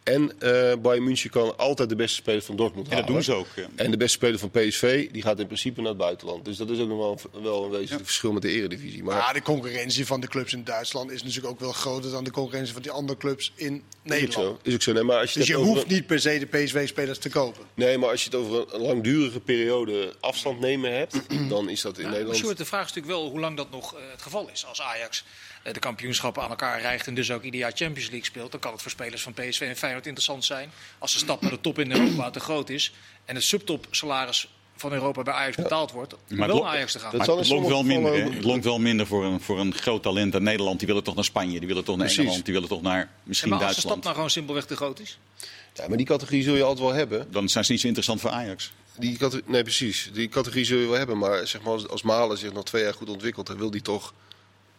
En 0.08 0.40
eh 0.40 0.74
Bayern 0.82 1.04
München 1.04 1.30
kan 1.30 1.58
altijd 1.58 1.90
de 1.90 1.96
beste 1.96 2.16
speler 2.16 2.42
van 2.42 2.56
Dortmund 2.56 2.88
En 2.88 2.96
dat 2.96 3.00
halen. 3.00 3.14
doen 3.16 3.24
ze 3.24 3.34
ook. 3.34 3.48
ja. 3.56 3.68
En 3.76 3.92
de 3.92 3.98
beste 3.98 4.18
speler 4.18 4.40
van 4.40 4.52
PSV, 4.52 5.12
die 5.12 5.22
gaat 5.22 5.40
in 5.40 5.46
principe 5.46 5.80
naar 5.82 5.90
het 5.90 5.98
buitenland. 5.98 6.46
Dus 6.46 6.58
dat 6.58 6.70
is 6.70 6.80
ook 6.80 6.88
nog 6.88 6.98
wel, 6.98 7.20
een- 7.34 7.42
wel 7.44 7.64
een 7.64 7.70
wezenlijk 7.72 8.06
verschil 8.06 8.32
met 8.32 8.42
de 8.42 8.50
eredivisie. 8.50 9.04
Maar 9.04 9.18
Ja, 9.18 9.34
de 9.34 9.42
concurrentie 9.42 10.06
van 10.06 10.20
de 10.22 10.28
clubs 10.28 10.54
in 10.54 10.64
Duitsland 10.64 11.12
is 11.12 11.24
natuurlijk 11.24 11.48
ook 11.54 11.60
wel 11.60 11.72
groter 11.72 12.12
dan 12.12 12.24
de 12.24 12.32
concurrentie 12.32 12.74
van 12.74 12.82
die 12.82 12.92
andere 12.92 13.18
clubs 13.20 13.52
in 13.56 13.74
is 13.74 13.80
ook 13.80 14.10
Nederland. 14.10 14.34
zo. 14.34 14.60
Is 14.70 14.74
ook 14.74 14.82
zo. 14.82 14.94
Nee, 14.94 15.04
maar 15.04 15.18
als 15.20 15.34
je 15.34 15.40
Dus 15.40 15.48
het 15.48 15.58
je 15.58 15.64
hoeft 15.64 15.88
niet 15.88 16.06
per 16.08 16.20
se 16.20 16.40
de 16.40 16.46
PSV-spelers 16.46 17.18
te 17.20 17.30
kopen. 17.30 17.62
een- 17.62 17.68
Nee, 17.74 17.98
maar 17.98 18.10
als 18.10 18.24
je 18.24 18.30
het 18.30 18.40
over 18.40 18.74
een, 18.74 18.82
langdurige 18.82 19.40
periode 19.40 20.14
afstand 20.20 20.60
nemen 20.60 20.98
hebt, 20.98 21.22
dan 21.50 21.70
is 21.70 21.82
dat 21.82 21.98
in 21.98 22.04
Ja, 22.04 22.10
Nederland... 22.10 22.38
Sjoerd, 22.38 22.58
de 22.58 22.66
vraag 22.66 22.86
is 22.90 22.94
natuurlijk 22.94 23.20
wel 23.22 23.30
hoe 23.30 23.40
lang 23.40 23.58
dat 23.58 23.72
nog 23.72 23.94
eh, 23.96 24.00
het 24.12 24.22
geval 24.22 24.50
is. 24.54 24.66
Als 24.66 24.82
Ajax 24.82 25.24
de 25.74 25.80
kampioenschappen 25.80 26.44
aan 26.44 26.50
elkaar 26.50 26.82
rijgt 26.82 27.08
en 27.08 27.14
dus 27.16 27.32
ook 27.32 27.44
ieder 27.44 27.60
jaar 27.60 27.72
Champions 27.76 28.10
League 28.10 28.26
speelt, 28.26 28.52
dan 28.52 28.60
kan 28.60 28.72
het 28.72 28.82
voor 28.82 28.92
spelers 28.92 29.22
van 29.22 29.34
PSV 29.34 29.62
en 29.62 29.76
Feyenoord 29.76 30.06
interessant 30.06 30.46
zijn 30.46 30.70
als 31.00 31.14
de 31.14 31.20
stap 31.20 31.42
naar 31.42 31.52
de 31.52 31.62
top 31.62 31.80
in 31.80 31.92
Europa 31.92 32.30
te 32.30 32.40
groot 32.40 32.70
is 32.70 32.94
en 33.26 33.36
het 33.36 33.44
subtopsalaris 33.44 34.48
van 34.76 34.94
Europa 34.94 35.22
bij 35.24 35.34
Ajax 35.34 35.56
betaald 35.56 35.92
wordt, 35.92 36.14
om 36.14 36.20
Maar 36.38 36.48
wel 36.48 36.64
naar 36.64 36.72
Ajax 36.72 36.92
te 36.92 37.00
gaan. 37.00 37.10
Dat 37.10 37.18
Maar 37.18 37.26
zal 37.28 37.38
het 37.38 37.48
lonkt 37.50 37.68
wel 37.68 37.84
minder. 37.84 38.14
hè. 38.14 38.30
Het 38.30 38.44
lonkt 38.44 38.64
wel 38.64 38.80
minder 38.80 39.08
voor 39.08 39.26
een, 39.26 39.42
voor 39.42 39.60
een 39.60 39.74
groot 39.74 40.04
talent 40.04 40.34
uit 40.34 40.44
Nederland. 40.44 40.78
Die 40.80 40.88
willen 40.88 41.04
toch 41.04 41.16
naar 41.16 41.24
Spanje, 41.24 41.60
die 41.60 41.68
willen 41.68 41.84
toch 41.84 41.96
naar 41.98 42.06
Precies. 42.06 42.24
Engeland, 42.24 42.46
die 42.46 42.54
willen 42.54 42.70
toch 42.70 42.82
naar 42.82 43.10
misschien 43.24 43.50
Ja, 43.50 43.56
maar 43.58 43.66
als 43.66 43.76
de 43.76 43.82
stap 43.82 43.92
Duitsland. 43.92 44.04
nou 44.04 44.16
gewoon 44.16 44.30
simpelweg 44.30 44.66
te 44.66 44.76
groot 44.76 45.00
is. 45.00 45.20
Ja, 45.74 45.88
maar 45.88 45.98
die 45.98 46.06
categorie 46.06 46.44
zul 46.44 46.56
je 46.56 46.64
altijd 46.64 46.86
wel 46.86 46.94
hebben. 46.96 47.28
Dan 47.32 47.50
zijn 47.50 47.66
ze 47.66 47.72
niet 47.72 47.82
zo 47.82 47.88
interessant 47.88 48.22
voor 48.22 48.30
Ajax. 48.30 48.72
Die 48.98 49.18
nee, 49.46 49.62
precies. 49.64 50.10
Die 50.14 50.30
categorie 50.30 50.66
zul 50.66 50.80
je 50.80 50.88
wel 50.88 50.98
hebben. 50.98 51.18
Maar 51.18 51.48
zeg 51.48 51.62
maar, 51.62 51.74
als, 51.74 51.88
als 51.88 52.02
Malen 52.02 52.38
zich 52.38 52.54
nog 52.54 52.66
twee 52.66 52.84
jaar 52.84 52.94
goed 52.94 53.10
ontwikkelt, 53.10 53.48
dan 53.48 53.58
wil 53.58 53.72
die 53.72 53.82
toch 53.82 54.14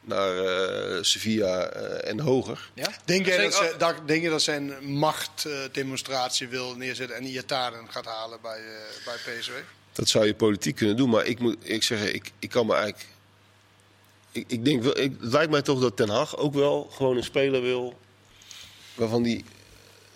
naar 0.09 0.39
eh, 0.39 1.03
Sevilla 1.03 1.67
eh, 1.67 2.11
en 2.11 2.21
hoger. 2.21 2.71
Ja? 2.75 2.93
Denk, 3.05 3.27
jij 3.27 3.43
dat, 3.43 3.55
ze, 3.55 3.75
dat, 3.79 3.95
denk 4.07 4.23
je 4.23 4.29
dat 4.29 4.43
zijn 4.43 4.93
machtdemonstratie 4.93 6.49
wil 6.49 6.77
neerzetten 6.77 7.17
en 7.17 7.25
Iataren 7.25 7.87
gaat 7.91 8.05
halen 8.05 8.39
bij, 8.43 8.59
eh, 8.59 9.05
bij 9.05 9.15
PSV? 9.15 9.51
Dat 9.93 10.09
zou 10.09 10.27
je 10.27 10.35
politiek 10.35 10.77
kunnen 10.77 10.97
doen. 10.97 11.11
Maar 11.11 11.27
ik 11.27 11.39
moet 11.39 11.57
ik 11.61 11.83
zeggen, 11.83 12.15
ik, 12.15 12.33
ik 12.39 12.51
kan 12.51 12.67
me 12.67 12.75
eigenlijk. 12.75 13.07
Ik, 14.33 14.45
ik 14.49 14.65
denk 14.65 14.83
wel, 14.83 14.99
ik, 14.99 15.13
het 15.21 15.33
lijkt 15.33 15.51
mij 15.51 15.63
toch 15.63 15.81
dat 15.81 15.97
Ten 15.97 16.09
Hag 16.09 16.37
ook 16.37 16.55
wel 16.55 16.89
gewoon 16.93 17.17
een 17.17 17.25
speler 17.25 17.63
wil. 17.63 17.99
waarvan 18.95 19.23
die 19.23 19.45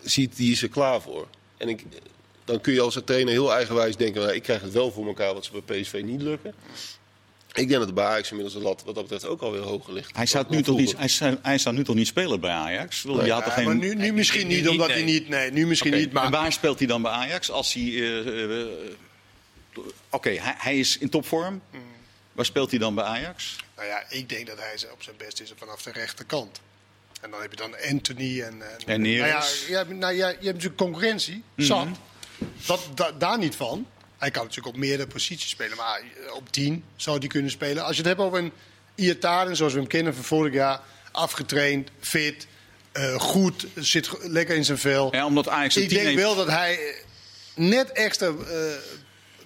ziet, 0.03 0.37
die 0.37 0.53
is 0.53 0.63
er 0.63 0.69
klaar 0.69 1.01
voor. 1.01 1.29
En 1.57 1.69
ik, 1.69 1.85
dan 2.45 2.61
kun 2.61 2.73
je 2.73 2.81
als 2.81 3.01
trainer 3.05 3.33
heel 3.33 3.53
eigenwijs 3.53 3.97
denken: 3.97 4.23
nou, 4.23 4.35
ik 4.35 4.43
krijg 4.43 4.61
het 4.61 4.73
wel 4.73 4.93
voor 4.93 5.07
elkaar 5.07 5.35
wat 5.35 5.45
ze 5.45 5.63
bij 5.65 5.81
PSV 5.81 6.01
niet 6.05 6.23
lukken. 6.23 6.55
Ik 7.53 7.69
denk 7.69 7.71
dat 7.71 7.81
het 7.81 7.95
bij 7.95 8.05
Ajax 8.05 8.31
inmiddels 8.31 8.57
de 8.57 8.63
lat 8.63 8.83
wat 8.85 8.95
dat 8.95 9.03
betreft 9.03 9.27
ook 9.27 9.41
alweer 9.41 9.61
hoger 9.61 9.93
ligt. 9.93 10.17
Hij 10.17 10.27
zou, 10.27 10.45
Dan 10.45 10.57
nu 10.57 10.63
toch 10.63 10.77
niet, 10.79 10.95
hij, 11.43 11.59
zou 11.59 11.75
nu 11.77 11.85
toch 11.85 11.95
niet 11.97 12.07
spelen 12.07 12.41
bij 12.41 12.51
Ajax? 12.51 13.03
Wil, 13.03 13.15
toch 13.15 13.27
Ja, 13.27 13.41
geen... 13.41 13.65
maar 13.65 13.75
nu, 13.75 13.95
nu 13.95 14.13
misschien 14.13 14.47
niet, 14.47 14.69
omdat 14.69 14.89
nee. 14.89 14.97
hij 14.97 15.07
niet. 15.07 15.29
Nee, 15.29 15.51
nu 15.51 15.67
misschien 15.67 15.93
niet. 15.95 16.13
Maar 16.13 16.25
En 16.25 16.31
waar 16.31 16.53
speelt 16.53 16.79
hij 16.79 16.87
dan 16.89 17.03
bij 17.03 17.13
Ajax? 17.13 17.51
Als 17.51 17.73
hij. 17.73 17.83
eh, 17.83 18.61
eh, 18.61 18.67
Oké, 20.11 20.31
hij, 20.31 20.55
hij 20.59 20.79
is 20.79 20.99
in 20.99 21.09
topvorm. 21.09 21.63
Hmm. 21.71 21.81
Waar 22.33 22.45
speelt 22.45 22.71
hij 22.71 22.79
dan 22.79 22.95
bij 22.95 23.05
Ajax? 23.05 23.57
nou 23.77 23.89
ja, 23.89 24.05
ik 24.09 24.29
denk 24.29 24.47
dat 24.47 24.59
hij 24.59 24.91
op 24.93 25.03
zijn 25.03 25.17
best 25.19 25.41
is 25.41 25.53
vanaf 25.57 25.83
de 25.83 25.93
rechterkant. 25.93 26.61
En 27.21 27.31
dan 27.31 27.41
heb 27.41 27.51
je 27.51 27.57
dan 27.57 27.75
Anthony 27.91 28.41
en. 28.43 28.63
En, 28.63 28.87
En 28.87 29.01
Neres. 29.01 29.19
Nou 29.19 29.29
ja, 29.33 29.69
je 29.69 29.75
hebt, 29.77 29.91
nou 29.91 30.15
ja, 30.15 30.29
je 30.29 30.35
hebt 30.35 30.45
natuurlijk 30.45 30.77
concurrentie. 30.77 31.43
Zat. 31.57 31.87
Dat, 32.67 32.89
da- 32.95 33.13
daar 33.13 33.39
niet 33.39 33.57
van. 33.57 33.87
Hij 34.23 34.31
kan 34.31 34.43
natuurlijk 34.43 34.75
op 34.75 34.81
meerdere 34.81 35.09
posities 35.09 35.51
spelen. 35.51 35.77
Maar 35.77 36.01
eh, 36.27 36.35
op 36.35 36.53
10 36.53 36.85
zou 36.97 37.19
hij 37.19 37.27
kunnen 37.29 37.51
spelen. 37.51 37.83
Als 37.85 37.97
je 37.97 38.03
het 38.03 38.07
hebt 38.11 38.21
over 38.21 38.39
een 38.39 38.53
Iataren, 38.95 39.57
zoals 39.57 39.73
we 39.73 39.79
hem 39.79 39.89
kennen 39.89 40.15
van 40.15 40.25
vorig 40.25 40.53
jaar. 40.53 40.81
Afgetraind, 41.13 41.89
fit, 42.01 42.47
eh, 42.93 43.15
goed, 43.21 43.67
zit 43.75 44.11
lekker 44.21 44.57
in 44.57 44.65
zijn 44.65 44.79
vel. 44.79 45.15
Ja, 45.15 45.27
omdat 45.27 45.49
Ajax 45.49 45.77
ik 45.77 45.89
denk 45.89 46.03
heeft- 46.07 46.17
wel 46.17 46.35
dat 46.35 46.47
hij 46.49 46.73
eh, 46.79 46.95
net 47.55 47.93
extra 47.93 48.33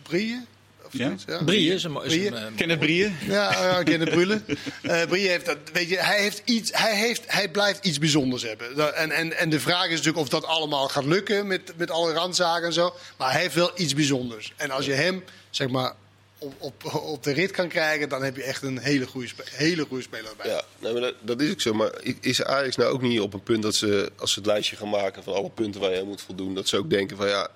brieën. 0.02 0.46
Of 0.86 0.92
Ja? 0.92 1.04
zoiets, 1.04 1.24
ja? 1.26 1.44
Brie 1.44 1.72
is 1.74 1.84
een, 1.84 1.94
is 2.02 2.06
Brie. 2.16 2.34
eh, 2.34 2.42
Kenneth 2.56 2.78
Brieën? 2.78 3.16
Ja, 3.26 3.52
ja 3.52 3.78
ik 3.78 3.84
ken 3.84 3.98
de 3.98 4.10
Brullen. 4.10 4.44
Eh 4.82 5.02
Brie 5.08 5.28
heeft 5.28 5.46
dat, 5.46 5.56
weet 5.72 5.88
je, 5.88 5.96
hij, 5.98 6.20
heeft 6.20 6.42
iets, 6.44 6.70
hij, 6.74 6.96
heeft, 6.96 7.22
hij 7.26 7.48
blijft 7.50 7.84
iets 7.84 7.98
bijzonders 7.98 8.42
hebben. 8.42 8.94
En, 8.96 9.10
en, 9.10 9.32
en 9.38 9.50
de 9.50 9.60
vraag 9.60 9.84
is 9.84 9.90
natuurlijk 9.90 10.18
of 10.18 10.28
dat 10.28 10.44
allemaal 10.44 10.88
gaat 10.88 11.04
lukken 11.04 11.46
met, 11.46 11.72
met 11.76 11.90
alle 11.90 12.12
randzaken 12.12 12.66
en 12.66 12.72
zo. 12.72 12.94
Maar 13.16 13.32
hij 13.32 13.40
heeft 13.40 13.54
wel 13.54 13.70
iets 13.76 13.94
bijzonders. 13.94 14.52
En 14.56 14.70
als 14.70 14.86
je 14.86 14.92
hem, 14.92 15.24
zeg 15.50 15.68
maar, 15.68 15.92
op, 16.38 16.54
op, 16.58 16.94
op 16.94 17.22
de 17.22 17.32
rit 17.32 17.50
kan 17.50 17.68
krijgen, 17.68 18.08
dan 18.08 18.22
heb 18.22 18.36
je 18.36 18.42
echt 18.42 18.62
een 18.62 18.78
hele 18.78 19.06
goede, 19.06 19.28
spe- 19.28 19.44
hele 19.50 19.84
goede 19.88 20.02
speler 20.02 20.30
erbij. 20.30 20.48
Ja, 20.50 20.62
nee, 20.78 20.92
maar 20.92 21.00
dat, 21.00 21.14
dat 21.20 21.40
is 21.40 21.50
ook 21.50 21.60
zo. 21.60 21.74
Maar 21.74 21.90
is 22.20 22.42
Ajax 22.42 22.76
nou 22.76 22.92
ook 22.92 23.02
niet 23.02 23.20
op 23.20 23.34
een 23.34 23.42
punt 23.42 23.62
dat 23.62 23.74
ze, 23.74 24.10
als 24.18 24.32
ze 24.32 24.38
het 24.38 24.48
lijstje 24.48 24.76
gaan 24.76 24.88
maken 24.88 25.22
van 25.22 25.34
alle 25.34 25.50
punten 25.50 25.80
waar 25.80 25.90
je 25.92 26.00
aan 26.00 26.06
moet 26.06 26.22
voldoen, 26.22 26.54
dat 26.54 26.68
ze 26.68 26.76
ook 26.76 26.90
denken 26.90 27.16
van 27.16 27.28
ja, 27.28 27.48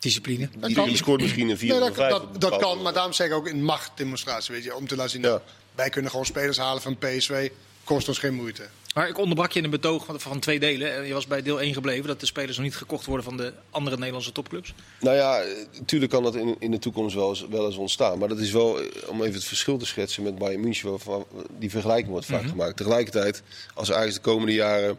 discipline. 0.00 0.48
die, 0.66 0.74
kan. 0.74 0.88
die 0.88 0.96
scoort 0.96 1.20
misschien 1.20 1.48
een 1.48 1.58
4 1.58 1.68
Nee, 1.68 1.80
of 1.80 1.84
dat, 1.84 1.96
een 1.96 2.10
5. 2.10 2.10
dat, 2.10 2.40
dat 2.40 2.60
kan, 2.60 2.82
maar 2.82 2.92
daarom 2.92 3.12
zeg 3.12 3.26
ik 3.26 3.32
ook 3.32 3.48
in 3.48 3.64
machtdemonstratie, 3.64 4.54
weet 4.54 4.64
je, 4.64 4.74
om 4.76 4.86
te 4.88 4.96
laten 4.96 5.10
zien, 5.10 5.22
Ja. 5.22 5.42
wij 5.74 5.90
kunnen 5.90 6.10
gewoon 6.10 6.26
spelers 6.26 6.56
halen 6.58 6.82
van 6.82 6.98
PSV, 6.98 7.50
kost 7.84 8.08
ons 8.08 8.18
geen 8.18 8.34
moeite. 8.34 8.68
Maar 8.94 9.08
ik 9.08 9.18
onderbrak 9.18 9.52
je 9.52 9.58
in 9.58 9.64
een 9.64 9.70
betoog 9.70 10.04
van, 10.04 10.20
van 10.20 10.40
twee 10.40 10.58
delen. 10.60 10.94
En 10.94 11.06
Je 11.06 11.12
was 11.12 11.26
bij 11.26 11.42
deel 11.42 11.60
1 11.60 11.72
gebleven 11.74 12.06
dat 12.06 12.20
de 12.20 12.26
spelers 12.26 12.56
nog 12.56 12.66
niet 12.66 12.76
gekocht 12.76 13.06
worden 13.06 13.24
van 13.24 13.36
de 13.36 13.52
andere 13.70 13.96
Nederlandse 13.96 14.32
topclubs. 14.32 14.74
Nou 15.00 15.16
ja, 15.16 15.42
natuurlijk 15.78 16.12
kan 16.12 16.22
dat 16.22 16.34
in, 16.34 16.56
in 16.58 16.70
de 16.70 16.78
toekomst 16.78 17.14
wel 17.14 17.28
eens, 17.28 17.46
wel 17.50 17.66
eens 17.66 17.76
ontstaan. 17.76 18.18
Maar 18.18 18.28
dat 18.28 18.38
is 18.38 18.50
wel, 18.50 18.80
eh, 18.80 19.08
om 19.08 19.22
even 19.22 19.34
het 19.34 19.44
verschil 19.44 19.78
te 19.78 19.86
schetsen 19.86 20.22
met 20.22 20.38
Bayern 20.38 20.60
München, 20.60 20.90
waarvan 20.90 21.26
die 21.58 21.70
vergelijking 21.70 22.08
wordt 22.08 22.26
vaak 22.26 22.48
gemaakt. 22.48 22.76
Tegelijkertijd, 22.76 23.42
als 23.74 23.92
Ajax 23.92 24.14
de 24.14 24.20
komende 24.20 24.52
jaren 24.52 24.98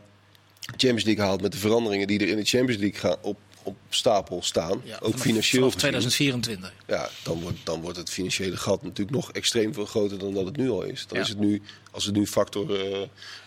Champions 0.65 1.03
League 1.03 1.23
haalt 1.23 1.41
met 1.41 1.51
de 1.51 1.57
veranderingen 1.57 2.07
die 2.07 2.19
er 2.19 2.27
in 2.27 2.37
de 2.37 2.45
Champions 2.45 2.81
League 2.81 2.99
gaan, 2.99 3.17
op, 3.21 3.37
op 3.63 3.78
stapel 3.89 4.43
staan, 4.43 4.82
Ja, 4.84 4.93
ook 4.95 5.00
vanaf- 5.02 5.21
financieel 5.21 5.69
Vanaf 5.71 5.74
gezien, 5.74 5.89
2024. 5.89 6.74
ja, 6.88 7.10
dan, 7.24 7.41
wordt, 7.41 7.58
dan 7.63 7.82
wordt 7.82 7.97
het 7.97 8.10
financiële 8.10 8.58
gat 8.58 8.84
natuurlijk 8.84 9.15
nog 9.15 9.32
extreem 9.32 9.74
veel 9.74 9.86
groter 9.86 10.19
dan 10.19 10.34
dat 10.34 10.45
het 10.45 10.56
nu 10.58 10.69
al 10.69 10.82
is. 10.84 11.06
Dan 11.08 11.17
Ja. 11.17 11.24
is 11.24 11.30
het 11.30 11.39
nu, 11.39 11.62
als 11.91 12.06
het 12.06 12.15
nu 12.15 12.28
factor 12.28 12.80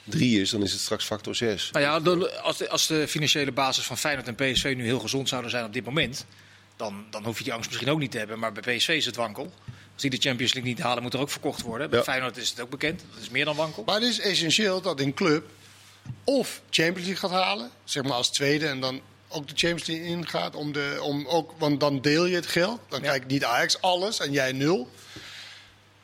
3 0.04 0.40
is, 0.40 0.50
dan 0.50 0.62
is 0.62 0.72
het 0.72 0.80
straks 0.80 1.04
factor 1.04 1.34
6. 1.34 1.68
Nou 1.72 1.84
ja, 1.84 2.00
de- 2.00 2.40
als 2.40 2.56
de, 2.56 2.68
als 2.68 2.86
de 2.86 3.08
financiële 3.08 3.52
basis 3.52 3.84
van 3.84 3.98
Feyenoord 3.98 4.28
en 4.28 4.34
PSV 4.34 4.74
nu 4.76 4.84
heel 4.84 4.98
gezond 5.00 5.28
zouden 5.28 5.50
zijn 5.50 5.64
op 5.64 5.72
dit 5.72 5.84
moment, 5.84 6.26
dan, 6.76 7.04
dan 7.10 7.24
hoef 7.24 7.38
je 7.38 7.44
die 7.44 7.52
angst 7.52 7.68
misschien 7.70 7.90
ook 7.90 7.98
niet 7.98 8.10
te 8.10 8.18
hebben. 8.18 8.38
Maar 8.38 8.52
bij 8.52 8.76
PSV 8.76 8.88
is 8.88 9.06
het 9.06 9.16
wankel. 9.16 9.52
Als 9.92 10.02
die 10.02 10.10
de 10.10 10.16
Champions 10.28 10.52
League 10.54 10.72
niet 10.72 10.80
halen, 10.82 11.02
moet 11.02 11.14
er 11.14 11.20
ook 11.20 11.30
verkocht 11.30 11.62
worden. 11.62 11.90
Bij 11.90 11.98
Ja. 11.98 12.04
Feyenoord 12.04 12.36
is 12.36 12.50
het 12.50 12.60
ook 12.60 12.70
bekend. 12.70 13.04
Dat 13.14 13.22
is 13.22 13.28
meer 13.30 13.44
dan 13.44 13.56
wankel. 13.56 13.82
Maar 13.86 13.94
het 13.94 14.04
is 14.04 14.20
essentieel 14.20 14.80
dat 14.80 15.00
een 15.00 15.14
club 15.14 15.44
of 16.24 16.60
Champions 16.70 17.06
League 17.08 17.28
gaat 17.30 17.42
halen, 17.44 17.70
zeg 17.84 18.02
maar 18.02 18.12
als 18.12 18.30
tweede, 18.30 18.66
en 18.66 18.80
dan 18.80 19.00
ook 19.34 19.48
de 19.48 19.54
Champions 19.56 19.86
League 19.86 20.06
ingaat. 20.06 20.54
Om 20.56 20.72
de, 20.72 20.98
om 21.02 21.26
ook, 21.26 21.52
want 21.58 21.80
dan 21.80 22.00
deel 22.00 22.24
je 22.26 22.34
het 22.34 22.46
geld. 22.46 22.80
Dan 22.88 23.00
Ja. 23.02 23.06
krijgt 23.06 23.26
niet 23.26 23.44
Ajax 23.44 23.80
alles 23.80 24.20
en 24.20 24.32
jij 24.32 24.52
nul. 24.52 24.88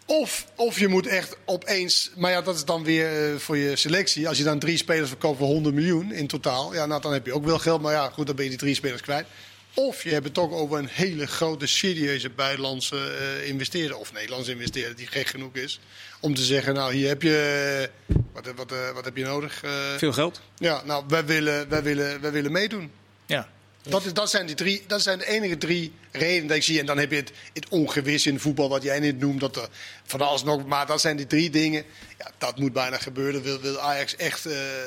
Of, 0.06 0.46
of 0.56 0.78
je 0.78 0.88
moet 0.88 1.06
echt 1.06 1.36
opeens. 1.44 2.10
Maar 2.16 2.30
ja, 2.30 2.42
dat 2.42 2.54
is 2.54 2.64
dan 2.64 2.84
weer 2.84 3.32
eh, 3.32 3.38
voor 3.38 3.56
je 3.56 3.76
selectie. 3.76 4.28
Als 4.28 4.38
je 4.38 4.44
dan 4.44 4.58
drie 4.58 4.76
spelers 4.76 5.08
verkoopt 5.08 5.38
voor 5.38 5.46
100 5.46 5.74
miljoen 5.74 6.12
in 6.12 6.26
totaal. 6.26 6.74
Ja, 6.74 6.86
nou, 6.86 7.00
dan 7.00 7.12
heb 7.12 7.26
je 7.26 7.32
ook 7.34 7.44
wel 7.44 7.58
geld. 7.58 7.82
Maar 7.82 7.92
ja, 7.92 8.08
goed, 8.10 8.26
dan 8.26 8.34
ben 8.34 8.44
je 8.44 8.50
die 8.50 8.58
drie 8.60 8.74
spelers 8.74 9.02
kwijt. 9.02 9.26
Of 9.74 10.02
je 10.02 10.10
hebt 10.10 10.24
het 10.24 10.34
toch 10.34 10.52
over 10.52 10.78
een 10.78 10.88
hele 10.90 11.26
grote, 11.26 11.66
serieuze 11.66 12.30
buitenlandse 12.30 12.96
eh, 13.40 13.48
investeerder. 13.48 13.96
Of 13.96 14.12
Nederlandse 14.12 14.50
investeerder 14.52 14.96
die 14.96 15.06
gek 15.06 15.26
genoeg 15.26 15.54
is. 15.54 15.80
Om 16.20 16.34
te 16.34 16.42
zeggen, 16.44 16.74
nou, 16.74 16.94
hier 16.94 17.08
heb 17.08 17.22
je. 17.22 17.88
eh, 18.06 18.16
Wat, 18.32 18.46
wat, 18.56 18.72
wat 18.94 19.04
heb 19.04 19.16
je 19.16 19.24
nodig? 19.24 19.62
Veel 19.98 20.12
geld. 20.12 20.40
ja, 20.58 20.82
nou, 20.84 21.04
wij 21.08 21.24
willen, 21.24 21.68
wij 21.68 21.82
willen, 21.82 22.20
wij 22.20 22.32
willen 22.32 22.52
meedoen. 22.52 22.90
Ja. 23.30 23.48
Dat, 23.82 24.04
is, 24.04 24.12
dat, 24.12 24.30
zijn 24.30 24.46
die 24.46 24.54
drie, 24.54 24.84
dat 24.86 25.02
zijn 25.02 25.18
de 25.18 25.26
enige 25.26 25.58
drie 25.58 25.92
redenen 26.12 26.46
dat 26.46 26.56
ik 26.56 26.62
zie. 26.62 26.80
En 26.80 26.86
dan 26.86 26.98
heb 26.98 27.10
je 27.10 27.16
het, 27.16 27.32
het 27.52 27.68
ongewis 27.68 28.26
in 28.26 28.40
voetbal, 28.40 28.68
wat 28.68 28.82
jij 28.82 28.98
net 28.98 29.18
noemt. 29.18 29.40
Dat 29.40 29.56
er 29.56 29.68
van 30.04 30.20
alles 30.20 30.42
nog, 30.42 30.66
maar 30.66 30.86
dat 30.86 31.00
zijn 31.00 31.16
die 31.16 31.26
drie 31.26 31.50
dingen. 31.50 31.84
Ja, 32.18 32.30
dat 32.38 32.58
moet 32.58 32.72
bijna 32.72 32.96
gebeuren. 32.98 33.42
Wil, 33.42 33.60
wil 33.60 33.80
Ajax 33.80 34.16
echt. 34.16 34.46
eh, 34.46 34.82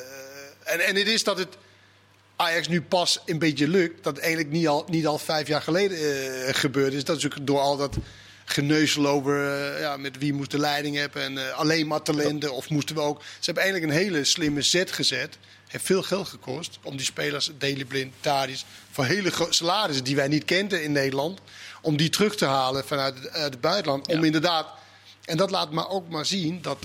en, 0.63 0.79
en 0.79 0.95
het 0.95 1.07
is 1.07 1.23
dat 1.23 1.37
het 1.37 1.57
Ajax 2.35 2.67
nu 2.67 2.81
pas 2.81 3.19
een 3.25 3.39
beetje 3.39 3.67
lukt. 3.67 4.03
Dat 4.03 4.17
eigenlijk 4.17 4.49
niet 4.49 4.67
al, 4.67 4.85
niet 4.89 5.07
al 5.07 5.17
vijf 5.17 5.47
jaar 5.47 5.61
geleden 5.61 5.97
eh, 5.97 6.53
gebeurd 6.53 6.93
is. 6.93 7.03
Dat 7.03 7.17
is 7.17 7.25
ook 7.25 7.47
door 7.47 7.59
al 7.59 7.77
dat 7.77 7.97
geneuzel 8.45 9.07
over 9.07 9.61
eh, 9.73 9.79
ja, 9.79 9.97
met 9.97 10.17
wie 10.17 10.33
moest 10.33 10.51
de 10.51 10.59
leiding 10.59 10.95
hebben. 10.95 11.21
En 11.23 11.37
eh, 11.37 11.57
alleen 11.57 11.87
maar 11.87 12.01
talenten. 12.01 12.53
Of 12.53 12.69
moesten 12.69 12.95
we 12.95 13.01
ook. 13.01 13.21
Ze 13.21 13.45
hebben 13.45 13.63
eigenlijk 13.63 13.93
een 13.93 13.99
hele 13.99 14.23
slimme 14.23 14.61
zet 14.61 14.91
gezet. 14.91 15.37
Heeft 15.73 15.85
veel 15.85 16.03
geld 16.03 16.27
gekost 16.27 16.79
om 16.83 16.97
die 16.97 17.05
spelers, 17.05 17.51
Daley 17.57 17.85
Blind, 17.85 18.13
Tadis, 18.19 18.65
voor 18.91 19.05
hele 19.05 19.31
grote 19.31 19.53
salarissen 19.53 20.03
die 20.03 20.15
wij 20.15 20.27
niet 20.27 20.45
kenden 20.45 20.83
in 20.83 20.91
Nederland, 20.91 21.39
om 21.81 21.97
die 21.97 22.09
terug 22.09 22.35
te 22.35 22.45
halen 22.45 22.85
vanuit 22.85 23.15
het, 23.19 23.29
het 23.31 23.61
buitenland. 23.61 24.07
Om 24.07 24.23
inderdaad, 24.23 24.67
en 25.25 25.37
dat 25.37 25.51
laat 25.51 25.71
maar 25.71 25.89
ook 25.89 26.09
maar 26.09 26.25
zien 26.25 26.61
dat 26.61 26.77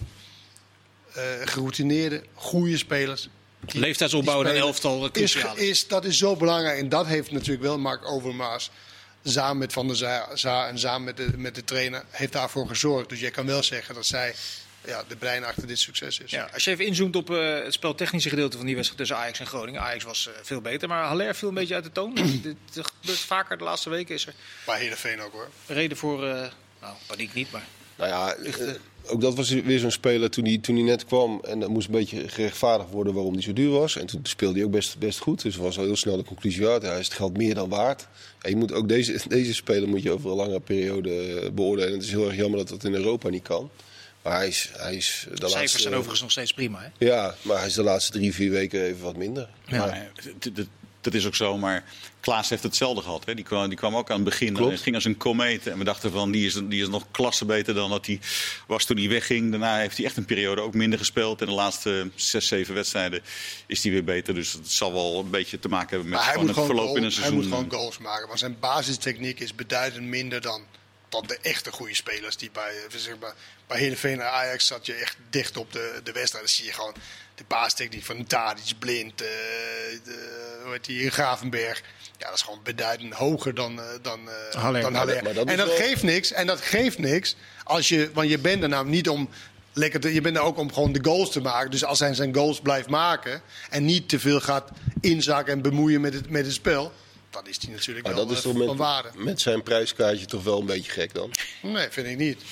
eh, 1.14 1.22
geroutineerde, 1.44 2.22
goede 2.34 2.76
spelers. 2.78 3.28
die- 3.60 3.80
Leeftijdsopbouw 3.80 4.42
die 4.42 4.52
en 4.52 4.58
elftal 4.58 5.10
eh, 5.12 5.22
is, 5.22 5.36
is. 5.54 5.86
dat 5.88 6.04
is 6.04 6.18
zo 6.18 6.36
belangrijk. 6.36 6.78
En 6.78 6.88
dat 6.88 7.06
heeft 7.06 7.30
natuurlijk 7.30 7.62
wel 7.62 7.78
Mark 7.78 8.10
Overmaas 8.10 8.70
samen 9.24 9.58
met 9.58 9.72
Van 9.72 9.86
der 9.86 9.96
Za 9.96 10.28
Za 10.36 10.68
en 10.68 10.78
samen 10.78 11.04
met 11.04 11.16
de, 11.16 11.30
met 11.36 11.54
de 11.54 11.64
trainer 11.64 12.04
heeft 12.10 12.32
daarvoor 12.32 12.68
gezorgd. 12.68 13.08
Dus 13.08 13.20
je 13.20 13.30
kan 13.30 13.46
wel 13.46 13.62
zeggen 13.62 13.94
dat 13.94 14.06
zij 14.06 14.34
ja, 14.88 15.04
de 15.08 15.16
brein 15.16 15.44
achter 15.44 15.66
dit 15.66 15.78
succes 15.78 16.20
is. 16.20 16.30
Ja, 16.30 16.48
als 16.52 16.64
je 16.64 16.70
even 16.70 16.86
inzoomt 16.86 17.16
op 17.16 17.30
eh, 17.30 17.64
het 17.64 17.72
speltechnische 17.72 18.28
gedeelte 18.28 18.56
van 18.56 18.66
die 18.66 18.74
wedstrijd 18.74 19.00
tussen 19.00 19.16
Ajax 19.16 19.40
en 19.40 19.46
Groningen. 19.46 19.80
Ajax 19.80 20.04
was 20.04 20.28
eh, 20.28 20.34
veel 20.42 20.60
beter, 20.60 20.88
maar 20.88 21.04
Haller 21.04 21.34
viel 21.34 21.48
een 21.48 21.54
beetje 21.54 21.74
uit 21.74 21.84
de 21.84 21.92
toon. 21.92 22.14
Dit 22.42 22.56
gebeurt 22.72 23.18
vaker 23.18 23.58
de 23.58 23.64
laatste 23.64 23.90
weken. 23.90 24.14
Is 24.14 24.26
er 24.26 24.34
Maar 24.66 24.78
Heerenveen 24.78 25.20
ook 25.20 25.32
hoor. 25.32 25.48
reden 25.66 25.96
voor, 25.96 26.26
eh, 26.26 26.46
nou, 26.80 26.94
paniek 27.06 27.34
niet, 27.34 27.50
maar... 27.50 27.66
Nou 27.96 28.10
ja, 28.10 28.36
ook 29.06 29.20
dat 29.20 29.34
was 29.34 29.50
weer 29.50 29.78
zo'n 29.78 29.90
speler 29.90 30.30
toen 30.30 30.44
hij, 30.44 30.58
toen 30.58 30.74
hij 30.74 30.84
net 30.84 31.04
kwam. 31.04 31.40
En 31.44 31.60
dat 31.60 31.68
moest 31.68 31.86
een 31.86 31.92
beetje 31.92 32.28
gerechtvaardigd 32.28 32.90
worden 32.90 33.14
waarom 33.14 33.32
hij 33.32 33.42
zo 33.42 33.52
duur 33.52 33.70
was. 33.70 33.96
En 33.96 34.06
toen 34.06 34.20
speelde 34.22 34.54
hij 34.54 34.64
ook 34.64 34.70
best, 34.70 34.98
best 34.98 35.18
goed. 35.18 35.42
Dus 35.42 35.56
was 35.56 35.78
al 35.78 35.84
heel 35.84 35.96
snel 35.96 36.16
de 36.16 36.24
conclusie 36.24 36.66
uit. 36.66 36.82
Hij 36.82 36.98
is 36.98 37.04
het 37.04 37.14
geld 37.14 37.36
meer 37.36 37.54
dan 37.54 37.68
waard. 37.68 38.08
En 38.40 38.50
je 38.50 38.56
moet 38.56 38.72
ook 38.72 38.88
deze, 38.88 39.20
deze 39.28 39.54
speler 39.54 39.88
moet 39.88 40.02
je 40.02 40.10
over 40.10 40.30
een 40.30 40.36
lange 40.36 40.60
periode 40.60 41.50
beoordelen. 41.54 41.92
Het 41.92 42.02
is 42.02 42.10
heel 42.10 42.26
erg 42.26 42.36
jammer 42.36 42.58
dat 42.58 42.68
dat 42.68 42.84
in 42.84 42.94
Europa 42.94 43.28
niet 43.28 43.42
kan. 43.42 43.70
Maar 44.28 44.38
hij 44.38 44.48
is, 44.48 44.70
hij 44.76 44.94
is 44.96 45.20
de 45.24 45.30
De 45.30 45.36
cijfers 45.36 45.54
laatste... 45.54 45.80
zijn 45.80 45.92
overigens 45.94 46.20
nog 46.20 46.30
steeds 46.30 46.52
prima, 46.52 46.80
hè? 46.80 47.06
Ja, 47.06 47.34
maar 47.42 47.56
hij 47.58 47.66
is 47.66 47.74
de 47.74 47.82
laatste 47.82 48.12
drie, 48.12 48.34
vier 48.34 48.50
weken 48.50 48.82
even 48.84 49.02
wat 49.02 49.16
minder. 49.16 49.48
Ja. 49.66 49.78
Maar, 49.86 50.10
dat 51.00 51.14
is 51.14 51.26
ook 51.26 51.34
zo, 51.34 51.58
maar 51.58 51.84
Klaas 52.20 52.48
heeft 52.48 52.62
hetzelfde 52.62 53.02
gehad. 53.02 53.24
Hè. 53.24 53.34
Die, 53.34 53.44
kwam, 53.44 53.68
die 53.68 53.78
kwam 53.78 53.96
ook 53.96 54.08
aan 54.10 54.14
het 54.16 54.24
begin 54.24 54.54
Klopt. 54.54 54.72
en 54.72 54.78
ging 54.78 54.94
als 54.94 55.04
een 55.04 55.16
komeet. 55.16 55.66
En 55.66 55.78
we 55.78 55.84
dachten 55.84 56.10
van, 56.12 56.30
die 56.30 56.46
is, 56.46 56.54
die 56.68 56.82
is 56.82 56.88
nog 56.88 57.04
klasse 57.10 57.44
beter 57.44 57.74
dan 57.74 57.90
dat 57.90 58.06
hij 58.06 58.20
was 58.66 58.84
toen 58.84 58.96
hij 58.96 59.08
wegging. 59.08 59.50
Daarna 59.50 59.78
heeft 59.78 59.96
hij 59.96 60.06
echt 60.06 60.16
een 60.16 60.24
periode 60.24 60.60
ook 60.60 60.74
minder 60.74 60.98
gespeeld. 60.98 61.40
En 61.40 61.46
de 61.46 61.52
laatste 61.52 62.10
zes, 62.14 62.46
zeven 62.46 62.74
wedstrijden 62.74 63.20
is 63.66 63.82
hij 63.82 63.92
weer 63.92 64.04
beter. 64.04 64.34
Dus 64.34 64.52
het 64.52 64.70
zal 64.70 64.92
wel 64.92 65.18
een 65.18 65.30
beetje 65.30 65.58
te 65.58 65.68
maken 65.68 65.88
hebben 65.90 66.08
met 66.08 66.18
Maar 66.18 66.34
het 66.34 66.54
verloop 66.54 66.68
in 66.68 66.74
een 66.76 66.84
goal- 66.94 67.02
hij 67.02 67.10
seizoen. 67.10 67.34
moet 67.34 67.44
gewoon 67.46 67.70
goals 67.70 67.98
maken. 67.98 68.26
Want 68.26 68.38
zijn 68.38 68.56
basistechniek 68.60 69.40
is 69.40 69.54
beduidend 69.54 70.06
minder 70.06 70.40
dan, 70.40 70.62
dan 71.08 71.24
de 71.26 71.38
echte 71.42 71.72
goede 71.72 71.94
spelers. 71.94 72.36
Die 72.36 72.50
bij, 72.52 72.70
eh, 72.90 72.98
zeg 72.98 73.14
maar, 73.20 73.34
bij 73.66 73.78
Heerenveen 73.78 74.20
en 74.20 74.30
Ajax 74.30 74.66
zat 74.66 74.86
je 74.86 74.94
echt 74.94 75.16
dicht 75.30 75.56
op 75.56 75.72
de, 75.72 76.00
de 76.04 76.12
wedstrijd. 76.12 76.44
Dan 76.44 76.54
zie 76.54 76.64
je 76.64 76.72
gewoon 76.72 76.94
de 77.34 77.44
basistechniek 77.48 78.04
van 78.04 78.24
Tadic, 78.26 78.78
Blind, 78.78 79.20
eh, 79.22 79.26
de, 80.04 80.60
hoe 80.62 80.72
heet 80.72 80.84
die, 80.84 81.10
Gravenberg. 81.10 81.82
Ja, 82.18 82.26
dat 82.26 82.34
is 82.34 82.42
gewoon 82.42 82.60
beduidend 82.62 83.14
hoger 83.14 83.54
dan, 83.54 83.80
eh, 83.80 83.86
dan, 84.02 84.28
eh, 84.30 84.34
Haller. 84.60 84.80
dan 84.82 84.92
Maar 84.92 85.00
Haller. 85.00 85.14
dat- 85.14 85.24
maar 85.24 85.34
dat 85.34 85.46
en 85.48 85.56
dat 85.56 85.66
wel- 85.66 85.76
geeft 85.76 86.02
niks. 86.02 86.32
En 86.32 86.46
dat 86.46 86.60
geeft 86.60 86.98
niks. 86.98 87.36
Als 87.64 87.88
je, 87.88 88.10
want 88.12 88.28
je 88.28 88.38
bent 88.38 88.62
er 88.62 88.68
nou 88.68 88.86
niet 88.88 89.08
om 89.08 89.28
lekker 89.72 90.00
te, 90.00 90.14
je 90.14 90.20
bent 90.20 90.36
er 90.36 90.42
ook 90.42 90.56
om 90.58 90.72
gewoon 90.72 90.92
de 90.92 90.98
goals 91.04 91.30
te 91.32 91.40
maken. 91.40 91.70
Dus 91.70 91.84
als 91.84 91.98
hij 91.98 92.14
zijn 92.14 92.34
goals 92.34 92.60
blijft 92.60 92.88
maken 92.88 93.42
en 93.70 93.84
niet 93.84 94.08
te 94.08 94.18
veel 94.20 94.40
gaat 94.40 94.70
inzakken 95.00 95.52
en 95.52 95.62
bemoeien 95.62 96.00
met 96.00 96.14
het, 96.14 96.30
met 96.30 96.44
het 96.44 96.54
spel, 96.54 96.92
dan 97.30 97.46
is 97.48 97.58
hij 97.62 97.74
natuurlijk 97.74 98.06
Maar 98.06 98.14
wel 98.14 98.26
dat 98.26 98.36
is 98.38 98.44
eh, 98.44 98.50
toch 98.52 98.64
van 98.66 98.76
waarde. 98.76 99.08
met, 99.14 99.24
met 99.24 99.40
zijn 99.40 99.62
prijskaartje 99.62 100.26
toch 100.26 100.42
wel 100.42 100.60
een 100.60 100.66
beetje 100.66 100.92
gek 100.92 101.14
dan? 101.14 101.30
Nee, 101.62 101.88
vind 101.90 102.06
ik 102.06 102.16
niet. 102.16 102.42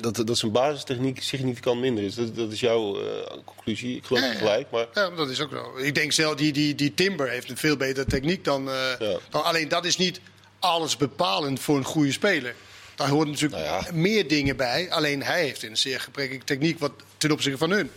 Dat, 0.00 0.26
dat 0.26 0.38
zijn 0.38 0.52
basistechniek 0.52 1.22
significant 1.22 1.80
minder 1.80 2.04
is. 2.04 2.14
Dat, 2.14 2.36
dat 2.36 2.52
is 2.52 2.60
jouw 2.60 3.00
eh, 3.02 3.36
conclusie. 3.44 3.96
Ik 3.96 4.04
geloof 4.04 4.22
Ja, 4.22 4.28
het 4.28 4.38
gelijk. 4.38 4.70
Maar 4.70 4.86
Ja, 4.94 5.10
dat 5.10 5.30
is 5.30 5.40
ook 5.40 5.50
zo. 5.50 5.76
Ik 5.76 5.94
denk 5.94 6.12
zelf, 6.12 6.34
die, 6.34 6.52
die, 6.52 6.74
die 6.74 6.94
Timber 6.94 7.28
heeft 7.28 7.50
een 7.50 7.56
veel 7.56 7.76
betere 7.76 8.06
techniek 8.06 8.44
dan, 8.44 8.68
eh, 8.70 8.74
Ja. 8.98 9.18
dan... 9.30 9.44
Alleen 9.44 9.68
dat 9.68 9.84
is 9.84 9.96
niet 9.96 10.20
alles 10.58 10.96
bepalend 10.96 11.60
voor 11.60 11.76
een 11.76 11.84
goede 11.84 12.12
speler. 12.12 12.54
Daar 12.94 13.08
horen 13.08 13.28
natuurlijk 13.30 13.62
Nou 13.62 13.84
ja. 13.84 13.92
meer 13.92 14.28
dingen 14.28 14.56
bij. 14.56 14.90
Alleen 14.90 15.22
hij 15.22 15.40
heeft 15.42 15.62
een 15.62 15.76
zeer 15.76 16.00
gebrekkige 16.00 16.44
techniek 16.44 16.78
wat, 16.78 16.92
ten 17.16 17.30
opzichte 17.30 17.58
van 17.58 17.70
hun. 17.70 17.90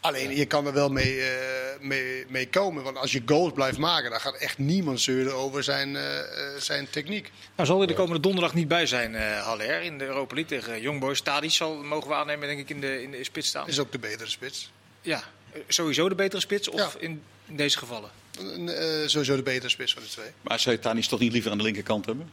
Alleen 0.00 0.36
je 0.36 0.46
kan 0.46 0.66
er 0.66 0.72
wel 0.72 0.88
mee, 0.88 1.22
eh, 1.22 1.80
mee, 1.80 2.24
mee 2.28 2.48
komen. 2.48 2.82
Want 2.82 2.96
als 2.96 3.12
je 3.12 3.22
goals 3.26 3.52
blijft 3.52 3.78
maken, 3.78 4.10
dan 4.10 4.20
gaat 4.20 4.34
echt 4.36 4.58
niemand 4.58 5.00
zeuren 5.00 5.34
over 5.34 5.62
zijn, 5.62 5.96
eh, 5.96 6.18
eh, 6.18 6.60
zijn 6.60 6.90
techniek. 6.90 7.30
Nou, 7.56 7.68
zal 7.68 7.78
hij 7.78 7.86
de 7.86 7.94
komende 7.94 8.20
donderdag 8.20 8.54
niet 8.54 8.68
bij 8.68 8.86
zijn, 8.86 9.14
eh 9.14 9.42
Haller, 9.44 9.82
in 9.82 9.98
de 9.98 10.04
Europa 10.04 10.34
League 10.34 10.58
tegen 10.58 10.80
Young 10.80 11.00
Boys. 11.00 11.20
Tadic 11.20 11.50
zal, 11.50 11.74
mogen 11.74 12.08
we 12.08 12.14
aannemen, 12.14 12.48
denk 12.48 12.60
ik, 12.60 12.70
in 12.70 12.80
de, 12.80 13.02
in 13.02 13.10
de 13.10 13.24
spits 13.24 13.48
staan. 13.48 13.68
Is 13.68 13.78
ook 13.78 13.92
de 13.92 13.98
betere 13.98 14.30
spits. 14.30 14.70
Ja, 15.00 15.22
sowieso 15.68 16.08
de 16.08 16.14
betere 16.14 16.40
spits, 16.40 16.68
of 16.68 16.78
Ja. 16.80 16.90
in, 17.00 17.22
in 17.46 17.56
deze 17.56 17.78
gevallen? 17.78 18.10
Eh, 18.38 19.06
sowieso 19.06 19.36
de 19.36 19.42
betere 19.42 19.68
spits 19.68 19.92
van 19.92 20.02
de 20.02 20.08
twee. 20.08 20.30
Maar 20.40 20.60
zou 20.60 20.74
je 20.76 20.80
Tanis 20.82 21.08
toch 21.08 21.20
niet 21.20 21.32
liever 21.32 21.50
aan 21.50 21.58
de 21.58 21.64
linkerkant 21.64 22.06
hebben? 22.06 22.30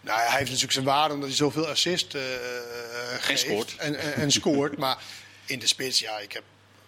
Nou, 0.00 0.18
hij 0.18 0.30
heeft 0.30 0.44
natuurlijk 0.44 0.72
zijn 0.72 0.84
waarde 0.84 1.14
omdat 1.14 1.28
hij 1.28 1.36
zoveel 1.38 1.66
assist 1.66 2.14
eh, 2.14 2.22
geeft. 3.18 3.40
scoort. 3.40 3.74
En, 3.76 3.94
en, 3.94 4.14
en 4.14 4.30
scoort. 4.30 4.76
maar 4.84 4.98
in 5.46 5.58
de 5.58 5.66
spits, 5.66 5.98
ja, 5.98 6.18
ik 6.18 6.32
heb 6.32 6.42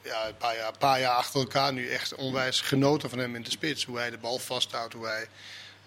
ja, 0.04 0.28
een, 0.28 0.36
paar 0.36 0.56
jaar, 0.56 0.68
een 0.68 0.78
paar 0.78 1.00
jaar 1.00 1.14
achter 1.14 1.40
elkaar 1.40 1.72
nu 1.72 1.88
echt 1.88 2.14
onwijs 2.14 2.60
genoten 2.60 3.10
van 3.10 3.18
hem 3.18 3.36
in 3.36 3.42
de 3.42 3.50
spits. 3.50 3.84
Hoe 3.84 3.98
hij 3.98 4.10
de 4.10 4.18
bal 4.18 4.38
vasthoudt, 4.38 4.94
hoe 4.94 5.06
hij 5.06 5.26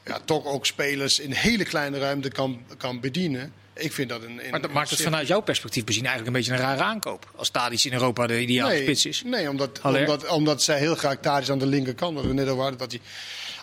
ja, 0.06 0.20
toch 0.26 0.46
ook 0.46 0.66
spelers 0.66 1.20
in 1.20 1.32
hele 1.32 1.64
kleine 1.64 2.00
ruimte 2.00 2.30
kan, 2.30 2.62
kan 2.78 3.00
bedienen. 3.00 3.54
Ik 3.74 3.94
vind 3.94 4.10
dat 4.10 4.24
een... 4.24 4.46
een 4.46 4.52
Maar 4.52 4.62
dat 4.62 4.72
maakt 4.72 4.90
het 4.90 5.02
vanuit 5.02 5.28
jouw 5.28 5.42
perspectief 5.42 5.84
bezien 5.84 6.06
eigenlijk 6.06 6.36
een 6.36 6.42
beetje 6.42 6.58
een 6.58 6.68
rare 6.68 6.84
aankoop. 6.84 7.32
Als 7.36 7.50
Tadic 7.50 7.84
in 7.84 7.94
Europa 7.94 8.28
de 8.28 8.42
ideale 8.42 8.74
nee, 8.74 8.82
spits 8.82 9.06
is. 9.06 9.22
Nee, 9.26 9.50
omdat, 9.50 9.80
Haller? 9.82 10.02
omdat, 10.02 10.28
omdat 10.28 10.64
zij 10.64 10.80
heel 10.80 10.96
graag 10.96 11.20
daar 11.20 11.42
is 11.42 11.52
aan 11.52 11.60
de 11.60 11.66
linkerkant. 11.66 12.16
Wat 12.16 12.26
we 12.26 12.34
net 12.34 12.48
over 12.48 12.62
hadden, 12.62 12.80
dat 12.80 12.92
hij 12.92 13.02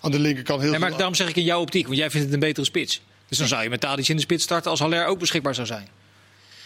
aan 0.01 0.11
de 0.11 0.19
linkerkant 0.19 0.61
heel 0.61 0.71
Nee, 0.71 0.81
maar 0.81 0.91
daarom 0.91 1.15
zeg 1.15 1.29
ik 1.29 1.37
in 1.37 1.45
jouw 1.45 1.61
optiek, 1.61 1.87
want 1.87 1.99
jij 1.99 2.11
vindt 2.11 2.27
het 2.27 2.35
een 2.35 2.41
betere 2.41 2.67
spits. 2.67 3.03
Dus 3.29 3.39
dan 3.39 3.49
zou 3.49 3.63
je 3.63 3.69
met 3.71 3.81
Tadic 3.81 4.09
in 4.09 4.17
de 4.17 4.23
spits 4.23 4.45
starten 4.45 4.71
als 4.71 4.81
Haller 4.81 5.07
ook 5.07 5.19
beschikbaar 5.19 5.55
zou 5.55 5.67
zijn. 5.67 5.89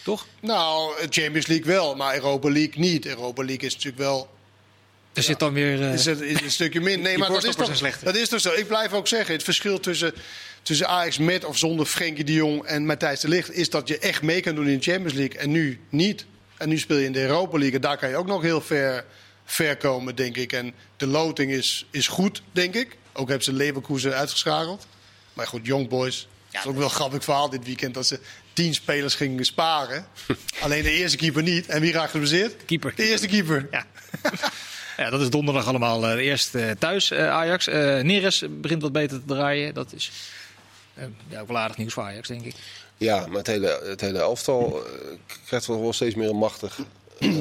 Toch? 0.08 0.26
Nou, 0.40 0.94
Champions 1.10 1.46
League 1.46 1.66
wel, 1.66 1.94
maar 1.94 2.14
Europa 2.14 2.50
League 2.50 2.72
niet. 2.76 3.06
Europa 3.06 3.44
League 3.44 3.66
is 3.66 3.74
natuurlijk 3.74 4.02
wel 4.02 4.30
Er 5.12 5.22
zit 5.22 5.38
dan 5.38 5.52
weer... 5.52 5.82
eh, 5.82 5.92
is 5.92 6.04
het 6.04 6.20
is 6.20 6.40
een 6.40 6.50
stukje 6.50 6.80
min. 6.80 7.00
Nee, 7.00 7.18
maar 7.18 7.28
dat 7.28 7.44
is, 7.44 7.54
toch, 7.54 7.78
dat 8.02 8.16
is 8.16 8.28
toch 8.28 8.40
zo. 8.40 8.52
Ik 8.52 8.66
blijf 8.66 8.92
ook 8.92 9.08
zeggen, 9.08 9.34
het 9.34 9.42
verschil 9.42 9.80
tussen, 9.80 10.14
tussen 10.62 10.88
Ajax 10.88 11.18
met 11.18 11.44
of 11.44 11.58
zonder 11.58 11.86
Frenkie 11.86 12.24
de 12.24 12.32
Jong 12.32 12.64
en 12.64 12.86
Matthijs 12.86 13.20
de 13.20 13.28
Ligt... 13.28 13.52
is 13.52 13.70
dat 13.70 13.88
je 13.88 13.98
echt 13.98 14.22
mee 14.22 14.40
kan 14.40 14.54
doen 14.54 14.68
in 14.68 14.78
de 14.78 14.82
Champions 14.82 15.14
League 15.14 15.38
en 15.38 15.50
nu 15.50 15.80
niet. 15.88 16.24
En 16.56 16.68
nu 16.68 16.78
speel 16.78 16.96
je 16.96 17.04
in 17.04 17.12
de 17.12 17.20
Europa 17.20 17.58
League 17.58 17.74
en 17.74 17.80
daar 17.80 17.98
kan 17.98 18.08
je 18.08 18.16
ook 18.16 18.26
nog 18.26 18.42
heel 18.42 18.60
ver, 18.60 19.04
ver 19.44 19.76
komen, 19.76 20.14
denk 20.14 20.36
ik. 20.36 20.52
En 20.52 20.74
de 20.96 21.06
loting 21.06 21.50
is, 21.50 21.86
is 21.90 22.08
goed, 22.08 22.42
denk 22.52 22.74
ik. 22.74 22.96
Ook 23.12 23.28
hebben 23.28 23.44
ze 23.44 23.52
Leverkusen 23.52 24.14
uitgeschakeld. 24.14 24.86
Maar 25.32 25.46
goed, 25.46 25.66
Young 25.66 25.88
Boys... 25.88 26.28
Het 26.50 26.60
is 26.60 26.66
ook 26.66 26.76
wel 26.76 26.84
een 26.84 26.90
grappig 26.90 27.24
verhaal 27.24 27.50
dit 27.50 27.64
weekend 27.64 27.94
dat 27.94 28.06
ze 28.06 28.20
tien 28.58 28.74
spelers 28.74 29.14
gingen 29.14 29.44
sparen. 29.44 30.06
Alleen 30.60 30.82
de 30.82 30.90
eerste 30.90 31.16
keeper 31.16 31.42
niet. 31.42 31.66
En 31.66 31.80
wie 31.80 31.92
raakt 31.92 32.10
geblesseerd? 32.10 32.64
Keeper. 32.64 32.92
De 32.96 33.08
eerste 33.08 33.26
keeper. 33.26 33.68
Ja. 33.70 33.86
ja, 35.02 35.10
dat 35.10 35.20
is 35.20 35.30
donderdag 35.30 35.66
allemaal 35.66 36.06
eh, 36.06 36.26
eerst 36.26 36.54
eh, 36.54 36.70
thuis, 36.78 37.10
eh, 37.10 37.30
Ajax. 37.30 37.66
Eh 37.66 38.00
Neres 38.00 38.44
begint 38.50 38.82
wat 38.82 38.92
beter 38.92 39.18
te 39.18 39.26
draaien. 39.26 39.74
Dat 39.74 39.92
is 39.92 40.10
ja, 41.28 41.40
ook 41.40 41.48
wel 41.48 41.58
aardig 41.58 41.76
nieuws 41.76 41.92
voor 41.92 42.02
Ajax, 42.02 42.28
denk 42.28 42.44
ik. 42.44 42.54
Ja, 42.96 43.26
maar 43.26 43.36
het 43.38 43.46
hele, 43.46 43.80
het 43.84 44.00
hele 44.00 44.18
elftal 44.18 44.84
eh, 44.86 44.92
krijgt 45.46 45.66
wel 45.66 45.80
wel 45.80 45.92
steeds 45.92 46.14
meer 46.14 46.28
een 46.28 46.36
machtig 46.36 46.78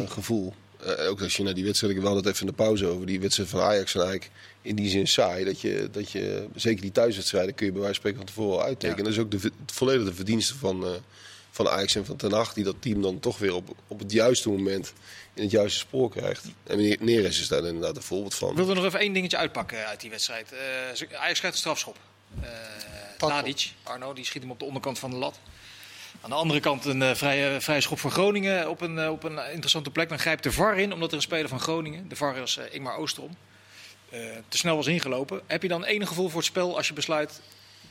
gevoel. 0.08 0.54
Eh, 0.80 1.10
ook 1.10 1.22
als 1.22 1.38
je 1.38 1.44
naar 1.44 1.54
die 1.54 1.66
wedstrijden, 1.66 2.00
we 2.00 2.06
hadden 2.06 2.24
het 2.26 2.34
even 2.34 2.48
in 2.48 2.54
de 2.56 2.64
pauze 2.64 2.86
over, 2.86 3.06
die 3.06 3.20
wedstrijd 3.20 3.50
van 3.50 3.62
Ajax 3.62 3.92
zijn 3.92 4.04
eigenlijk 4.04 4.36
in 4.62 4.76
die 4.76 4.90
zin 4.90 5.08
saai. 5.08 5.46
Dat 5.46 5.62
je, 5.62 5.90
dat 5.92 6.12
je 6.12 6.48
zeker 6.56 6.82
die 6.82 6.92
thuiswedstrijden 6.92 7.56
kun 7.56 7.66
je 7.66 7.72
bij 7.72 7.82
wijze 7.82 8.02
van 8.02 8.12
spreken 8.12 8.28
van 8.28 8.36
tevoren 8.36 8.60
al 8.60 8.66
uittekenen. 8.66 9.04
Dat 9.04 9.14
is 9.14 9.20
ook 9.20 9.32
de, 9.32 9.52
volledige 9.66 10.14
verdienste 10.14 10.56
van, 10.56 10.86
eh, 10.86 10.92
van 11.52 11.70
Ajax 11.70 11.96
en 11.96 12.06
van 12.06 12.16
Ten 12.16 12.32
Hag, 12.32 12.54
die 12.54 12.64
dat 12.64 12.76
team 12.80 13.02
dan 13.02 13.20
toch 13.20 13.38
weer 13.38 13.54
op, 13.56 13.76
op 13.88 14.00
het 14.00 14.12
juiste 14.12 14.50
moment 14.50 14.94
in 15.34 15.44
het 15.44 15.52
juiste 15.52 15.80
spoor 15.80 16.10
krijgt. 16.10 16.46
En 16.64 16.78
meneer 16.78 16.98
Neres 17.00 17.40
is 17.40 17.48
daar 17.48 17.66
inderdaad 17.66 17.96
een 17.96 18.02
voorbeeld 18.02 18.34
Ik 18.34 18.40
van. 18.40 18.56
wilde 18.56 18.74
nog 18.74 18.86
even 18.86 19.00
één 19.00 19.14
dingetje 19.14 19.38
uitpakken 19.38 19.86
uit 19.88 20.02
die 20.02 20.10
wedstrijd. 20.10 20.52
Eh, 20.52 21.20
Ajax 21.20 21.40
krijgt 21.40 21.44
een 21.44 21.54
strafschop. 21.54 21.98
Eh 22.42 22.50
Tadic, 23.18 23.72
Arno, 23.84 24.14
die 24.14 24.26
schiet 24.26 24.42
hem 24.42 24.52
op 24.52 24.60
de 24.60 24.66
onderkant 24.66 25.00
van 25.00 25.10
de 25.10 25.16
lat. 25.16 25.40
Aan 26.28 26.34
de 26.34 26.40
andere 26.40 26.60
kant 26.60 26.86
een 26.86 27.02
eh, 27.02 27.16
vrije, 27.16 27.62
vrije 27.62 27.82
schop 27.82 28.00
voor 28.00 28.12
Groningen 28.12 28.70
op 28.70 28.82
een, 28.82 29.00
eh, 29.00 29.10
op 29.10 29.24
een 29.24 29.40
interessante 29.52 29.90
plek. 29.90 30.10
Dan 30.10 30.20
grijpt 30.20 30.44
de 30.44 30.52
VAR 30.52 30.80
in, 30.80 30.94
omdat 30.94 31.10
er 31.10 31.16
een 31.16 31.22
speler 31.22 31.50
van 31.50 31.60
Groningen, 31.60 32.10
de 32.10 32.16
VAR 32.16 32.38
is 32.38 32.58
eh, 32.58 32.74
Ingmar 32.74 32.96
Oosterom, 32.96 33.36
te 34.48 34.58
snel 34.58 34.76
was 34.76 34.88
ingelopen. 34.88 35.42
Heb 35.46 35.62
je 35.62 35.68
dan 35.68 35.84
enig 35.84 36.08
gevoel 36.08 36.30
voor 36.30 36.40
het 36.40 36.50
spel 36.50 36.78
als 36.78 36.88
je 36.88 36.94
besluit 36.94 37.42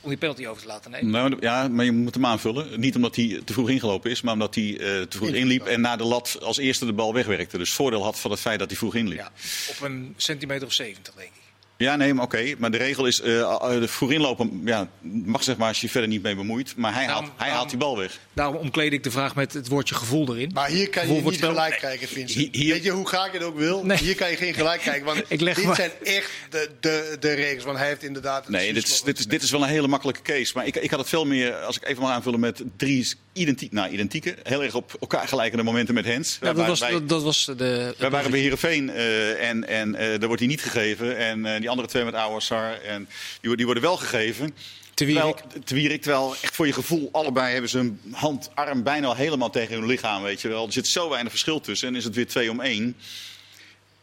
om 0.00 0.08
die 0.08 0.18
penalty 0.18 0.46
over 0.46 0.62
te 0.62 0.68
laten 0.68 0.90
nemen? 0.90 1.10
Nou, 1.10 1.36
ja, 1.40 1.68
maar 1.68 1.84
je 1.84 1.92
moet 1.92 2.14
hem 2.14 2.26
aanvullen. 2.26 2.80
Niet 2.80 2.96
omdat 2.96 3.16
hij 3.16 3.40
te 3.44 3.52
vroeg 3.52 3.68
ingelopen 3.68 4.10
is, 4.10 4.22
maar 4.22 4.32
omdat 4.32 4.54
hij 4.54 4.74
te 5.08 5.16
vroeg 5.16 5.28
inliep 5.28 5.66
en 5.66 5.80
naar 5.80 5.98
de 5.98 6.04
lat 6.04 6.38
als 6.42 6.58
eerste 6.58 6.86
de 6.86 6.92
bal 6.92 7.14
wegwerkte. 7.14 7.58
Dus 7.58 7.72
voordeel 7.72 8.02
had 8.02 8.18
van 8.18 8.30
het 8.30 8.40
feit 8.40 8.58
dat 8.58 8.68
hij 8.68 8.78
vroeg 8.78 8.94
inliep. 8.94 9.18
Ja, 9.18 9.30
op 9.70 9.80
een 9.80 10.14
centimeter 10.16 10.66
of 10.66 10.72
70, 10.72 11.14
denk 11.14 11.28
ik. 11.28 11.45
Ja, 11.78 11.96
nee, 11.96 12.14
maar 12.14 12.24
oké. 12.24 12.54
Maar 12.58 12.70
de 12.70 12.76
regel 12.76 13.06
is, 13.06 13.20
eh 13.20 13.40
eh, 13.40 13.70
de 13.80 13.88
vroeg 13.88 14.12
inlopen 14.12 14.60
ja, 14.64 14.88
mag 15.02 15.42
zeg 15.42 15.56
maar 15.56 15.68
als 15.68 15.80
je 15.80 15.86
je 15.86 15.92
verder 15.92 16.10
niet 16.10 16.22
mee 16.22 16.34
bemoeit. 16.34 16.76
Maar 16.76 16.94
hij, 16.94 17.06
Daarom- 17.06 17.24
haalt, 17.24 17.32
hij 17.36 17.46
daarom- 17.46 17.56
haalt 17.56 17.70
die 17.70 17.78
bal 17.78 17.96
weg. 17.98 18.18
Daarom 18.32 18.56
omkleed 18.56 18.92
ik 18.92 19.02
de 19.02 19.10
vraag 19.10 19.34
met 19.34 19.52
het 19.52 19.68
woordje 19.68 19.94
gevoel 19.94 20.34
erin. 20.34 20.50
Maar 20.54 20.68
hier 20.68 20.88
kan 20.90 21.06
je 21.08 21.14
Gevoel 21.14 21.30
niet 21.30 21.44
gelijk 21.44 21.78
kijken, 21.78 22.08
Vincent. 22.08 22.30
Hier- 22.30 22.62
hier- 22.62 22.72
Weet 22.74 22.84
je 22.84 22.90
hoe 22.90 23.06
graag 23.08 23.26
je 23.32 23.38
het 23.38 23.46
ook 23.46 23.58
wil? 23.58 23.84
Nee. 23.84 23.96
Hier 23.98 24.14
kan 24.14 24.30
je 24.30 24.36
geen 24.36 24.54
gelijk 24.54 24.80
kijken. 24.80 25.04
Want 25.04 25.22
Ik 25.28 25.40
leg 25.40 25.56
dit 25.56 25.64
maar- 25.64 25.74
zijn 25.76 25.90
echt 26.02 26.30
de, 26.50 26.70
de, 26.80 27.16
de 27.20 27.32
regels. 27.32 27.64
Want 27.64 27.78
hij 27.78 27.86
heeft 27.88 28.02
inderdaad... 28.02 28.40
het 28.44 28.48
Nee, 28.52 28.72
dit 28.72 28.86
is, 28.88 29.02
dit, 29.02 29.18
is, 29.18 29.26
dit 29.26 29.42
is 29.42 29.50
wel 29.50 29.62
een 29.62 29.68
hele 29.68 29.88
makkelijke 29.88 30.22
case. 30.22 30.52
Maar 30.54 30.66
ik, 30.66 30.76
ik 30.76 30.90
had 30.90 30.98
het 30.98 31.08
veel 31.08 31.24
meer, 31.26 31.54
als 31.54 31.76
ik 31.76 31.84
even 31.88 32.02
mag 32.02 32.10
aanvullen, 32.12 32.40
met 32.40 32.62
drie 32.76 33.14
identiek, 33.32 33.72
nou, 33.72 33.90
identieke, 33.90 34.34
heel 34.42 34.62
erg 34.62 34.74
op 34.74 34.96
elkaar 35.00 35.28
gelijkende 35.28 35.64
momenten 35.64 35.94
met 35.94 36.04
Hens. 36.04 36.32
Ja, 36.32 36.38
Wij 36.40 36.52
dat, 36.52 36.66
was, 36.66 36.80
waren 36.80 36.98
bij- 36.98 37.06
dat, 37.06 37.16
dat 37.16 37.22
was 37.22 37.44
de. 37.56 37.94
Wij 37.98 38.10
waren 38.10 38.30
bij 38.30 38.40
Heerenveen 38.40 38.90
eh, 38.90 39.48
en, 39.48 39.68
en 39.68 39.94
eh, 39.94 40.06
daar 40.08 40.26
wordt 40.26 40.38
hij 40.40 40.48
niet 40.48 40.62
gegeven. 40.62 41.16
En 41.16 41.46
eh, 41.46 41.60
die 41.66 41.74
andere 41.74 41.88
twee 41.88 42.04
met 42.04 42.14
Ouassar, 42.14 42.80
en 42.80 43.08
die, 43.40 43.50
wo- 43.50 43.56
die 43.56 43.64
worden 43.64 43.82
wel 43.82 43.96
gegeven. 43.96 44.46
Te 44.94 45.04
Terwijl, 45.04 45.34
Wierik. 45.34 45.64
te 45.64 45.74
Wierik, 45.74 46.02
terwijl 46.02 46.34
echt 46.42 46.54
voor 46.54 46.66
je 46.66 46.72
gevoel, 46.72 47.08
allebei 47.12 47.52
hebben 47.52 47.70
ze 47.70 47.76
hun 47.78 48.00
hand, 48.12 48.50
arm 48.54 48.82
bijna 48.82 49.06
al 49.06 49.14
helemaal 49.14 49.50
tegen 49.50 49.74
hun 49.74 49.86
lichaam, 49.86 50.22
weet 50.22 50.40
je 50.40 50.48
wel. 50.48 50.66
Er 50.66 50.72
zit 50.72 50.86
zo 50.86 51.08
weinig 51.08 51.30
verschil 51.30 51.60
tussen 51.60 51.88
en 51.88 51.94
is 51.96 52.04
het 52.04 52.14
weer 52.14 52.26
twee 52.26 52.50
om 52.50 52.60
één. 52.60 52.96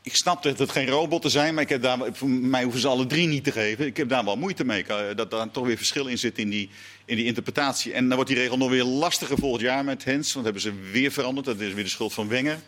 Ik 0.01 0.15
snap 0.15 0.43
dat 0.43 0.59
het 0.59 0.71
geen 0.71 0.87
robotten 0.87 1.31
zijn, 1.31 1.53
maar 1.53 1.63
ik 1.63 1.69
heb 1.69 1.81
daar, 1.81 1.97
voor 2.11 2.29
mij 2.29 2.63
hoeven 2.63 2.81
ze 2.81 2.87
alle 2.87 3.05
drie 3.05 3.27
niet 3.27 3.43
te 3.43 3.51
geven. 3.51 3.85
Ik 3.85 3.97
heb 3.97 4.09
daar 4.09 4.25
wel 4.25 4.35
moeite 4.37 4.63
mee, 4.65 4.83
eh, 4.85 4.97
dat 5.15 5.31
daar 5.31 5.51
toch 5.51 5.65
weer 5.65 5.77
verschil 5.77 6.05
in 6.07 6.17
zit 6.17 6.37
in 6.37 6.49
die, 6.49 6.69
in 7.05 7.15
die 7.15 7.25
interpretatie. 7.25 7.93
En 7.93 8.05
dan 8.07 8.15
wordt 8.15 8.29
die 8.31 8.39
regel 8.39 8.57
nog 8.57 8.69
weer 8.69 8.83
lastiger 8.83 9.37
volgend 9.37 9.61
jaar 9.61 9.83
met 9.83 10.03
Hens, 10.03 10.33
want 10.33 10.45
hebben 10.45 10.63
ze 10.63 10.73
weer 10.91 11.11
veranderd. 11.11 11.45
Dat 11.45 11.59
is 11.59 11.73
weer 11.73 11.83
de 11.83 11.89
schuld 11.89 12.13
van 12.13 12.27
Wenger. 12.27 12.59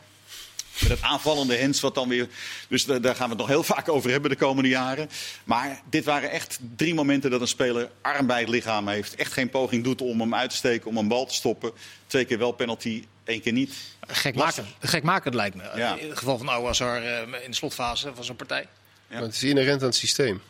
Met 0.82 0.90
het 0.90 1.02
aanvallende 1.02 1.56
Hens, 1.56 1.80
wat 1.80 1.96
dan 1.96 2.10
weer. 2.10 2.28
Dus 2.68 2.86
da- 2.86 3.00
daar 3.00 3.16
gaan 3.16 3.24
we 3.26 3.30
het 3.30 3.38
nog 3.40 3.48
heel 3.48 3.64
vaak 3.64 3.90
over 3.90 4.10
hebben 4.12 4.30
de 4.30 4.36
komende 4.36 4.70
jaren. 4.70 5.10
Maar 5.44 5.82
dit 5.90 6.06
waren 6.06 6.32
echt 6.32 6.60
drie 6.76 6.94
momenten 6.94 7.32
dat 7.32 7.42
een 7.42 7.48
speler 7.48 7.90
arm 8.02 8.28
bij 8.28 8.40
het 8.40 8.50
lichaam 8.50 8.88
heeft. 8.88 9.16
Echt 9.16 9.34
geen 9.34 9.50
poging 9.50 9.84
doet 9.84 10.02
om 10.02 10.20
hem 10.20 10.36
uit 10.36 10.50
te 10.50 10.56
steken, 10.56 10.88
om 10.90 10.98
een 10.98 11.08
bal 11.08 11.26
te 11.26 11.34
stoppen. 11.34 11.72
Twee 12.08 12.26
keer 12.26 12.38
wel 12.38 12.52
penalty, 12.52 13.06
één 13.24 13.42
keer 13.42 13.54
niet. 13.54 13.74
Gekmakend, 14.08 14.68
gekmakend 14.80 15.34
lijkt 15.36 15.56
me. 15.56 15.64
Ja. 15.76 15.96
In 15.98 16.10
het 16.10 16.18
geval 16.18 16.38
van 16.38 16.48
Ouazzar 16.50 17.02
eh, 17.04 17.20
in 17.44 17.50
de 17.52 17.56
slotfase 17.56 18.12
van 18.16 18.24
zo'n 18.24 18.36
partij. 18.36 18.68
Maar 19.10 19.22
het 19.22 19.36
is 19.36 19.44
inherent 19.44 19.82
aan 19.82 19.88
het 19.88 19.96
systeem. 19.96 20.42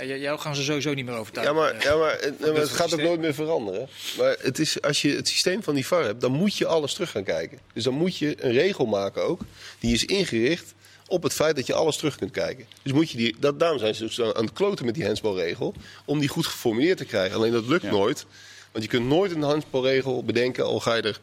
Ja, 0.00 0.14
jou 0.16 0.38
gaan 0.38 0.56
ze 0.56 0.62
sowieso 0.62 0.94
niet 0.94 1.04
meer 1.04 1.14
Ja, 1.14 1.20
overtuigen. 1.20 1.54
maar, 1.54 1.70
Eh, 1.74 1.80
ja, 1.80 1.96
maar, 1.96 2.10
eh, 2.18 2.30
maar 2.40 2.54
het 2.54 2.68
gaat 2.70 2.92
ook 2.92 3.00
nooit 3.00 3.20
meer 3.20 3.34
veranderen. 3.34 3.88
Maar 4.18 4.36
het 4.40 4.58
is, 4.58 4.82
als 4.82 5.02
je 5.02 5.14
het 5.16 5.28
systeem 5.28 5.62
van 5.62 5.74
die 5.74 5.86
VAR 5.86 6.04
hebt, 6.04 6.20
dan 6.20 6.32
moet 6.32 6.56
je 6.56 6.66
alles 6.66 6.92
terug 6.94 7.10
gaan 7.10 7.24
kijken. 7.24 7.58
Dus 7.72 7.84
dan 7.84 7.94
moet 7.94 8.16
je 8.16 8.44
een 8.44 8.52
regel 8.52 8.86
maken 8.86 9.22
ook, 9.22 9.40
die 9.78 9.94
is 9.94 10.04
ingericht 10.04 10.74
op 11.08 11.22
het 11.22 11.32
feit 11.32 11.56
dat 11.56 11.66
je 11.66 11.74
alles 11.74 11.96
terug 11.96 12.16
kunt 12.16 12.30
kijken. 12.30 12.66
Dus 12.82 12.92
moet 12.92 13.10
je 13.10 13.16
die, 13.16 13.36
dat, 13.38 13.58
daarom 13.60 13.78
zijn 13.78 13.94
ze 13.94 14.04
dus 14.04 14.20
aan 14.22 14.44
het 14.44 14.52
kloten 14.52 14.84
met 14.84 14.94
die 14.94 15.04
handsbalregel, 15.04 15.74
om 16.04 16.18
die 16.18 16.28
goed 16.28 16.46
geformuleerd 16.46 16.98
te 16.98 17.04
krijgen. 17.04 17.36
Alleen 17.36 17.52
dat 17.52 17.66
lukt 17.66 17.82
Ja. 17.82 17.90
nooit, 17.90 18.26
want 18.72 18.84
je 18.84 18.90
kunt 18.90 19.06
nooit 19.06 19.30
een 19.32 19.42
handsbalregel 19.42 20.24
bedenken, 20.24 20.64
al 20.64 20.80
ga 20.80 20.94
je 20.94 21.02
er 21.02 21.20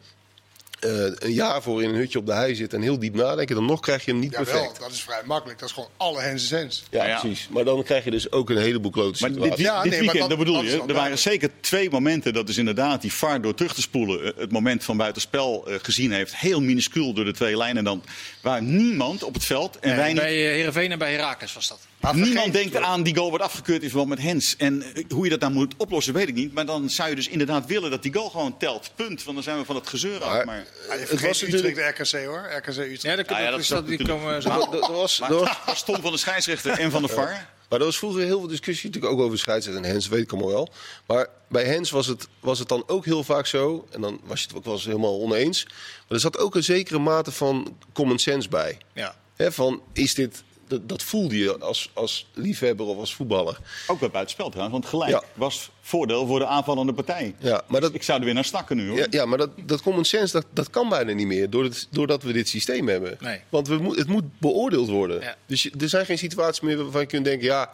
eh, 0.80 0.90
een 1.14 1.32
jaar 1.32 1.62
voor 1.62 1.82
in 1.82 1.88
een 1.88 1.94
hutje 1.94 2.18
op 2.18 2.26
de 2.26 2.32
hei 2.32 2.54
zitten 2.54 2.78
en 2.78 2.84
heel 2.84 2.98
diep 2.98 3.14
nadenken, 3.14 3.54
dan 3.54 3.64
nog 3.64 3.80
krijg 3.80 4.04
je 4.04 4.10
hem 4.10 4.20
niet 4.20 4.30
Jawel, 4.32 4.52
perfect. 4.54 4.80
dat 4.80 4.90
is 4.92 5.02
vrij 5.02 5.20
makkelijk. 5.24 5.58
Dat 5.58 5.68
is 5.68 5.74
gewoon 5.74 5.90
alle 5.96 6.20
hens 6.20 6.42
en 6.42 6.48
zens. 6.48 6.84
Ja, 6.90 7.06
Ja. 7.06 7.20
precies. 7.20 7.48
Maar 7.50 7.64
dan 7.64 7.82
krijg 7.82 8.04
je 8.04 8.10
dus 8.10 8.30
ook 8.32 8.50
een 8.50 8.56
heleboel 8.56 8.90
klote 8.90 9.28
Maar 9.28 9.32
dit. 9.50 9.58
Ja, 9.58 9.82
dit 9.82 9.90
nee, 9.90 10.02
maar 10.02 10.12
weekend, 10.14 10.18
dat- 10.18 10.28
dat 10.28 10.38
bedoel 10.38 10.54
dat 10.54 10.64
je, 10.64 10.76
wel 10.76 10.88
er 10.88 10.94
waren 10.94 11.18
zeker 11.18 11.50
twee 11.60 11.90
momenten 11.90 12.32
dat 12.32 12.48
is 12.48 12.56
inderdaad 12.58 13.00
die 13.02 13.12
VAR 13.12 13.40
door 13.40 13.54
terug 13.54 13.74
te 13.74 13.80
spoelen 13.80 14.24
eh, 14.24 14.40
het 14.40 14.52
moment 14.52 14.84
van 14.84 14.96
buitenspel 14.96 15.66
eh, 15.68 15.74
gezien 15.82 16.12
heeft. 16.12 16.36
Heel 16.36 16.60
minuscuul 16.60 17.12
door 17.12 17.24
de 17.24 17.32
twee 17.32 17.56
lijnen 17.56 17.84
dan. 17.84 18.02
Waar 18.40 18.62
niemand 18.62 19.22
op 19.22 19.34
het 19.34 19.44
veld 19.44 19.78
en 19.78 19.96
wij 19.96 20.06
niet 20.12 20.16
bij 20.22 20.46
eh, 20.46 20.52
Heerenveen 20.54 20.92
en 20.92 20.98
bij 20.98 21.12
Herakles 21.12 21.52
was 21.52 21.68
dat. 21.68 21.78
Maar 22.04 22.14
Niemand 22.16 22.52
denkt 22.52 22.76
aan 22.76 23.02
die 23.02 23.16
goal 23.16 23.28
wordt 23.28 23.44
afgekeurd 23.44 23.82
in 23.82 23.88
verband 23.88 24.08
met 24.08 24.18
Hens. 24.18 24.56
En 24.56 24.82
eh, 24.94 25.04
hoe 25.08 25.24
je 25.24 25.30
dat 25.30 25.40
dan 25.40 25.52
moet 25.52 25.74
oplossen, 25.76 26.14
weet 26.14 26.28
ik 26.28 26.34
niet. 26.34 26.54
Maar 26.54 26.66
dan 26.66 26.90
zou 26.90 27.08
je 27.08 27.14
dus 27.14 27.28
inderdaad 27.28 27.66
willen 27.66 27.90
dat 27.90 28.02
die 28.02 28.12
goal 28.14 28.30
gewoon 28.30 28.56
telt. 28.58 28.90
Punt. 28.94 29.22
Want 29.24 29.34
dan 29.36 29.42
zijn 29.44 29.58
we 29.58 29.64
van 29.64 29.74
het 29.76 29.88
gezeur 29.88 30.22
af. 30.24 30.44
Maar- 30.44 30.56
Ja, 30.56 30.62
Het 30.96 31.08
vergeet 31.08 31.26
was 31.28 31.42
Utrecht 31.42 31.62
natuurlijk- 31.64 31.96
de 31.96 32.02
RKC 32.18 32.24
hoor. 32.26 32.48
RKC 32.56 32.66
Utrecht. 32.68 33.02
Ja, 33.02 33.16
dat, 33.16 33.28
Ah, 33.28 33.38
ja, 33.40 33.50
dat 33.50 33.60
is 33.60 33.68
dat, 33.68 33.86
die 33.86 34.06
komen 34.06 34.42
zo. 34.42 34.48
Maar 34.48 34.58
er 34.60 34.92
was, 34.92 35.18
maar 35.18 35.58
stom 35.76 36.00
van 36.00 36.12
de 36.12 36.18
scheidsrechter 36.18 36.70
en 36.78 36.90
van 36.90 37.02
de 37.02 37.08
VAR. 37.08 37.52
Maar 37.68 37.78
er 37.78 37.84
was 37.84 37.98
vroeger 37.98 38.22
heel 38.22 38.38
veel 38.38 38.48
discussie 38.48 38.86
natuurlijk 38.90 39.14
ook 39.14 39.20
over 39.20 39.38
scheidsrechter 39.38 39.84
en 39.84 39.90
Hens, 39.90 40.08
weet 40.08 40.22
ik 40.22 40.32
allemaal 40.32 40.50
wel. 40.50 40.72
Maar 41.06 41.26
bij 41.48 41.64
Hens 41.64 41.90
was 41.90 42.06
het, 42.06 42.28
was 42.40 42.58
het 42.58 42.68
dan 42.68 42.84
ook 42.86 43.04
heel 43.04 43.24
vaak 43.24 43.46
zo, 43.46 43.86
en 43.90 44.00
dan 44.00 44.20
was 44.24 44.40
je 44.40 44.46
het 44.46 44.56
ook 44.56 44.64
wel 44.64 44.74
eens 44.74 44.84
helemaal 44.84 45.20
oneens. 45.20 45.64
Maar 45.64 45.74
er 46.08 46.20
zat 46.20 46.38
ook 46.38 46.54
een 46.54 46.64
zekere 46.64 46.98
mate 46.98 47.32
van 47.32 47.76
common 47.92 48.18
sense 48.18 48.48
bij. 48.48 48.78
Ja. 48.94 49.14
Hè, 49.36 49.52
van, 49.52 49.82
is 49.92 50.14
dit, 50.14 50.42
dat, 50.68 50.88
dat 50.88 51.02
voelde 51.02 51.38
je 51.38 51.58
als, 51.58 51.90
als 51.92 52.26
liefhebber 52.34 52.86
of 52.86 52.98
als 52.98 53.14
voetballer. 53.14 53.58
Ook 53.86 53.98
bij 54.00 54.10
buitenspel 54.10 54.48
trouwens. 54.50 54.72
Want 54.78 54.86
gelijk 54.86 55.10
Ja. 55.10 55.22
was 55.34 55.70
voordeel 55.80 56.26
voor 56.26 56.38
de 56.38 56.46
aanvallende 56.46 56.92
partij. 56.94 57.34
Ja, 57.38 57.62
maar 57.68 57.80
dat, 57.80 57.94
Ik 57.94 58.02
zou 58.02 58.18
er 58.18 58.24
weer 58.24 58.34
naar 58.34 58.44
snakken 58.44 58.76
nu 58.76 58.88
hoor. 58.88 58.98
ja, 58.98 59.06
ja, 59.10 59.24
maar 59.24 59.38
dat, 59.38 59.50
dat 59.66 59.82
common 59.82 60.04
sense, 60.04 60.32
dat, 60.32 60.46
dat 60.52 60.70
kan 60.70 60.88
bijna 60.88 61.12
niet 61.12 61.26
meer. 61.26 61.50
Doordat, 61.50 61.86
doordat 61.90 62.22
we 62.22 62.32
dit 62.32 62.48
systeem 62.48 62.88
hebben. 62.88 63.16
Nee. 63.20 63.40
Want 63.48 63.68
we 63.68 63.76
moet, 63.76 63.96
het 63.96 64.08
moet 64.08 64.38
beoordeeld 64.38 64.88
worden. 64.88 65.20
Ja. 65.20 65.36
Dus 65.46 65.62
je- 65.62 65.72
er 65.80 65.88
zijn 65.88 66.06
geen 66.06 66.18
situaties 66.18 66.60
meer 66.60 66.76
waarvan 66.82 67.00
je 67.00 67.06
kunt 67.06 67.24
denken... 67.24 67.46
ja, 67.46 67.70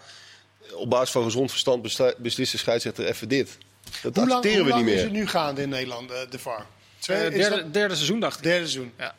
op 0.74 0.90
basis 0.90 1.10
van 1.10 1.22
gezond 1.24 1.50
verstand 1.50 1.82
besla- 1.82 2.14
beslist 2.18 2.52
de 2.52 2.58
scheidsrechter 2.58 3.04
even 3.06 3.28
dit. 3.28 3.58
Dat 4.02 4.02
Hoe 4.02 4.12
lang, 4.14 4.30
accepteren 4.30 4.56
hoe 4.56 4.64
we 4.66 4.70
lang 4.70 4.84
niet 4.84 4.94
is 4.94 5.00
meer. 5.00 5.10
het 5.10 5.20
nu 5.20 5.26
gaande 5.26 5.62
in 5.62 5.68
Nederland, 5.68 6.10
eh, 6.10 6.18
de 6.30 6.38
VAR? 6.38 6.66
Twee, 6.98 7.16
Eh, 7.18 7.24
is 7.26 7.34
derde, 7.36 7.56
dat- 7.62 7.74
derde 7.74 7.94
seizoen 7.94 8.20
dacht 8.20 8.36
ik. 8.36 8.42
derde 8.42 8.66
seizoen. 8.68 8.92
Ja. 8.98 9.14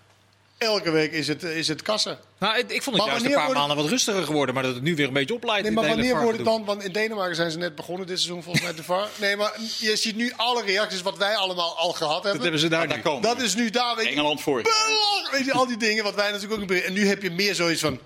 Elke 0.61 0.91
week 0.91 1.11
is 1.11 1.27
het, 1.27 1.43
is 1.43 1.67
het 1.67 1.81
kassen. 1.81 2.17
Nou, 2.39 2.57
ik, 2.57 2.71
ik 2.71 2.83
vond 2.83 2.95
het 2.95 3.05
Maar 3.05 3.15
juist 3.15 3.25
een 3.35 3.41
paar 3.45 3.53
maanden 3.53 3.77
wat 3.77 3.85
rustiger 3.85 4.23
geworden. 4.23 4.53
Maar 4.55 4.63
dat 4.63 4.73
het 4.73 4.83
nu 4.83 4.95
weer 4.95 5.07
een 5.07 5.13
beetje 5.13 5.33
opleidt. 5.33 5.63
Nee, 5.63 5.71
maar 5.71 5.87
wanneer 5.87 6.21
wordt 6.21 6.37
het 6.37 6.45
dan? 6.45 6.65
Want 6.65 6.83
in 6.83 6.91
Denemarken 6.91 7.35
zijn 7.35 7.51
ze 7.51 7.57
net 7.57 7.75
begonnen 7.75 8.07
dit 8.07 8.19
seizoen 8.19 8.43
volgens 8.43 8.63
mij 8.63 8.73
de 8.75 8.83
VAR. 8.83 9.07
Nee, 9.19 9.35
maar 9.35 9.53
je 9.79 9.95
ziet 9.95 10.15
nu 10.15 10.33
alle 10.35 10.63
reacties 10.63 11.01
wat 11.01 11.17
wij 11.17 11.35
allemaal 11.35 11.77
al 11.77 11.91
gehad 11.91 12.13
Dat 12.13 12.23
hebben. 12.23 12.41
hebben 12.41 12.59
ze 12.59 12.67
daar 12.67 12.99
komen 12.99 13.21
Dat 13.21 13.41
is 13.41 13.55
nu 13.55 13.69
daar, 13.69 13.95
weet 13.95 14.07
Engeland 14.07 14.41
voor. 14.41 14.61
belachelijk. 14.61 15.31
Weet 15.31 15.45
je, 15.45 15.53
al 15.53 15.67
die 15.67 15.77
dingen 15.77 16.03
wat 16.03 16.15
wij 16.15 16.31
natuurlijk 16.31 16.61
ook 16.61 16.69
niet. 16.69 16.83
En 16.83 16.93
nu 16.93 17.07
heb 17.07 17.21
je 17.21 17.31
meer 17.31 17.55
zoiets 17.55 17.81
van, 17.81 17.99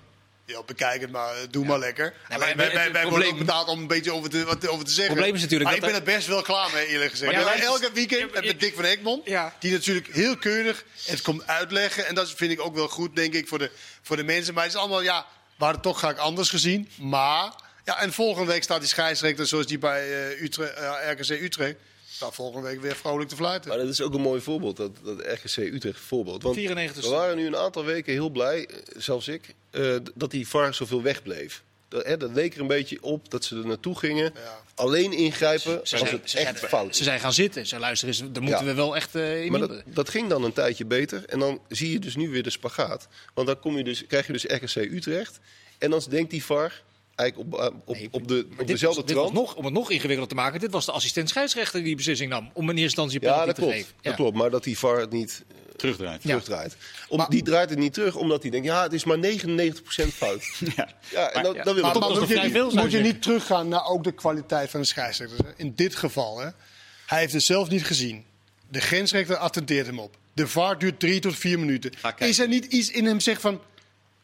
ja, 0.46 0.64
bekijk 0.64 1.02
het 1.02 1.12
maar, 1.12 1.34
doe 1.50 1.66
maar 1.66 1.80
lekker. 1.80 2.14
wij, 2.28 2.48
het 2.48 2.56
wij, 2.58 2.74
wij 2.74 2.92
worden 2.92 3.02
probleem- 3.08 3.32
ook 3.32 3.38
betaald 3.38 3.68
om 3.68 3.80
een 3.80 3.88
beetje 3.88 4.14
over 4.14 4.30
te, 4.30 4.44
wat 4.44 4.68
over 4.68 4.86
te 4.86 4.92
zeggen. 4.92 5.14
probleem 5.14 5.36
is 5.36 5.42
natuurlijk 5.42 5.70
maar 5.70 5.80
dat 5.80 5.90
ik 5.90 5.96
ben 5.96 6.06
er 6.08 6.16
best 6.16 6.28
wel 6.28 6.42
klaar 6.42 6.70
mee, 6.74 6.88
eerlijk 6.88 7.12
gezegd. 7.12 7.32
Maar 7.32 7.44
Maar 7.46 7.58
ja, 7.58 7.64
elke 7.64 7.92
weekend 7.94 8.34
Ja, 8.34 8.42
met 8.42 8.60
Dick 8.60 8.76
van 8.76 8.84
Egmond, 8.84 9.28
Ja. 9.28 9.54
die 9.60 9.72
natuurlijk 9.72 10.08
heel 10.12 10.38
keurig 10.38 10.84
het 11.06 11.22
komt 11.22 11.48
uitleggen. 11.48 12.06
En 12.08 12.16
dat 12.16 12.32
vind 12.32 12.52
ik 12.52 12.62
ook 12.62 12.76
wel 12.76 12.88
goed, 12.88 13.16
denk 13.16 13.34
ik, 13.34 13.48
voor 13.48 13.58
de, 13.60 13.72
voor 14.02 14.16
de 14.16 14.24
mensen. 14.24 14.54
Maar 14.54 14.64
het 14.64 14.74
is 14.74 14.80
allemaal, 14.80 15.02
ja, 15.02 15.20
we 15.58 15.64
hadden 15.64 15.74
het 15.82 15.84
toch 15.84 15.98
graag 15.98 16.18
anders 16.18 16.50
gezien. 16.50 16.90
Maar, 17.00 17.52
ja, 17.86 18.00
en 18.02 18.14
volgende 18.14 18.52
week 18.52 18.64
staat 18.64 18.80
die 18.80 18.90
scheidsrechter 18.90 19.48
zoals 19.48 19.66
die 19.68 19.78
bij 19.78 20.30
eh, 20.32 20.42
Utrecht, 20.42 20.74
eh, 20.74 21.12
RKC 21.12 21.30
Utrecht. 21.30 21.76
Staat 22.16 22.36
volgende 22.36 22.68
week 22.68 22.82
weer 22.82 22.96
vrolijk 22.96 23.30
te 23.30 23.36
fluiten. 23.36 23.70
Maar 23.70 23.78
dat 23.78 23.88
is 23.88 24.02
ook 24.02 24.14
een 24.14 24.22
mooi 24.22 24.42
voorbeeld, 24.42 24.78
dat, 24.78 24.92
dat 25.04 25.20
RGC 25.20 25.58
Utrecht 25.58 26.00
voorbeeld. 26.00 26.44
Want 26.44 26.56
94 26.56 27.04
we 27.04 27.10
waren 27.10 27.38
nu 27.38 27.46
een 27.46 27.56
aantal 27.58 27.86
weken 27.86 28.14
heel 28.14 28.30
blij, 28.30 28.70
zelfs 28.98 29.28
ik, 29.28 29.54
eh, 29.70 29.96
dat 30.14 30.32
die 30.32 30.48
VAR 30.48 30.74
zoveel 30.74 31.02
wegbleef. 31.02 31.64
Dat, 31.88 32.06
hè, 32.06 32.18
dat 32.18 32.32
leek 32.34 32.54
er 32.54 32.62
een 32.62 32.68
beetje 32.68 33.04
op 33.04 33.32
dat 33.32 33.44
ze 33.44 33.56
er 33.58 33.66
naartoe 33.68 33.98
gingen. 33.98 34.32
Ja. 34.36 34.60
Alleen 34.76 35.12
ingrijpen 35.12 35.72
Ze 35.72 35.80
als 35.80 35.90
zijn, 35.90 36.06
het 36.06 36.30
ze, 36.30 36.38
echt 36.40 36.58
zijn, 36.58 36.70
fout 36.70 36.96
ze 36.96 37.04
zijn 37.04 37.20
gaan 37.20 37.34
zitten. 37.34 37.66
Ze 37.66 37.80
luisteren 37.80 38.14
eens, 38.14 38.24
daar 38.32 38.44
moeten 38.44 38.66
Ja. 38.66 38.72
we 38.72 38.74
wel 38.74 38.96
echt 38.96 39.16
eh 39.16 39.44
in 39.44 39.52
Maar 39.52 39.84
dat 39.86 40.10
ging 40.10 40.30
dan 40.30 40.44
een 40.44 40.54
tijdje 40.54 40.86
beter. 40.86 41.26
En 41.26 41.40
dan 41.40 41.60
zie 41.70 41.92
je 41.92 42.00
dus 42.00 42.16
nu 42.16 42.30
weer 42.30 42.44
de 42.44 42.50
spagaat. 42.50 43.08
Want 43.34 43.48
dan 43.48 43.60
kom 43.60 43.78
je 43.78 43.84
dus, 43.84 44.06
krijg 44.08 44.28
je 44.28 44.34
dus 44.34 44.44
RKC 44.44 44.76
Utrecht. 44.76 45.40
En 45.78 45.90
dan 45.90 46.02
denkt 46.10 46.32
die 46.32 46.46
VAR 46.46 46.82
eigenlijk 47.16 47.54
op, 47.54 47.60
eh, 47.60 47.66
op, 47.86 47.96
Nee, 47.96 48.08
op, 48.12 48.28
de, 48.28 48.48
op 48.60 48.68
dezelfde 48.68 49.02
was- 49.02 49.12
trant. 49.12 49.34
nog, 49.34 49.56
om 49.56 49.66
het 49.66 49.74
nog 49.74 49.90
ingewikkelder 49.92 50.28
te 50.28 50.36
maken, 50.36 50.60
dit 50.60 50.72
was 50.72 50.86
de 50.86 50.92
assistent 50.92 51.30
scheidsrechter 51.30 51.74
die 51.80 51.84
die 51.88 51.96
beslissing 51.96 52.30
nam. 52.30 52.50
Om 52.54 52.64
in 52.64 52.70
eerste 52.70 52.82
instantie 52.84 53.16
een 53.20 53.28
Ja, 53.28 53.32
penalty 53.32 53.46
dat 53.48 53.56
te 53.56 53.62
klopt. 53.62 53.76
geven. 53.78 53.94
Dat 53.96 54.12
Ja. 54.12 54.18
klopt. 54.18 54.38
Maar 54.38 54.50
dat 54.50 54.64
die 54.64 54.78
VAR 54.78 55.00
het 55.00 55.12
niet 55.12 55.44
Terugdraait. 55.76 56.24
Ja. 56.24 56.30
terugdraait. 56.30 56.76
Om, 57.08 57.26
die 57.30 57.44
draait 57.44 57.70
het 57.70 57.80
niet 57.80 57.94
terug 57.94 58.16
omdat 58.16 58.42
hij 58.42 58.52
denkt, 58.52 58.68
ja, 58.68 58.84
het 58.84 58.94
is 58.94 59.04
maar 59.04 59.18
99% 59.20 60.14
fout. 60.14 60.44
Ja. 60.76 60.90
Ja, 61.12 61.30
en 61.32 61.44
dan, 61.44 61.54
ja. 61.54 61.64
dan 61.64 61.74
wil 61.76 61.84
Maar, 61.84 61.94
moet, 62.20 62.28
je, 62.30 62.40
niet- 62.42 62.52
veel, 62.52 62.70
zou 62.72 62.82
moet 62.84 62.92
je 62.92 62.98
je 62.98 63.04
niet 63.04 63.22
teruggaan 63.22 63.68
naar 63.68 63.86
ook 63.86 64.04
de 64.04 64.12
kwaliteit 64.12 64.70
van 64.70 64.80
de 64.80 64.86
scheidsrechters. 64.86 65.40
hè? 65.46 65.50
In 65.58 65.74
dit 65.76 65.96
geval, 65.96 66.40
hè. 66.40 66.50
hij 67.06 67.20
heeft 67.20 67.34
het 67.34 67.44
zelf 67.44 67.70
niet 67.70 67.86
gezien. 67.86 68.26
De 68.70 68.82
grensrechter 68.82 69.36
attenteert 69.38 69.86
hem 69.86 70.00
op. 70.00 70.18
De 70.34 70.48
VAR 70.48 70.80
duurt 70.80 71.00
drie 71.00 71.20
tot 71.20 71.36
vier 71.36 71.60
minuten. 71.60 71.92
Is 72.18 72.40
er 72.40 72.48
niet 72.48 72.66
iets 72.66 72.90
in 72.92 73.06
hem 73.06 73.20
zegt 73.20 73.42
van... 73.42 73.62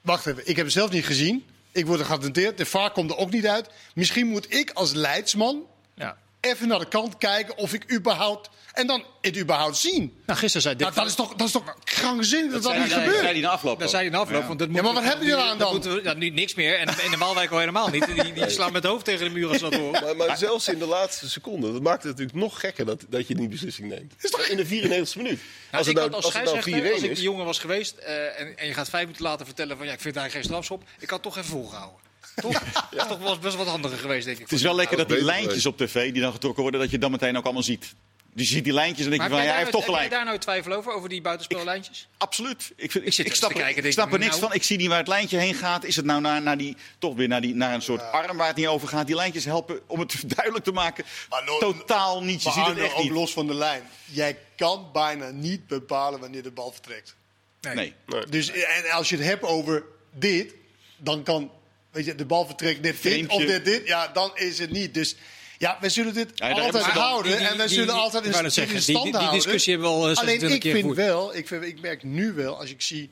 Wacht 0.02 0.26
even, 0.26 0.42
ik 0.48 0.56
heb 0.56 0.66
het 0.66 0.74
zelf 0.74 0.92
niet 0.92 1.06
gezien. 1.06 1.44
Ik 1.72 1.86
word 1.86 2.00
er 2.00 2.06
geattenteerd. 2.06 2.58
De 2.58 2.66
VAR 2.66 2.92
komt 2.92 3.12
er 3.12 3.18
ook 3.18 3.32
niet 3.32 3.48
uit. 3.48 3.70
Misschien 3.94 4.28
moet 4.28 4.54
ik 4.54 4.72
als 4.72 4.94
leidsman 4.94 5.66
Ja. 5.96 6.18
Even 6.42 6.68
naar 6.68 6.80
de 6.80 6.88
kant 6.88 7.18
kijken 7.18 7.58
of 7.58 7.74
ik 7.74 7.92
überhaupt... 7.94 8.50
En 8.72 8.88
dan 8.88 9.04
het 9.22 9.38
überhaupt 9.38 9.78
zien. 9.78 10.22
Nou, 10.26 10.40
gisteren 10.40 10.62
zei 10.62 10.76
Dick 10.76 10.84
Nou, 10.86 11.00
dat, 11.00 11.08
is 11.08 11.16
toch, 11.16 11.34
dat 11.36 11.48
is 11.48 11.54
toch 11.54 11.76
krankzinnig 11.84 12.54
dat 12.54 12.64
dat, 12.64 12.78
niet 12.78 12.94
gebeurt? 12.94 13.20
zei 13.20 13.32
hij 13.32 13.42
na 13.42 13.50
afloop 13.50 13.82
ook. 13.82 13.90
zei 13.90 14.02
hij 14.04 14.12
na 14.12 14.18
afloop. 14.18 14.48
Want 14.48 14.60
dat 14.60 14.70
maar 14.70 14.84
moeten 14.84 14.94
wat 14.94 15.04
we- 15.04 15.10
hebben 15.10 15.28
jullie 15.28 15.44
eraan 15.44 15.58
dat 15.58 15.68
dan? 15.68 15.76
moeten 15.76 15.96
we- 15.96 16.04
ja, 16.04 16.14
nu 16.14 16.30
niks 16.30 16.56
meer. 16.56 16.76
En 16.80 16.88
in 17.04 17.12
de 17.12 17.18
Waalwijk 17.18 17.52
al 17.52 17.60
helemaal 17.60 17.88
niet. 17.90 18.06
Die, 18.06 18.34
die 18.34 18.50
slaan 18.60 18.72
met 18.72 18.84
het 18.84 18.92
hoofd 18.92 19.06
tegen 19.06 19.26
de 19.26 19.32
muur 19.32 19.48
als 19.50 19.60
dat 19.60 19.74
horen. 19.76 20.04
Maar, 20.04 20.16
maar 20.16 20.38
zelfs 20.38 20.68
in 20.68 20.80
de 20.80 20.86
laatste 20.86 21.30
seconde, 21.30 21.72
dat 21.72 21.82
maakt 21.82 22.04
het 22.04 22.12
natuurlijk 22.12 22.38
nog 22.38 22.60
gekker 22.60 22.86
dat, 22.86 23.06
dat 23.10 23.28
je 23.28 23.36
die 23.36 23.48
beslissing 23.48 23.90
neemt. 23.90 24.14
In 24.50 24.58
de 24.58 24.66
94e 24.66 25.18
minuut. 25.18 25.40
Nou, 25.72 25.84
Als 25.84 25.88
ik 25.88 25.98
het 25.98 26.04
nou, 26.10 26.12
als 26.14 26.26
als 26.26 26.34
het 26.34 26.44
nou 26.44 26.58
4-1 26.58 26.62
scheidsrechter, 26.62 26.94
als 26.94 27.02
ik 27.04 27.10
is. 27.10 27.18
die 27.18 27.26
jongen 27.28 27.46
was 27.46 27.60
geweest 27.60 27.98
eh, 27.98 28.40
en, 28.40 28.58
en 28.58 28.68
je 28.68 28.74
gaat 28.74 28.90
vijf 28.90 29.04
minuten 29.04 29.24
later 29.26 29.46
vertellen 29.46 29.78
van 29.78 29.86
ja, 29.86 29.94
ik 29.94 30.00
vind 30.02 30.14
daar 30.16 30.30
geen 30.32 30.44
strafschop. 30.44 30.84
Ik 31.00 31.10
had 31.10 31.22
toch 31.22 31.38
even 31.38 31.50
volgehouden. 31.50 32.00
Toch? 32.42 32.64
Dat 32.92 33.02
is 33.02 33.08
toch 33.08 33.20
wel 33.20 33.40
best 33.40 33.56
wat 33.56 33.68
handiger 33.68 33.98
geweest, 33.98 34.26
denk 34.26 34.38
ik. 34.38 34.44
Het 34.44 34.52
is 34.52 34.62
wel 34.62 34.76
lekker 34.76 34.98
Ja, 34.98 35.04
dat 35.04 35.16
die 35.18 35.26
lijntjes 35.26 35.66
op 35.66 35.78
tv 35.78 36.12
die 36.14 36.22
dan 36.22 36.32
getrokken 36.32 36.62
worden, 36.62 36.80
dat 36.82 36.92
je 36.92 36.98
dan 36.98 37.12
meteen 37.12 37.38
ook 37.38 37.44
allemaal 37.44 37.64
ziet. 37.64 37.94
Dus 38.34 38.48
je 38.48 38.54
ziet 38.56 38.64
die 38.64 38.74
lijntjes 38.74 39.04
en 39.06 39.10
denk 39.12 39.22
je 39.24 39.30
van, 39.30 39.38
heb 39.38 39.48
ja, 39.48 39.54
jij 39.54 39.64
hij 39.64 39.72
heeft 39.72 39.72
toch 39.72 39.82
heb 39.86 39.90
jij 39.90 39.96
gelijk. 40.04 40.12
daar 40.16 40.26
nou 40.26 40.38
twijfel 40.38 40.72
over, 40.74 40.94
over 40.94 41.10
die 41.10 41.22
buitenspellijntjes? 41.22 42.08
Absoluut. 42.18 42.72
Ik, 42.76 42.92
vind, 42.92 43.06
ik, 43.06 43.14
zit 43.14 43.26
ik 43.26 43.36
snap, 43.36 43.50
te 43.52 43.56
er- 43.58 43.64
kijken, 43.64 43.86
ik 43.86 43.92
snap 43.92 44.08
ik, 44.08 44.14
er 44.14 44.20
niks 44.20 44.32
nou- 44.32 44.42
van. 44.46 44.54
Ik 44.54 44.64
zie 44.64 44.78
niet 44.78 44.88
waar 44.88 44.98
het 44.98 45.08
lijntje 45.08 45.38
heen 45.38 45.54
gaat. 45.54 45.84
Is 45.84 45.96
het 45.96 46.06
nou 46.06 46.22
naar, 46.22 46.42
naar 46.42 46.58
die, 46.58 46.78
toch 47.00 47.16
weer 47.16 47.28
naar, 47.28 47.42
die, 47.42 47.56
naar 47.56 47.74
een 47.74 47.82
soort 47.82 48.02
arm 48.12 48.38
waar 48.38 48.48
het 48.48 48.56
niet 48.56 48.68
over 48.68 48.88
gaat? 48.88 49.08
Die 49.08 49.16
lijntjes 49.16 49.46
helpen 49.46 49.80
om 49.88 50.00
het 50.00 50.24
duidelijk 50.36 50.66
te 50.66 50.72
maken. 50.72 51.06
Maar 51.30 51.44
no- 51.46 51.58
Totaal 51.58 52.24
niet. 52.24 52.44
Je 52.44 52.50
Maar 52.50 52.58
ziet 52.66 52.76
het 52.76 52.84
echt 52.86 52.96
ook 52.96 53.04
niet. 53.04 53.12
los 53.12 53.34
van 53.34 53.48
de 53.48 53.54
lijn. 53.54 53.84
Jij 54.06 54.38
kan 54.56 54.90
bijna 54.94 55.30
niet 55.30 55.68
bepalen 55.68 56.20
wanneer 56.20 56.44
de 56.44 56.52
bal 56.52 56.72
vertrekt. 56.72 57.16
Nee. 57.62 57.94
Dus, 58.30 58.52
en 58.52 58.92
als 58.92 59.10
je 59.10 59.16
het 59.16 59.26
hebt 59.26 59.44
over 59.44 59.84
dit, 60.12 60.54
dan 60.98 61.24
kan 61.24 61.52
weet 61.92 62.06
je, 62.06 62.16
de 62.16 62.26
bal 62.26 62.46
vertrekt 62.46 62.82
net 62.82 62.92
dit 62.92 63.02
Vreemdje. 63.02 63.38
of 63.38 63.46
net 63.46 63.66
dit. 63.66 63.88
Ja, 63.88 64.08
dan 64.08 64.32
is 64.36 64.60
het 64.60 64.72
niet. 64.72 64.94
Dus 64.94 65.16
Ja, 65.58 65.78
we 65.82 65.90
zullen 65.90 66.14
dit 66.14 66.30
Ja, 66.36 66.50
altijd 66.52 66.84
houden 66.84 67.38
Die- 67.38 67.48
en 67.48 67.58
we 67.58 67.68
zullen 67.68 67.86
die- 67.88 67.94
altijd 67.96 68.26
in, 68.26 68.32
net 68.44 68.54
zeggen, 68.54 68.74
die- 68.74 68.82
stand 68.84 69.04
die- 69.04 69.12
die 69.12 69.22
houden. 69.22 69.42
discussie 69.44 69.74
hebben 69.74 69.92
we 69.92 69.96
al, 69.98 70.10
eh, 70.10 70.16
Alleen 70.18 70.40
26 70.40 70.56
ik 70.56 70.60
keer 70.74 70.74
vind 70.84 70.96
wel, 70.96 71.36
ik, 71.36 71.48
vind, 71.48 71.64
ik 71.64 71.82
merk 71.82 72.04
nu 72.04 72.32
wel, 72.34 72.60
als 72.60 72.70
ik 72.70 72.82
zie 72.82 73.10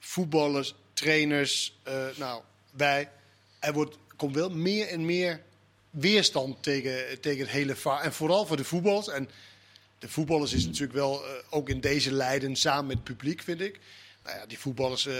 voetballers, 0.00 0.74
trainers, 0.94 1.74
eh, 1.82 2.04
nou, 2.16 2.42
wij, 2.76 3.08
er 3.58 3.72
wordt, 3.72 3.96
komt 4.16 4.34
wel 4.34 4.50
meer 4.50 4.88
en 4.88 5.04
meer 5.04 5.40
weerstand 5.90 6.62
tegen, 6.62 7.20
tegen 7.20 7.40
het 7.40 7.50
hele 7.50 7.76
VAR. 7.76 8.00
En 8.00 8.12
vooral 8.12 8.46
voor 8.46 8.56
de 8.56 8.64
voetballers. 8.64 9.08
En 9.08 9.28
de 9.98 10.08
voetballers 10.08 10.52
is 10.52 10.64
natuurlijk 10.64 10.92
wel 10.92 11.24
eh, 11.24 11.30
ook 11.50 11.68
in 11.68 11.80
deze 11.80 12.12
lijden 12.12 12.56
samen 12.56 12.86
met 12.86 12.94
het 12.96 13.04
publiek, 13.04 13.42
vind 13.42 13.60
ik. 13.60 13.78
Nou 14.24 14.36
ja, 14.38 14.46
die 14.46 14.58
voetballers, 14.58 15.06
eh, 15.06 15.14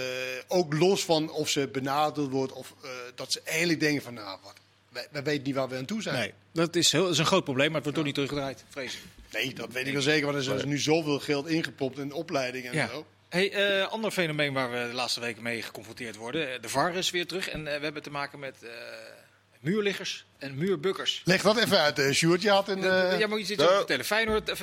ook 0.47 0.73
los 0.73 1.05
van 1.05 1.31
of 1.31 1.49
ze 1.49 1.67
benadeeld 1.67 2.31
wordt 2.31 2.51
of 2.53 2.73
eh, 2.83 2.89
dat 3.15 3.31
ze 3.31 3.41
eigenlijk 3.45 3.79
denken 3.79 4.01
van, 4.03 4.13
nou, 4.13 4.37
wat, 4.43 4.53
wij, 4.89 5.07
wij 5.11 5.23
weten 5.23 5.43
niet 5.43 5.55
waar 5.55 5.69
we 5.69 5.77
aan 5.77 5.85
toe 5.85 6.01
zijn. 6.01 6.15
Nee, 6.15 6.33
dat 6.51 6.75
is, 6.75 6.91
heel, 6.91 7.03
dat 7.03 7.11
is 7.11 7.17
een 7.17 7.25
groot 7.25 7.43
probleem, 7.43 7.67
maar 7.67 7.75
het 7.75 7.83
wordt 7.83 7.97
toch 7.97 8.05
niet 8.05 8.15
teruggedraaid, 8.15 8.63
vrees 8.69 8.93
ik. 8.93 9.01
Nee, 9.31 9.53
dat 9.53 9.71
weet 9.71 9.87
ik 9.87 9.93
wel 9.93 10.01
zeker, 10.01 10.31
want 10.33 10.45
er 10.45 10.55
is 10.55 10.63
nu 10.65 10.77
zoveel 10.77 11.19
geld 11.19 11.47
ingepompt 11.47 11.97
in 11.97 12.11
opleiding 12.13 12.65
en 12.65 12.73
Ja. 12.73 12.87
zo. 12.87 13.05
Hey, 13.29 13.51
eh, 13.51 13.87
ander 13.91 14.11
fenomeen 14.11 14.53
waar 14.53 14.71
we 14.71 14.87
de 14.87 14.93
laatste 14.93 15.19
weken 15.19 15.43
mee 15.43 15.61
geconfronteerd 15.61 16.15
worden. 16.15 16.61
De 16.61 16.69
VAR 16.69 16.95
is 16.95 17.09
weer 17.11 17.27
terug 17.27 17.49
en 17.49 17.63
we 17.63 17.69
hebben 17.69 18.03
te 18.03 18.11
maken 18.11 18.39
met 18.39 18.55
eh, 18.63 18.69
muurliggers 19.63 20.25
en 20.37 20.57
muurbukkers. 20.57 21.21
Leg 21.25 21.41
dat 21.41 21.57
even 21.57 21.79
uit, 21.79 21.99
uh, 21.99 22.11
Sjoerd. 22.11 22.41
Je 22.41 22.49
had 22.49 22.67
een... 22.69 22.83
eh, 22.83 23.19
ja, 23.19 23.27
moet 23.27 23.47
je 23.47 23.53
iets 23.53 23.63
nou- 23.63 23.75
vertellen. 23.77 24.05
Feyenoord, 24.05 24.59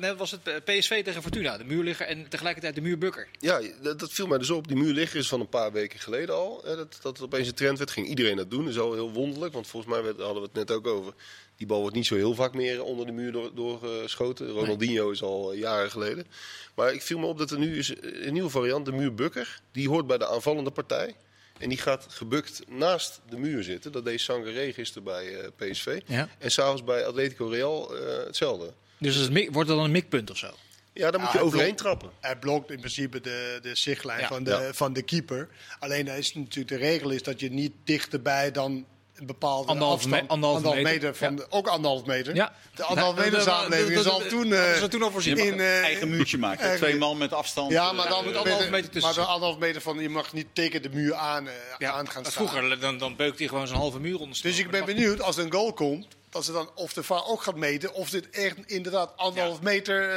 net 0.00 0.16
was 0.16 0.30
het 0.30 0.64
PSV 0.64 1.04
tegen 1.04 1.22
Fortuna, 1.22 1.58
de 1.58 1.64
muurligger 1.64 2.06
en 2.06 2.28
tegelijkertijd 2.28 2.74
de 2.74 2.80
muurbukker. 2.80 3.28
Ja, 3.38 3.60
dat, 3.82 3.98
dat 3.98 4.12
viel 4.12 4.26
mij 4.26 4.38
dus 4.38 4.50
op. 4.50 4.68
Die 4.68 4.76
muurligger 4.76 5.18
is 5.18 5.28
van 5.28 5.40
een 5.40 5.48
paar 5.48 5.72
weken 5.72 5.98
geleden 5.98 6.34
al. 6.34 6.60
Hè, 6.64 6.76
dat, 6.76 6.98
dat 7.02 7.12
het 7.16 7.22
opeens 7.22 7.48
een 7.48 7.54
trend 7.54 7.78
werd. 7.78 7.90
Ging 7.90 8.06
iedereen 8.06 8.36
dat 8.36 8.50
doen. 8.50 8.64
Dat 8.64 8.72
is 8.74 8.78
al 8.80 8.92
heel 8.92 9.12
wonderlijk. 9.12 9.52
Want 9.52 9.66
volgens 9.66 9.92
mij 9.92 10.02
werd, 10.02 10.16
hadden 10.18 10.42
we 10.42 10.48
het 10.52 10.68
net 10.68 10.70
ook 10.76 10.86
over. 10.86 11.12
Die 11.56 11.66
bal 11.66 11.80
wordt 11.80 11.96
niet 11.96 12.06
zo 12.06 12.14
heel 12.14 12.34
vaak 12.34 12.54
meer 12.54 12.82
onder 12.82 13.06
de 13.06 13.12
muur 13.12 13.32
door- 13.32 13.54
doorgeschoten. 13.54 14.48
Ronaldinho 14.48 15.10
is 15.10 15.22
al 15.22 15.52
eh, 15.52 15.58
jaren 15.58 15.90
geleden. 15.90 16.26
Maar 16.74 16.92
ik 16.92 17.02
viel 17.02 17.18
me 17.18 17.26
op 17.26 17.38
dat 17.38 17.50
er 17.50 17.58
nu 17.58 17.78
is 17.78 17.92
een 18.00 18.32
nieuwe 18.32 18.50
variant. 18.50 18.84
De 18.84 18.92
muurbukker. 18.92 19.60
Die 19.72 19.88
hoort 19.88 20.06
bij 20.06 20.18
de 20.18 20.28
aanvallende 20.28 20.70
partij. 20.70 21.14
En 21.58 21.68
die 21.68 21.78
gaat 21.78 22.06
gebukt 22.08 22.62
naast 22.68 23.20
de 23.28 23.36
muur 23.36 23.62
zitten. 23.62 23.92
Dat 23.92 24.04
deed 24.04 24.20
Sangaré 24.20 24.72
gisteren 24.72 25.04
bij 25.04 25.40
eh, 25.40 25.48
PSV. 25.70 26.00
Ja. 26.06 26.28
En 26.38 26.50
s'avonds 26.50 26.84
bij 26.84 27.06
Atletico 27.06 27.46
Real 27.46 27.96
eh, 27.96 28.24
hetzelfde. 28.24 28.72
Dus 28.98 29.14
het 29.14 29.28
wordt 29.50 29.68
dat 29.68 29.76
dan 29.76 29.84
een 29.84 29.90
mikpunt 29.90 30.30
of 30.30 30.36
zo? 30.36 30.50
Ja, 30.92 31.10
daar 31.10 31.20
moet 31.20 31.32
je 31.32 31.40
overheen 31.40 31.76
trappen. 31.76 32.10
Hij 32.20 32.36
blokt 32.38 32.70
in 32.70 32.78
principe 32.78 33.20
de, 33.20 33.58
de 33.62 33.74
zichtlijn 33.74 34.20
Ja. 34.20 34.26
van, 34.26 34.44
de, 34.44 34.50
Ja. 34.50 34.72
van 34.72 34.92
de 34.92 35.02
keeper. 35.02 35.48
Alleen 35.78 36.06
is 36.08 36.34
natuurlijk 36.34 36.68
de 36.68 36.76
regel 36.76 37.10
is 37.10 37.22
dat 37.22 37.40
je 37.40 37.50
niet 37.50 37.72
dichterbij 37.84 38.50
dan 38.50 38.86
een 39.14 39.26
bepaalde 39.26 39.68
Anderhalve 39.68 40.08
me- 40.08 40.12
afstand, 40.20 40.30
anderhalve 40.44 40.80
meter. 40.82 41.14
van 41.14 41.30
Ja. 41.30 41.36
de, 41.36 41.46
ook 41.50 41.66
anderhalf 41.68 42.06
meter. 42.06 42.34
Ja. 42.34 42.52
De 42.74 42.82
anderhalf 42.84 43.16
meter 43.16 43.40
samenleving 43.40 43.98
is 43.98 44.06
al 44.08 44.20
toen, 44.28 44.52
eh, 44.52 44.74
is 44.74 44.80
er 44.80 44.90
toen 44.90 45.02
al 45.02 45.10
voorzien. 45.10 45.38
in, 45.38 45.60
eh, 45.60 45.82
eigen 45.82 46.10
muurtje 46.10 46.38
maken. 46.38 46.76
Twee 46.76 46.96
man 46.96 47.18
met 47.18 47.32
afstand. 47.32 47.70
Ja, 47.72 47.92
maar 47.92 48.08
dan 48.08 48.24
moet 48.24 48.36
anderhalf 48.36 48.64
de- 48.64 48.70
meter 48.70 48.90
tussen 48.90 49.14
Maar 49.14 49.24
anderhalf 49.24 49.58
meter 49.58 49.80
van 49.80 49.98
je 49.98 50.08
mag 50.08 50.32
niet 50.32 50.46
tegen 50.52 50.82
de 50.82 50.88
muur 50.88 51.14
aan, 51.14 51.46
eh, 51.48 51.52
Ja, 51.78 51.92
aan 51.92 52.08
gaan 52.10 52.24
staan. 52.24 52.32
vroeger 52.48 52.80
dan, 52.80 52.98
dan 52.98 53.16
beukt 53.16 53.38
hij 53.38 53.48
gewoon 53.48 53.66
zo'n 53.66 53.76
halve 53.76 54.00
muur 54.00 54.18
onder. 54.20 54.38
Dus 54.42 54.58
ik 54.58 54.70
ben 54.70 54.84
benieuwd 54.84 55.20
als 55.20 55.36
er 55.36 55.44
een 55.44 55.52
goal 55.52 55.72
komt, 55.72 56.06
dat 56.30 56.44
ze 56.44 56.52
dan 56.52 56.70
of 56.74 56.92
de 56.92 57.02
VAR 57.02 57.26
ook 57.26 57.42
gaat 57.42 57.56
meten 57.56 57.94
of 57.94 58.10
dit 58.10 58.30
echt 58.30 58.56
inderdaad 58.66 59.12
anderhalf 59.16 59.60
meter 59.60 60.08
eh, 60.10 60.16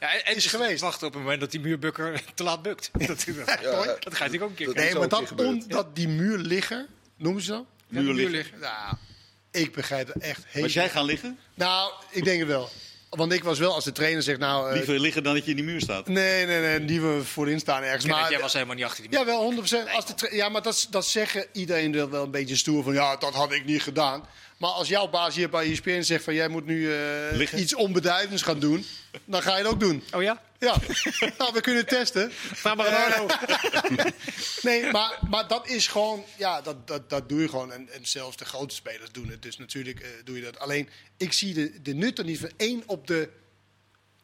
Ja, 0.00 0.12
en, 0.12 0.24
en 0.24 0.36
is 0.36 0.46
geweest. 0.46 0.80
Wachten 0.80 1.06
op 1.06 1.12
het 1.12 1.22
moment 1.22 1.40
dat 1.40 1.50
die 1.50 1.60
muurbukker 1.60 2.22
te 2.34 2.42
laat 2.42 2.62
bukt. 2.62 2.90
dat, 2.92 3.06
dat, 3.08 3.26
Ja, 3.26 3.70
dat 3.84 3.96
gaat 4.02 4.10
natuurlijk 4.10 4.42
ook 4.42 4.48
een 4.48 4.54
keer. 4.54 4.74
Nee, 4.74 4.94
maar 4.94 5.08
dat, 5.08 5.32
on, 5.36 5.64
dat 5.68 5.96
die 5.96 6.08
muur 6.08 6.38
liggen, 6.38 6.86
noemen 7.16 7.42
ze 7.42 7.50
dat? 7.50 7.64
Muurligger. 7.88 8.14
muurligger. 8.30 8.58
Nou, 8.58 8.94
ik 9.50 9.72
begrijp 9.74 10.06
het 10.06 10.22
echt 10.22 10.42
heel. 10.46 10.62
Was 10.62 10.72
jij 10.72 10.88
gaan 10.88 11.04
liggen? 11.04 11.38
Nou, 11.54 11.92
ik 12.10 12.24
denk 12.24 12.38
het 12.38 12.48
wel. 12.48 12.68
Want 13.10 13.32
ik 13.32 13.44
was 13.44 13.58
wel 13.58 13.74
als 13.74 13.84
de 13.84 13.92
trainer 13.92 14.22
zegt, 14.22 14.38
nou. 14.38 14.68
eh, 14.68 14.74
Liever 14.74 15.00
liggen 15.00 15.22
dan 15.22 15.34
dat 15.34 15.44
je 15.44 15.50
in 15.50 15.56
die 15.56 15.64
muur 15.64 15.80
staat. 15.80 16.06
nee, 16.08 16.46
nee, 16.46 16.60
nee, 16.60 16.84
die 16.84 17.00
we 17.00 17.24
voorin 17.24 17.58
staan 17.60 17.82
ergens. 17.82 18.04
Maar, 18.06 18.30
jij 18.30 18.40
was 18.40 18.52
helemaal 18.52 18.74
niet 18.74 18.84
achter 18.84 19.02
die 19.02 19.10
muur. 19.10 19.18
ja, 19.18 19.24
wel 19.26 19.52
100%. 19.54 19.94
Als 19.94 20.06
de 20.06 20.28
ja, 20.36 20.48
maar 20.48 20.62
dat, 20.62 20.86
dat 20.90 21.06
zeggen 21.06 21.46
iedereen 21.52 21.92
wel, 21.92 22.10
wel 22.10 22.22
een 22.24 22.30
beetje 22.30 22.56
stoer 22.56 22.82
van, 22.82 22.92
ja, 22.92 23.16
dat 23.16 23.34
had 23.34 23.52
ik 23.52 23.64
niet 23.64 23.82
gedaan. 23.82 24.24
Maar 24.58 24.70
als 24.70 24.88
jouw 24.88 25.08
baas 25.08 25.34
hier 25.34 25.50
bij 25.50 25.70
ESPN 25.70 26.00
zegt 26.02 26.24
van, 26.24 26.34
jij 26.34 26.48
moet 26.48 26.66
nu 26.66 26.92
eh, 26.94 26.98
Liggen. 27.32 27.58
iets 27.60 27.74
onbeduidends 27.74 28.42
gaan 28.42 28.58
doen, 28.58 28.84
dan 29.24 29.42
ga 29.42 29.50
je 29.56 29.62
het 29.62 29.72
ook 29.72 29.80
doen. 29.80 30.02
Oh 30.14 30.22
ja? 30.22 30.42
Ja, 30.58 30.76
nou, 31.38 31.52
we 31.52 31.60
kunnen 31.60 31.86
testen. 31.86 32.32
Vraag 32.32 32.76
maar 32.76 32.88
aan 32.88 33.12
Arno. 33.12 33.26
Nee, 34.62 34.90
maar, 34.90 35.18
maar 35.30 35.48
dat 35.48 35.68
is 35.68 35.86
gewoon, 35.86 36.24
ja, 36.36 36.60
dat, 36.60 36.86
dat, 36.86 37.10
dat 37.10 37.28
doe 37.28 37.40
je 37.40 37.48
gewoon. 37.48 37.72
En, 37.72 37.88
en 37.92 38.06
zelfs 38.06 38.36
de 38.36 38.44
grote 38.44 38.74
spelers 38.74 39.12
doen 39.12 39.28
het. 39.28 39.42
Dus 39.42 39.58
natuurlijk 39.58 40.00
eh, 40.00 40.08
doe 40.24 40.36
je 40.36 40.42
dat. 40.42 40.58
Alleen, 40.58 40.88
ik 41.16 41.32
zie 41.32 41.54
de, 41.54 41.82
de 41.82 41.94
nut 41.94 42.18
er 42.18 42.24
niet 42.24 42.38
van. 42.38 42.50
één 42.56 42.82
op 42.86 43.06
de 43.06 43.28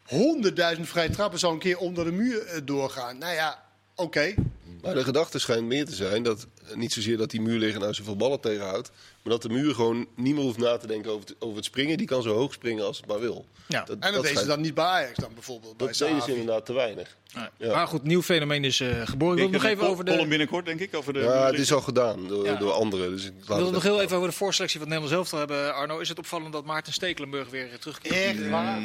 honderdduizend 0.03 0.89
vrije 0.89 1.11
trappen 1.11 1.39
zou 1.39 1.53
een 1.53 1.59
keer 1.59 1.79
onder 1.79 2.05
de 2.05 2.13
muur 2.13 2.47
eh, 2.47 2.61
doorgaan. 2.65 3.19
Nou 3.19 3.35
ja, 3.35 3.65
oké. 3.95 4.35
Maar 4.83 4.95
de 4.95 5.05
gedachte 5.05 5.39
schijnt 5.39 5.67
meer 5.67 5.85
te 5.85 5.95
zijn 5.95 6.23
dat 6.23 6.47
eh, 6.69 6.77
niet 6.77 6.93
zozeer 6.93 7.17
dat 7.17 7.31
die 7.31 7.41
muurligger 7.41 7.81
nou 7.81 7.95
zoveel 7.95 8.17
ballen 8.17 8.41
tegenhoudt, 8.41 8.91
maar 9.25 9.33
dat 9.33 9.43
de 9.43 9.49
muur 9.49 9.75
gewoon 9.75 10.07
niet 10.17 10.35
meer 10.35 10.45
hoeft 10.45 10.59
na 10.59 10.77
te 10.77 10.87
denken 10.87 11.11
over 11.11 11.27
het, 11.29 11.37
over 11.39 11.57
het 11.57 11.65
springen. 11.65 11.97
Die 11.99 12.07
kan 12.07 12.23
zo 12.23 12.35
hoog 12.35 12.53
springen 12.53 12.85
als 12.85 12.97
het 12.97 13.07
maar 13.07 13.21
wil. 13.21 13.47
Ja. 13.69 13.81
En 13.81 13.87
dat, 13.87 14.03
deed 14.13 14.15
ze 14.25 14.27
schijnt- 14.29 14.49
dan 14.49 14.61
niet 14.61 14.75
bij 14.75 14.85
Ajax 14.85 15.19
dan 15.19 15.35
bijvoorbeeld. 15.35 15.79
dat 15.79 15.87
bij 15.89 15.97
Sahavi. 15.97 16.31
inderdaad 16.33 16.67
te 16.67 16.73
weinig. 16.73 17.17
Nee. 17.59 17.71
Maar 17.71 17.87
goed, 17.87 18.03
nieuw 18.03 18.23
fenomeen 18.23 18.65
is 18.65 18.81
eh, 18.81 18.89
geboren. 19.05 19.37
Ik 19.39 19.43
wil 19.43 19.61
nog 19.61 19.65
even 19.65 19.89
over 19.89 20.05
de... 20.05 20.11
Column 20.11 20.29
binnenkort, 20.29 20.65
denk 20.65 20.81
ik. 20.81 20.95
Over 20.97 21.13
de 21.13 21.19
Ja, 21.19 21.47
het 21.47 21.59
is 21.59 21.73
al 21.73 21.81
gedaan 21.81 22.29
door, 22.29 22.45
Ja. 22.45 22.55
door 22.55 22.73
anderen. 22.73 23.11
Dus 23.11 23.25
ik 23.25 23.33
wil 23.47 23.57
het 23.65 23.71
nog 23.73 23.83
heel 23.83 24.01
even 24.01 24.17
over 24.17 24.29
de 24.29 24.35
voorselectie 24.35 24.81
van 24.81 24.89
het 24.91 24.99
Nederlands 25.01 25.31
elftal 25.33 25.49
hebben. 25.49 25.75
Arno, 25.75 25.99
is 25.99 26.09
het 26.09 26.19
opvallend 26.19 26.53
dat 26.53 26.65
Maarten 26.65 26.93
Stekelenburg 26.93 27.49
weer 27.51 27.79
terugkeert? 27.79 28.15
Echt 28.15 28.49
waar? 28.49 28.79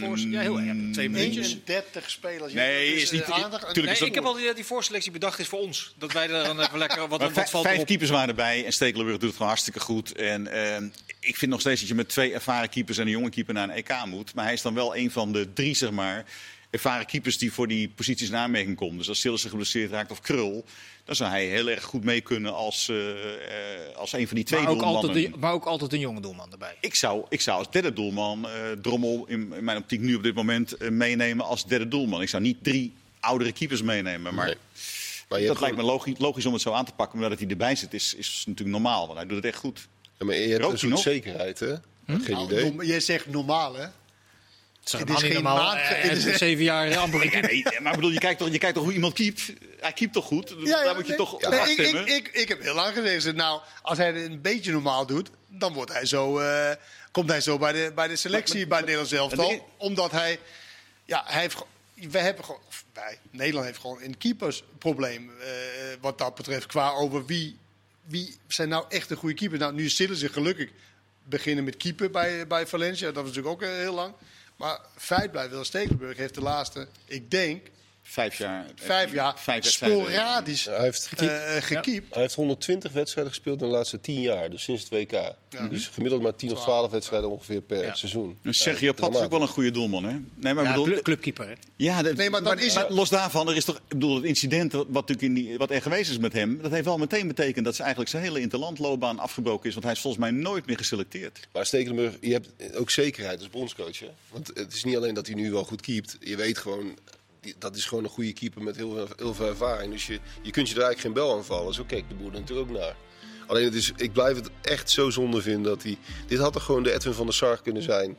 Voor- 0.00 0.18
Ja, 0.18 0.40
heel 0.40 0.58
erg. 0.60 0.76
Twee 0.92 1.10
minuutjes. 1.10 1.48
31 1.48 2.10
spelers. 2.10 2.52
Nee, 2.52 2.94
is 2.94 3.10
niet- 3.10 3.20
eh, 3.22 3.28
aandacht. 3.44 3.60
tuurlijk 3.60 3.84
Nee, 3.86 3.94
is 3.94 4.00
ik 4.00 4.14
heb 4.14 4.24
al 4.24 4.34
die, 4.34 4.54
die 4.54 4.64
voorselectie 4.64 5.12
bedacht 5.12 5.38
is 5.38 5.48
voor 5.48 5.58
ons. 5.60 5.94
Dat 5.98 6.12
wij 6.12 6.28
er 6.30 6.44
dan 6.44 6.60
even 6.60 6.78
lekker 6.78 6.98
wat, 6.98 7.08
Maar 7.08 7.18
wat 7.18 7.32
vijf, 7.32 7.50
valt 7.50 7.62
vijf 7.64 7.74
erop. 7.74 7.88
keepers 7.88 8.10
waren 8.10 8.28
erbij 8.28 8.64
en 8.64 8.72
Stekelenburg 8.72 9.16
doet 9.18 9.26
het 9.28 9.32
gewoon 9.36 9.48
hartstikke 9.48 9.80
goed. 9.80 10.12
En 10.12 10.46
ehm, 10.52 10.88
ik 11.20 11.36
vind 11.36 11.50
nog 11.50 11.60
steeds 11.60 11.80
dat 11.80 11.88
je 11.88 11.94
met 11.94 12.08
twee 12.08 12.32
ervaren 12.32 12.68
keepers 12.68 12.98
en 12.98 13.04
een 13.04 13.12
jonge 13.12 13.30
keeper 13.30 13.54
naar 13.54 13.68
een 13.68 13.74
EK 13.74 13.94
moet. 14.06 14.34
Maar 14.34 14.44
hij 14.44 14.52
is 14.54 14.62
dan 14.62 14.74
wel 14.74 14.96
een 14.96 15.10
van 15.10 15.32
de 15.32 15.52
drie, 15.52 15.74
zeg 15.74 15.90
maar, 15.90 16.24
ervaren 16.70 17.06
keepers 17.06 17.38
die 17.38 17.52
voor 17.52 17.68
die 17.68 17.88
posities 17.88 18.28
in 18.28 18.36
aanmerking 18.36 18.76
komen. 18.76 18.96
Dus 18.98 19.08
als 19.08 19.20
Sillissen 19.20 19.50
geblesseerd 19.50 19.90
raakt 19.90 20.10
of 20.10 20.20
Krul, 20.20 20.64
dan 21.04 21.16
zou 21.16 21.30
hij 21.30 21.46
heel 21.46 21.68
erg 21.70 21.82
goed 21.82 22.04
mee 22.04 22.20
kunnen 22.20 22.54
als, 22.54 22.88
eh, 22.88 23.10
eh, 23.10 23.96
als 23.96 24.12
een 24.12 24.26
van 24.26 24.36
die 24.36 24.44
twee 24.44 24.60
Maar 24.60 24.70
ook, 24.70 24.78
doelmannen. 24.78 25.10
altijd, 25.10 25.36
maar 25.36 25.52
ook 25.52 25.64
altijd 25.64 25.92
een 25.92 25.98
jonge 25.98 26.20
doelman 26.20 26.52
erbij. 26.52 26.74
Ik 26.80 26.94
zou, 26.94 27.24
ik 27.28 27.40
zou 27.40 27.58
als 27.58 27.70
derde 27.70 27.92
doelman 27.92 28.48
eh, 28.48 28.52
Drommel 28.82 29.24
in, 29.28 29.52
in 29.54 29.64
mijn 29.64 29.76
optiek 29.78 30.00
nu 30.00 30.14
op 30.14 30.22
dit 30.22 30.34
moment 30.34 30.90
meenemen 30.90 31.44
als 31.46 31.66
derde 31.66 31.88
doelman. 31.88 32.22
Ik 32.22 32.28
zou 32.28 32.42
niet 32.42 32.56
drie 32.62 32.92
oudere 33.20 33.52
keepers 33.52 33.82
meenemen. 33.82 34.34
Maar 34.34 34.46
Nee. 34.46 34.56
Maar 35.28 35.40
je 35.40 35.46
dat 35.46 35.60
lijkt 35.60 35.76
me 35.76 35.82
logisch, 35.82 36.18
logisch 36.18 36.46
om 36.46 36.52
het 36.52 36.62
zo 36.62 36.72
aan 36.72 36.84
te 36.84 36.92
pakken. 36.92 37.18
Maar 37.18 37.28
dat 37.30 37.38
hij 37.38 37.48
erbij 37.48 37.76
zit 37.76 37.94
is, 37.94 38.14
is 38.14 38.42
natuurlijk 38.46 38.76
normaal. 38.78 39.06
Want 39.06 39.18
hij 39.18 39.26
doet 39.26 39.36
het 39.36 39.44
echt 39.46 39.56
goed. 39.58 39.88
Ja, 40.18 40.26
maar 40.26 40.34
je 40.36 40.48
hebt 40.48 40.62
Rookt 40.62 40.82
een 40.82 40.88
soort 40.88 41.00
zekerheid, 41.00 41.58
hè? 41.58 41.74
Hm? 42.04 42.18
Geen 42.20 42.34
Nou, 42.34 42.44
idee. 42.52 42.86
jij 42.86 43.00
zegt 43.00 43.26
normaal, 43.26 43.74
hè? 43.74 43.86
Het 44.98 45.08
is, 45.08 45.14
Het 45.14 45.16
is 45.16 45.22
niet 45.22 45.32
geen 45.32 45.42
normaal. 45.42 45.64
maand- 45.64 45.78
Eh, 45.80 46.02
het 46.10 46.24
is- 46.26 46.38
zeven 46.38 46.64
jaar 46.64 46.96
amper. 46.96 47.32
Ja, 47.32 47.40
nee, 47.40 47.64
maar 47.82 47.94
bedoel, 47.94 48.10
je 48.10 48.18
kijkt, 48.18 48.38
toch, 48.38 48.48
je 48.50 48.58
kijkt 48.58 48.74
toch 48.74 48.84
hoe 48.84 48.92
iemand 48.92 49.14
keept. 49.14 49.52
Hij 49.80 49.92
keept 49.92 50.12
toch 50.12 50.24
goed? 50.24 50.48
Daar 50.48 50.94
moet 50.94 51.02
je 51.06 51.08
nee, 51.08 51.16
toch 51.16 51.32
op 51.32 51.46
nee, 51.48 51.70
ik, 51.70 51.78
ik, 51.78 52.06
ik, 52.08 52.28
ik 52.32 52.48
heb 52.48 52.62
heel 52.62 52.74
lang 52.74 52.94
gezegd, 52.94 53.36
nou, 53.36 53.60
als 53.82 53.98
hij 53.98 54.06
het 54.06 54.16
een 54.30 54.40
beetje 54.40 54.72
normaal 54.72 55.06
doet, 55.06 55.30
dan 55.48 55.72
wordt 55.72 55.92
hij 55.92 56.06
zo, 56.06 56.38
eh, 56.38 56.70
komt 57.10 57.28
hij 57.30 57.40
zo 57.40 57.58
bij 57.58 57.72
de, 57.72 57.92
bij 57.94 58.08
de 58.08 58.16
selectie 58.16 58.66
bij 58.66 58.80
Maar 58.82 58.88
elftal. 59.12 59.48
de- 59.48 59.60
Omdat 59.76 60.10
hij, 60.10 60.38
ja, 61.04 61.22
hij 61.26 61.40
heeft, 61.40 61.56
wij 61.94 62.22
hebben 62.22 62.44
gewoon, 62.44 62.60
wij, 62.92 63.18
Nederland 63.30 63.66
heeft 63.66 63.78
gewoon 63.78 64.02
een 64.02 64.18
keepersprobleem 64.18 65.30
eh, 65.40 65.46
wat 66.00 66.18
dat 66.18 66.34
betreft. 66.34 66.66
Qua 66.66 66.90
over 66.90 67.26
wie, 67.26 67.58
wie 68.04 68.36
zijn 68.48 68.68
nou 68.68 68.84
echt 68.88 69.10
een 69.10 69.16
goede 69.16 69.34
keeper. 69.34 69.58
Nou, 69.58 69.72
nu 69.74 69.88
zullen 69.88 70.16
ze 70.16 70.28
gelukkig 70.28 70.68
beginnen 71.24 71.64
met 71.64 71.76
keeper 71.76 72.10
bij, 72.10 72.46
bij 72.46 72.66
Valencia. 72.66 73.06
Dat 73.06 73.14
was 73.24 73.34
natuurlijk 73.34 73.54
ook 73.62 73.68
heel 73.68 73.94
lang. 73.94 74.14
Maar 74.60 74.80
feit 74.96 75.30
blijft 75.30 75.50
wel, 75.50 75.64
Stekelenburg 75.64 76.16
heeft 76.16 76.34
de 76.34 76.42
laatste, 76.42 76.88
ik 77.04 77.30
denk, 77.30 77.66
Vijf 78.10 78.38
jaar. 78.38 78.66
vijf 78.74 79.12
jaar 79.12 79.38
Vijf 79.38 79.64
sporadisch 79.64 80.64
Hij 80.64 80.80
heeft, 80.80 81.10
eh, 81.16 81.56
eh, 81.56 81.62
gekiept. 81.62 82.12
hij 82.14 82.22
heeft 82.22 82.34
120 82.34 82.92
wedstrijden 82.92 83.32
gespeeld 83.32 83.60
in 83.62 83.68
de 83.68 83.72
laatste 83.74 84.00
10 84.00 84.20
jaar, 84.20 84.50
dus 84.50 84.62
sinds 84.62 84.82
het 84.82 84.90
WK. 84.92 85.34
Dus 85.70 85.86
gemiddeld 85.86 86.22
maar 86.22 86.34
10 86.36 86.52
of 86.52 86.62
12 86.62 86.90
wedstrijden 86.90 87.30
ongeveer 87.30 87.60
per 87.60 87.82
Ja. 87.84 87.94
seizoen. 87.94 88.38
Dus 88.42 88.58
Sergio 88.62 88.92
Pat 88.92 89.14
is 89.14 89.20
ook 89.20 89.30
wel 89.30 89.42
een 89.42 89.48
goede 89.48 89.70
doelman, 89.70 90.04
hè? 90.04 90.16
Nee, 90.34 90.54
maar 90.54 90.64
bedoel, 90.64 90.84
cl- 90.84 91.02
clubkeeper. 91.02 91.46
Hè? 91.48 91.52
Ja, 91.76 92.00
Nee, 92.00 92.30
maar 92.30 92.42
dan 92.42 92.58
is 92.58 92.76
los 92.88 93.08
daarvan, 93.08 93.48
er 93.48 93.56
is 93.56 93.64
toch, 93.64 93.76
ik 93.76 93.82
bedoel, 93.88 94.14
het 94.14 94.24
incident 94.24 94.72
wat, 94.72 94.88
natuurlijk 94.88 95.22
in 95.22 95.34
die, 95.34 95.58
wat 95.58 95.70
er 95.70 95.82
geweest 95.82 96.10
is 96.10 96.18
met 96.18 96.32
hem, 96.32 96.58
dat 96.62 96.70
heeft 96.70 96.84
wel 96.84 96.98
meteen 96.98 97.26
betekend 97.26 97.64
dat 97.64 97.74
ze 97.74 97.80
eigenlijk 97.80 98.10
zijn 98.10 98.22
hele 98.22 98.40
interlandloopbaan 98.40 99.18
afgebroken 99.18 99.66
is. 99.66 99.72
Want 99.72 99.84
hij 99.84 99.94
is 99.94 100.00
volgens 100.00 100.22
mij 100.22 100.30
nooit 100.32 100.66
meer 100.66 100.76
geselecteerd. 100.76 101.48
Maar 101.52 101.66
Stekelenburg, 101.66 102.14
je 102.20 102.32
hebt 102.32 102.76
ook 102.76 102.90
zekerheid 102.90 103.38
als 103.38 103.50
bondscoach. 103.50 103.98
Hè? 103.98 104.10
Want 104.30 104.50
het 104.54 104.72
is 104.72 104.84
niet 104.84 104.96
alleen 104.96 105.14
dat 105.14 105.26
hij 105.26 105.34
nu 105.34 105.50
wel 105.50 105.64
goed 105.64 105.80
keept. 105.80 106.16
Je 106.20 106.36
weet 106.36 106.58
gewoon, 106.58 106.98
die- 107.40 107.54
dat 107.58 107.76
is 107.76 107.84
gewoon 107.84 108.04
een 108.04 108.10
goede 108.10 108.32
keeper 108.32 108.62
met 108.62 108.76
heel 108.76 108.94
veel, 108.94 109.06
heel 109.16 109.34
veel 109.34 109.46
ervaring. 109.46 109.92
Dus 109.92 110.06
je, 110.06 110.18
je 110.42 110.50
kunt 110.50 110.68
je 110.68 110.74
er 110.74 110.82
eigenlijk 110.82 111.00
geen 111.00 111.24
bel 111.24 111.36
aan 111.36 111.44
vallen. 111.44 111.74
Zo 111.74 111.84
kijkt 111.86 112.08
de 112.08 112.14
boer 112.14 112.32
er 112.32 112.40
natuurlijk 112.40 112.70
ook 112.70 112.76
naar. 112.76 112.94
Alleen 113.46 113.64
het 113.64 113.74
is, 113.74 113.92
ik 113.96 114.12
blijf 114.12 114.36
het 114.36 114.50
echt 114.60 114.90
zo 114.90 115.10
zonde 115.10 115.42
vinden 115.42 115.62
dat 115.62 115.82
hij... 115.82 115.98
Dit 116.26 116.38
had 116.38 116.52
toch 116.52 116.64
gewoon 116.64 116.82
de 116.82 116.92
Edwin 116.94 117.12
van 117.12 117.24
der 117.26 117.34
Sar 117.34 117.62
kunnen 117.62 117.82
zijn 117.82 118.16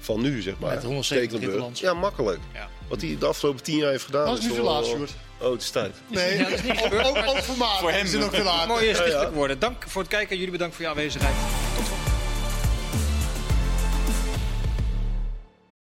van 0.00 0.20
nu, 0.20 0.42
zeg 0.42 0.58
maar. 0.58 0.74
Met 0.74 0.82
170 0.82 1.04
Stekelenburg. 1.04 1.50
interlands. 1.52 1.80
Ja, 1.80 1.94
makkelijk. 1.94 2.40
Ja. 2.54 2.68
Wat 2.88 3.00
hij 3.00 3.16
de 3.18 3.26
afgelopen 3.26 3.62
tien 3.62 3.76
jaar 3.76 3.90
heeft 3.90 4.04
gedaan. 4.04 4.26
Dat 4.26 4.38
is 4.38 4.44
nu 4.44 4.52
te 4.52 4.62
laat, 4.62 4.86
Sjoerd. 4.86 5.10
Oh, 5.40 5.52
het 5.52 5.62
is 5.62 5.70
tijd. 5.70 5.94
Nee, 6.06 6.36
Ja, 6.36 6.42
dat 6.44 6.52
is 6.52 6.62
niet 6.62 6.70
ook, 6.72 6.78
gebeurd, 6.78 7.06
ook, 7.06 7.14
maar- 7.14 7.28
ook 7.28 7.36
voor 7.42 7.54
Voor 7.80 7.90
hem. 7.90 8.04
is 8.04 8.12
het 8.12 8.22
ook 8.24 8.34
te 8.34 8.42
laat. 8.42 8.66
Mooie 8.66 8.94
stichtelijk 8.94 9.30
ja. 9.30 9.32
woorden. 9.32 9.58
Dank 9.58 9.84
voor 9.88 10.00
het 10.02 10.10
kijken. 10.10 10.36
Jullie 10.36 10.50
bedankt 10.52 10.74
voor 10.74 10.84
je 10.84 10.90
aanwezigheid. 10.90 11.34
Tot 11.34 11.84
volgende 11.84 11.99